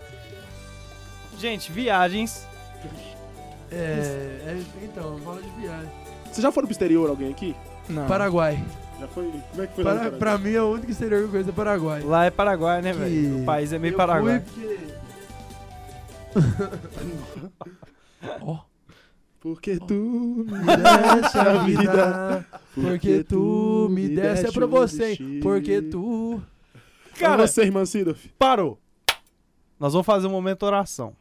Gente, 1.39 1.71
viagens. 1.71 2.47
É, 3.71 3.77
é, 3.77 4.63
então, 4.83 5.19
fala 5.25 5.43
de 5.43 5.51
viagem. 5.61 5.91
Vocês 6.25 6.43
já 6.43 6.53
foram 6.53 6.67
pro 6.67 6.73
exterior, 6.73 7.09
alguém 7.11 7.31
aqui? 7.31 7.55
Não. 7.89 8.07
Paraguai. 8.07 8.63
Já 9.01 9.09
foi? 9.09 9.31
Como 9.51 9.63
é 9.63 9.67
que 9.67 9.75
foi 9.75 9.85
lá 9.85 9.91
Para, 9.91 9.99
Paraguai? 10.01 10.19
pra 10.19 10.39
mim, 10.39 10.57
a 10.57 10.65
única 10.65 10.91
exterior 10.93 11.19
que 11.21 11.25
eu 11.27 11.31
conheço 11.31 11.51
é 11.51 11.53
Paraguai. 11.53 12.03
Lá 12.03 12.25
é 12.25 12.31
Paraguai, 12.31 12.81
né, 12.83 12.93
velho? 12.93 13.43
O 13.43 13.45
país 13.45 13.73
é 13.73 13.79
meio 13.79 13.93
eu 13.93 13.97
Paraguai. 13.97 14.41
fui 14.47 14.63
porque- 14.65 14.95
Ó, 18.41 18.59
Porque 19.41 19.79
tu 19.79 20.45
me 20.49 20.59
deste 20.67 21.39
a 21.39 21.59
vida, 21.65 22.47
porque 22.75 23.25
tu 23.25 23.89
me 23.91 24.09
deste. 24.09 24.47
É 24.47 24.53
pra 24.53 24.67
você, 24.67 25.13
hein? 25.13 25.41
Porque 25.43 25.83
tu. 25.83 26.43
Cara, 27.19 27.31
Cara, 27.37 27.47
você, 27.47 27.63
irmã 27.63 27.85
Sidolf. 27.85 28.25
parou. 28.39 28.79
Nós 29.79 29.93
vamos 29.93 30.07
fazer 30.07 30.27
um 30.27 30.31
momento 30.31 30.63
oração. 30.65 31.15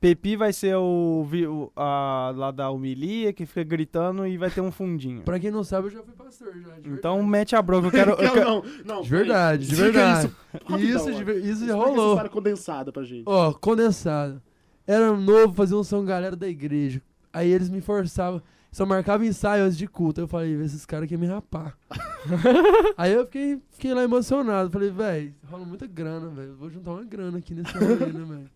Pepi 0.00 0.36
vai 0.36 0.52
ser 0.52 0.76
o, 0.76 1.24
vi- 1.28 1.46
o- 1.46 1.72
a, 1.74 2.30
lá 2.36 2.50
da 2.50 2.70
homilia 2.70 3.32
que 3.32 3.46
fica 3.46 3.64
gritando 3.64 4.26
e 4.26 4.36
vai 4.36 4.50
ter 4.50 4.60
um 4.60 4.70
fundinho. 4.70 5.22
Pra 5.22 5.40
quem 5.40 5.50
não 5.50 5.64
sabe, 5.64 5.86
eu 5.88 5.92
já 5.92 6.02
fui 6.02 6.12
pastor 6.12 6.52
já. 6.62 6.78
de 6.78 6.90
Então 6.90 7.22
mete 7.22 7.56
a 7.56 7.62
bronca, 7.62 7.86
eu 7.86 7.90
quero. 7.90 8.10
eu 8.20 8.22
Não, 8.22 8.32
quero- 8.34 8.44
não, 8.84 8.94
não. 8.96 9.02
De 9.02 9.08
verdade, 9.08 9.66
de 9.66 9.74
verdade. 9.74 10.26
Isso, 10.26 10.36
rapidão, 10.68 10.78
Isso, 10.96 11.12
de 11.12 11.22
ó. 11.22 11.24
ver- 11.24 11.36
isso 11.38 11.44
já 11.46 11.50
Explica 11.52 11.64
essa 11.72 11.76
rolou. 11.86 12.08
história 12.10 12.30
condensada 12.30 12.92
pra 12.92 13.02
gente. 13.02 13.24
Ó, 13.26 13.52
condensado. 13.54 14.42
Era 14.86 15.12
novo, 15.16 15.54
fazia 15.54 15.76
um 15.76 15.84
som 15.84 16.04
galera 16.04 16.36
da 16.36 16.48
igreja. 16.48 17.00
Aí 17.32 17.50
eles 17.50 17.68
me 17.70 17.80
forçavam. 17.80 18.42
Só 18.70 18.84
marcava 18.84 19.24
ensaio 19.24 19.64
antes 19.64 19.78
de 19.78 19.86
culto. 19.86 20.20
Eu 20.20 20.26
falei, 20.28 20.52
esses 20.62 20.84
caras 20.84 21.08
querem 21.08 21.26
me 21.26 21.32
rapar. 21.32 21.78
Aí 22.98 23.12
eu 23.12 23.24
fiquei, 23.24 23.60
fiquei 23.70 23.94
lá 23.94 24.02
emocionado. 24.02 24.70
Falei, 24.70 24.90
velho, 24.90 25.34
rola 25.48 25.64
muita 25.64 25.86
grana, 25.86 26.28
velho. 26.28 26.54
Vou 26.56 26.68
juntar 26.68 26.90
uma 26.92 27.04
grana 27.04 27.38
aqui 27.38 27.54
nesse 27.54 27.72
rolê, 27.72 28.06
né, 28.12 28.24
velho? 28.24 28.50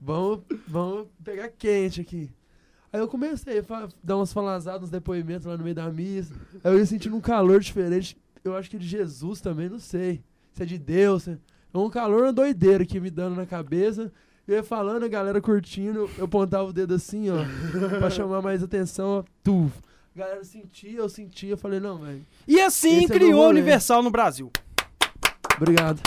Vamos, 0.00 0.40
vamos 0.68 1.06
pegar 1.24 1.48
quente 1.48 2.00
aqui. 2.02 2.30
Aí 2.92 3.00
eu 3.00 3.08
comecei 3.08 3.58
a 3.58 3.88
dar 4.02 4.16
umas 4.16 4.32
falazadas, 4.32 4.82
uns 4.84 4.90
depoimentos 4.90 5.46
lá 5.46 5.56
no 5.56 5.64
meio 5.64 5.74
da 5.74 5.90
missa. 5.90 6.34
Aí 6.62 6.70
eu 6.72 6.78
ia 6.78 6.86
sentindo 6.86 7.16
um 7.16 7.20
calor 7.20 7.58
diferente. 7.58 8.16
Eu 8.44 8.54
acho 8.54 8.68
que 8.70 8.78
de 8.78 8.86
Jesus 8.86 9.40
também, 9.40 9.68
não 9.70 9.78
sei. 9.78 10.22
Se 10.52 10.62
é 10.62 10.66
de 10.66 10.78
Deus. 10.78 11.22
se- 11.24 11.38
É 11.72 11.78
um 11.78 11.88
calor, 11.90 12.24
uma 12.24 12.32
doideira 12.34 12.84
que 12.84 13.00
me 13.00 13.10
dando 13.10 13.34
na 13.36 13.46
cabeça. 13.46 14.12
Eu 14.46 14.56
ia 14.56 14.62
falando, 14.62 15.04
a 15.04 15.08
galera 15.08 15.40
curtindo, 15.40 16.10
eu 16.18 16.26
apontava 16.26 16.64
o 16.64 16.72
dedo 16.72 16.94
assim, 16.94 17.28
ó, 17.30 17.44
pra 17.98 18.10
chamar 18.10 18.42
mais 18.42 18.62
atenção, 18.62 19.20
ó, 19.20 19.24
tu. 19.42 19.72
A 20.14 20.18
galera 20.18 20.44
sentia, 20.44 20.98
eu 20.98 21.08
sentia, 21.08 21.50
eu 21.50 21.56
falei, 21.56 21.80
não, 21.80 21.98
velho, 21.98 22.20
E 22.46 22.60
assim 22.60 23.04
é 23.04 23.08
criou 23.08 23.40
rolê. 23.40 23.48
Universal 23.60 24.02
no 24.02 24.10
Brasil. 24.10 24.50
obrigado. 25.56 26.00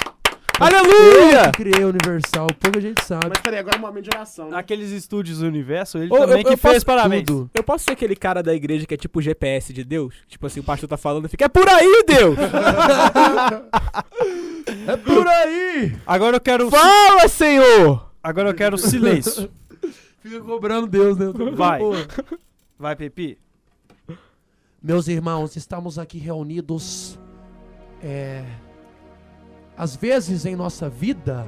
Aleluia! 0.60 1.46
Eu 1.48 1.52
que 1.52 1.58
criei 1.64 1.84
a 1.84 1.88
Universal, 1.88 2.48
pouca 2.60 2.82
gente 2.82 3.04
sabe. 3.04 3.28
Mas 3.30 3.40
peraí, 3.42 3.60
agora 3.60 3.76
é 3.76 3.80
um 3.80 3.82
momento 3.82 4.10
de 4.10 4.16
oração, 4.16 4.50
né? 4.50 4.58
Aqueles 4.58 4.90
estúdios 4.90 5.42
Universo, 5.42 6.00
ele 6.00 6.12
Ô, 6.12 6.18
também 6.18 6.40
eu- 6.40 6.46
que 6.46 6.54
eu 6.54 6.58
fez 6.58 6.84
parabéns. 6.84 7.26
tudo. 7.26 7.50
Eu 7.54 7.64
posso 7.64 7.84
ser 7.86 7.92
aquele 7.92 8.16
cara 8.16 8.42
da 8.42 8.56
igreja 8.56 8.86
que 8.88 8.94
é 8.94 8.98
tipo 8.98 9.20
o 9.20 9.22
GPS 9.22 9.72
de 9.72 9.84
Deus? 9.84 10.16
Tipo 10.28 10.48
assim, 10.48 10.60
o 10.60 10.64
pastor 10.64 10.90
tá 10.90 10.98
falando 10.98 11.26
e 11.26 11.28
fica, 11.28 11.46
é 11.46 11.48
por 11.50 11.68
aí, 11.70 12.04
Deus! 12.08 12.38
É 14.88 14.98
por 14.98 15.26
aí! 15.28 15.96
Agora 16.06 16.36
eu 16.38 16.42
quero. 16.42 16.70
Fala, 16.70 17.28
Senhor! 17.28 18.07
Agora 18.28 18.50
eu 18.50 18.54
quero 18.54 18.78
silêncio. 18.78 19.50
Fica 20.20 20.42
cobrando 20.42 20.86
Deus, 20.86 21.18
né? 21.18 21.28
Vai. 21.56 21.80
Vai, 22.78 22.94
Pepi. 22.94 23.38
Meus 24.84 25.08
irmãos, 25.08 25.56
estamos 25.56 25.98
aqui 25.98 26.18
reunidos. 26.18 27.18
É. 28.04 28.44
Às 29.78 29.96
vezes 29.96 30.46
em 30.46 30.58
nossa 30.58 30.90
vida, 30.90 31.48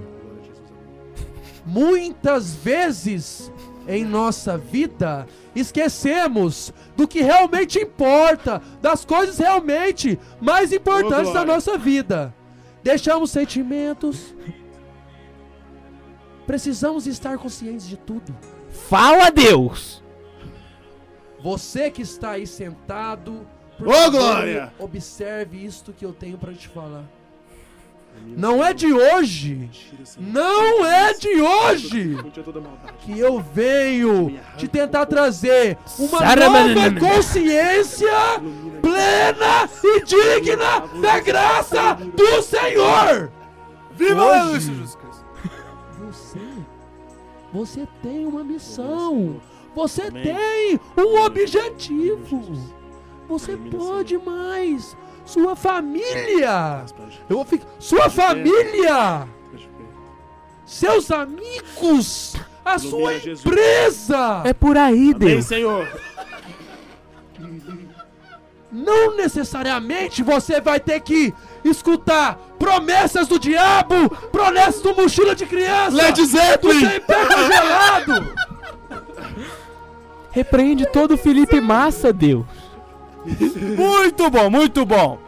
muitas 1.66 2.56
vezes 2.56 3.52
em 3.86 4.06
nossa 4.06 4.58
vida, 4.58 5.28
esquecemos 5.54 6.74
do 6.96 7.10
que 7.10 7.22
realmente 7.22 7.78
importa, 7.78 8.62
das 8.82 9.04
coisas 9.04 9.38
realmente 9.38 10.18
mais 10.40 10.72
importantes 10.72 11.32
Ô, 11.32 11.34
da 11.34 11.44
nossa 11.44 11.78
vida. 11.78 12.34
Deixamos 12.82 13.32
sentimentos. 13.32 14.34
Precisamos 16.50 17.06
estar 17.06 17.38
conscientes 17.38 17.88
de 17.88 17.96
tudo. 17.96 18.36
Fala, 18.90 19.30
Deus! 19.30 20.02
Você 21.44 21.92
que 21.92 22.02
está 22.02 22.32
aí 22.32 22.48
sentado, 22.48 23.46
por 23.78 23.88
Ô, 23.88 23.92
favor, 23.94 24.12
Glória! 24.20 24.74
observe 24.80 25.64
isto 25.64 25.94
que 25.94 26.04
eu 26.04 26.12
tenho 26.12 26.40
para 26.40 26.52
te 26.54 26.68
falar. 26.68 27.04
Não 28.36 28.66
é 28.66 28.74
de 28.74 28.92
hoje, 28.92 29.70
não 30.18 30.84
é 30.84 31.14
de 31.14 31.40
hoje 31.40 32.18
que 33.02 33.20
eu 33.20 33.40
venho 33.40 34.36
te 34.58 34.68
tentar 34.68 35.06
trazer 35.06 35.78
uma 36.00 36.20
nova 36.36 37.00
consciência 37.00 38.10
plena 38.82 39.70
e 39.84 40.04
digna 40.04 40.80
da 41.00 41.20
graça 41.20 41.94
do 41.94 42.42
Senhor. 42.42 43.32
Viva 43.92 44.26
Hoje- 44.26 44.66
Jesus 44.66 44.96
Cristo! 44.96 45.19
Você, 47.54 47.88
tem 48.02 48.26
uma 48.26 48.44
missão. 48.44 49.42
Você 49.76 50.04
Amém. 50.04 50.24
tem 50.24 50.80
um 50.98 51.24
objetivo. 51.24 52.42
Você 53.28 53.58
pode 53.58 54.18
mais. 54.18 54.96
Sua 55.26 55.56
família. 55.56 56.86
Eu 57.30 57.38
vou 57.38 57.46
ficar. 57.46 57.68
Sua 57.80 58.10
família. 58.10 59.28
Seus 60.66 61.12
amigos. 61.12 62.36
A 62.64 62.78
sua 62.78 63.16
empresa. 63.16 64.44
É 64.46 64.54
por 64.54 64.78
aí, 64.78 65.12
Amém, 65.12 65.14
Deus! 65.14 65.46
Senhor. 65.46 65.88
Não 68.72 69.16
necessariamente 69.16 70.22
você 70.22 70.62
vai 70.62 70.80
ter 70.80 71.00
que 71.00 71.34
escutar 71.64 72.38
promessas 72.58 73.28
do 73.28 73.40
diabo, 73.40 74.10
promessas 74.32 74.82
do 74.82 74.96
mochila 74.96 75.36
de 75.36 75.46
criança. 75.46 75.96
Led 75.96 76.26
Zeppelin. 76.26 76.80
Do 76.80 76.90
sem 76.90 77.00
pé 77.02 77.26
congelado. 77.26 78.34
Repreende 80.32 80.86
todo 80.86 81.16
o 81.16 81.18
Felipe 81.18 81.60
Massa, 81.60 82.14
Deus! 82.14 82.46
Muito 83.78 84.30
bom, 84.30 84.50
muito 84.50 84.86
bom! 84.86 85.20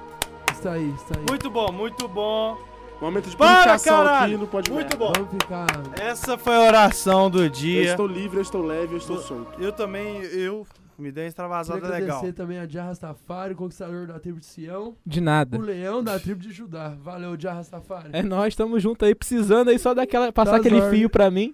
Isso 0.53 0.69
aí, 0.69 0.89
isso 0.89 1.05
aí. 1.17 1.25
Muito 1.27 1.49
bom, 1.49 1.71
muito 1.71 2.07
bom. 2.07 2.57
Momento 3.01 3.31
de 3.31 3.35
Para, 3.35 3.79
caralho! 3.79 4.35
aqui 4.35 4.37
no 4.37 4.47
Pode 4.47 4.71
Muito 4.71 4.95
bom. 4.95 5.11
Vamos 5.15 5.31
ficar. 5.31 5.65
Essa 5.99 6.37
foi 6.37 6.55
a 6.55 6.59
oração 6.61 7.31
do 7.31 7.43
Eu 7.45 7.49
dia. 7.49 7.89
estou 7.89 8.05
livre, 8.05 8.37
eu 8.37 8.43
estou 8.43 8.63
leve, 8.63 8.93
eu 8.93 8.97
estou 8.99 9.17
solto. 9.17 9.59
Eu 9.59 9.71
também, 9.71 10.17
eu 10.21 10.67
me 11.01 11.11
dei 11.11 11.23
uma 11.23 11.25
Queria 11.25 11.27
extravasada 11.29 11.79
legal. 11.81 11.95
agradecer 12.17 12.33
também 12.33 12.59
a 12.59 12.67
Jah 12.67 12.85
Rastafari, 12.85 13.55
conquistador 13.55 14.07
da 14.07 14.19
tribo 14.19 14.39
de 14.39 14.45
Sião, 14.45 14.95
De 15.05 15.19
nada. 15.19 15.57
o 15.57 15.61
leão 15.61 16.03
da 16.03 16.19
tribo 16.19 16.39
de 16.41 16.51
Judá. 16.51 16.95
Valeu, 17.01 17.35
Jah 17.39 17.53
Rastafari. 17.53 18.09
É 18.13 18.21
nós, 18.23 18.49
estamos 18.53 18.81
juntos 18.81 19.07
aí, 19.07 19.13
precisando 19.15 19.69
aí 19.69 19.77
só 19.79 19.93
daquela. 19.93 20.31
Passar 20.31 20.51
Das 20.51 20.59
aquele 20.61 20.81
ordens. 20.81 20.99
fio 20.99 21.09
pra 21.09 21.29
mim. 21.31 21.53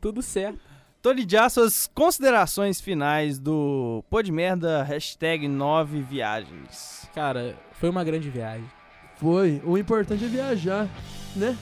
Tudo 0.00 0.22
certo. 0.22 0.58
Tony 1.00 1.24
Já, 1.28 1.48
suas 1.48 1.86
considerações 1.94 2.80
finais 2.80 3.38
do 3.38 4.02
Pô 4.10 4.20
de 4.20 4.32
Merda, 4.32 4.82
hashtag 4.82 5.46
9 5.46 6.00
viagens. 6.02 7.08
Cara, 7.14 7.54
foi 7.72 7.88
uma 7.88 8.02
grande 8.02 8.28
viagem. 8.28 8.64
Foi. 9.16 9.62
O 9.64 9.78
importante 9.78 10.24
é 10.24 10.28
viajar, 10.28 10.88
né? 11.36 11.56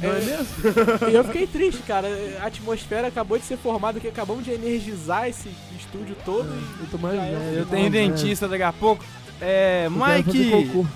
Não 0.00 0.10
é, 0.10 0.18
É. 0.18 0.24
mesmo? 0.24 0.46
E 1.10 1.14
eu 1.14 1.24
fiquei 1.24 1.46
triste, 1.46 1.82
cara. 1.82 2.08
A 2.42 2.46
atmosfera 2.46 3.08
acabou 3.08 3.38
de 3.38 3.44
ser 3.44 3.56
formada, 3.56 4.00
que 4.00 4.08
acabamos 4.08 4.44
de 4.44 4.50
energizar 4.52 5.28
esse 5.28 5.48
estúdio 5.78 6.16
todo. 6.24 6.48
e 6.48 6.82
Eu 6.84 6.86
tô 6.90 6.98
mais 6.98 7.14
é. 7.18 7.20
velho. 7.38 7.58
Eu 7.58 7.64
tô 7.66 7.70
tenho 7.74 7.90
velho. 7.90 8.08
dentista 8.14 8.48
daqui 8.48 8.62
a 8.62 8.72
pouco. 8.72 9.04
É, 9.40 9.86
Eu 9.86 9.90
Mike. 9.90 10.88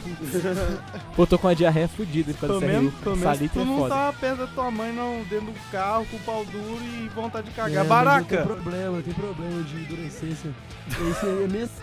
Pô, 1.14 1.26
tô 1.26 1.38
com 1.38 1.46
a 1.48 1.52
diarreia 1.52 1.86
fudida 1.86 2.32
causa 2.32 2.66
menos, 2.66 2.90
dessa 2.90 3.02
pelo 3.04 3.16
menos 3.16 3.52
tu 3.52 3.60
é 3.60 3.64
não 3.64 3.76
foda. 3.76 3.94
tá 3.94 4.14
perto 4.18 4.38
da 4.38 4.46
tua 4.46 4.70
mãe, 4.70 4.92
não, 4.94 5.22
dentro 5.28 5.46
do 5.52 5.70
carro, 5.70 6.06
com 6.10 6.16
o 6.16 6.20
pau 6.20 6.42
duro 6.46 6.80
e 6.82 7.08
vontade 7.08 7.48
de 7.48 7.52
É, 7.52 7.54
cagar. 7.56 7.78
mas 7.84 7.88
Baraca! 7.88 8.36
Tem 8.38 8.46
problema, 8.46 9.02
tem 9.02 9.12
problema 9.12 9.62
de 9.62 9.76
endurecência. 9.76 10.50
Esse 10.88 11.26
é 11.26 11.46
mesmo. 11.48 11.74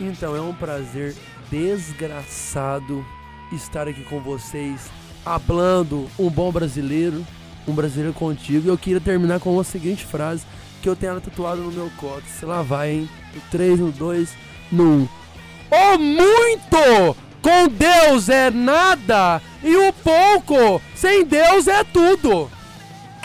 Então, 0.00 0.36
é 0.36 0.40
um 0.40 0.54
prazer 0.54 1.16
desgraçado 1.50 3.04
estar 3.52 3.86
aqui 3.88 4.02
com 4.02 4.20
vocês, 4.20 4.90
hablando 5.24 6.08
um 6.18 6.28
bom 6.28 6.50
brasileiro, 6.50 7.24
um 7.66 7.72
brasileiro 7.72 8.12
contigo. 8.12 8.66
E 8.66 8.70
eu 8.70 8.78
queria 8.78 9.00
terminar 9.00 9.40
com 9.40 9.58
a 9.58 9.64
seguinte 9.64 10.04
frase, 10.04 10.44
que 10.82 10.88
eu 10.88 10.96
tenho 10.96 11.12
ela 11.12 11.20
tatuada 11.20 11.60
no 11.60 11.72
meu 11.72 11.90
cóccix. 11.96 12.42
Lá 12.42 12.62
vai, 12.62 12.92
hein? 12.92 13.10
No 13.34 13.40
3, 13.50 13.80
no 13.80 13.92
2, 13.92 14.30
no 14.72 14.84
1. 14.84 15.08
O 15.70 15.98
muito 15.98 17.16
com 17.42 17.68
Deus 17.68 18.28
é 18.28 18.50
nada 18.50 19.40
e 19.62 19.76
o 19.76 19.92
pouco 19.92 20.80
sem 20.94 21.24
Deus 21.24 21.66
é 21.68 21.84
tudo. 21.84 22.50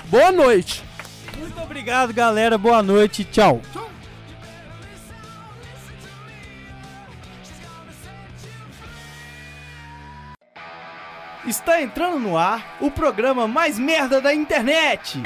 Boa 0.05 0.31
noite. 0.31 0.83
Muito 1.37 1.59
obrigado, 1.61 2.13
galera. 2.13 2.57
Boa 2.57 2.83
noite. 2.83 3.23
Tchau. 3.23 3.61
Está 11.45 11.81
entrando 11.81 12.19
no 12.19 12.37
ar 12.37 12.77
o 12.79 12.91
programa 12.91 13.47
mais 13.47 13.79
merda 13.79 14.21
da 14.21 14.33
internet. 14.33 15.21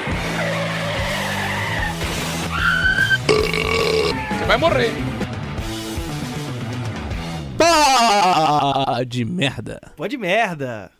Pá 7.58 9.02
de 9.04 9.24
merda. 9.24 9.80
Pode 9.96 10.16
merda. 10.16 10.90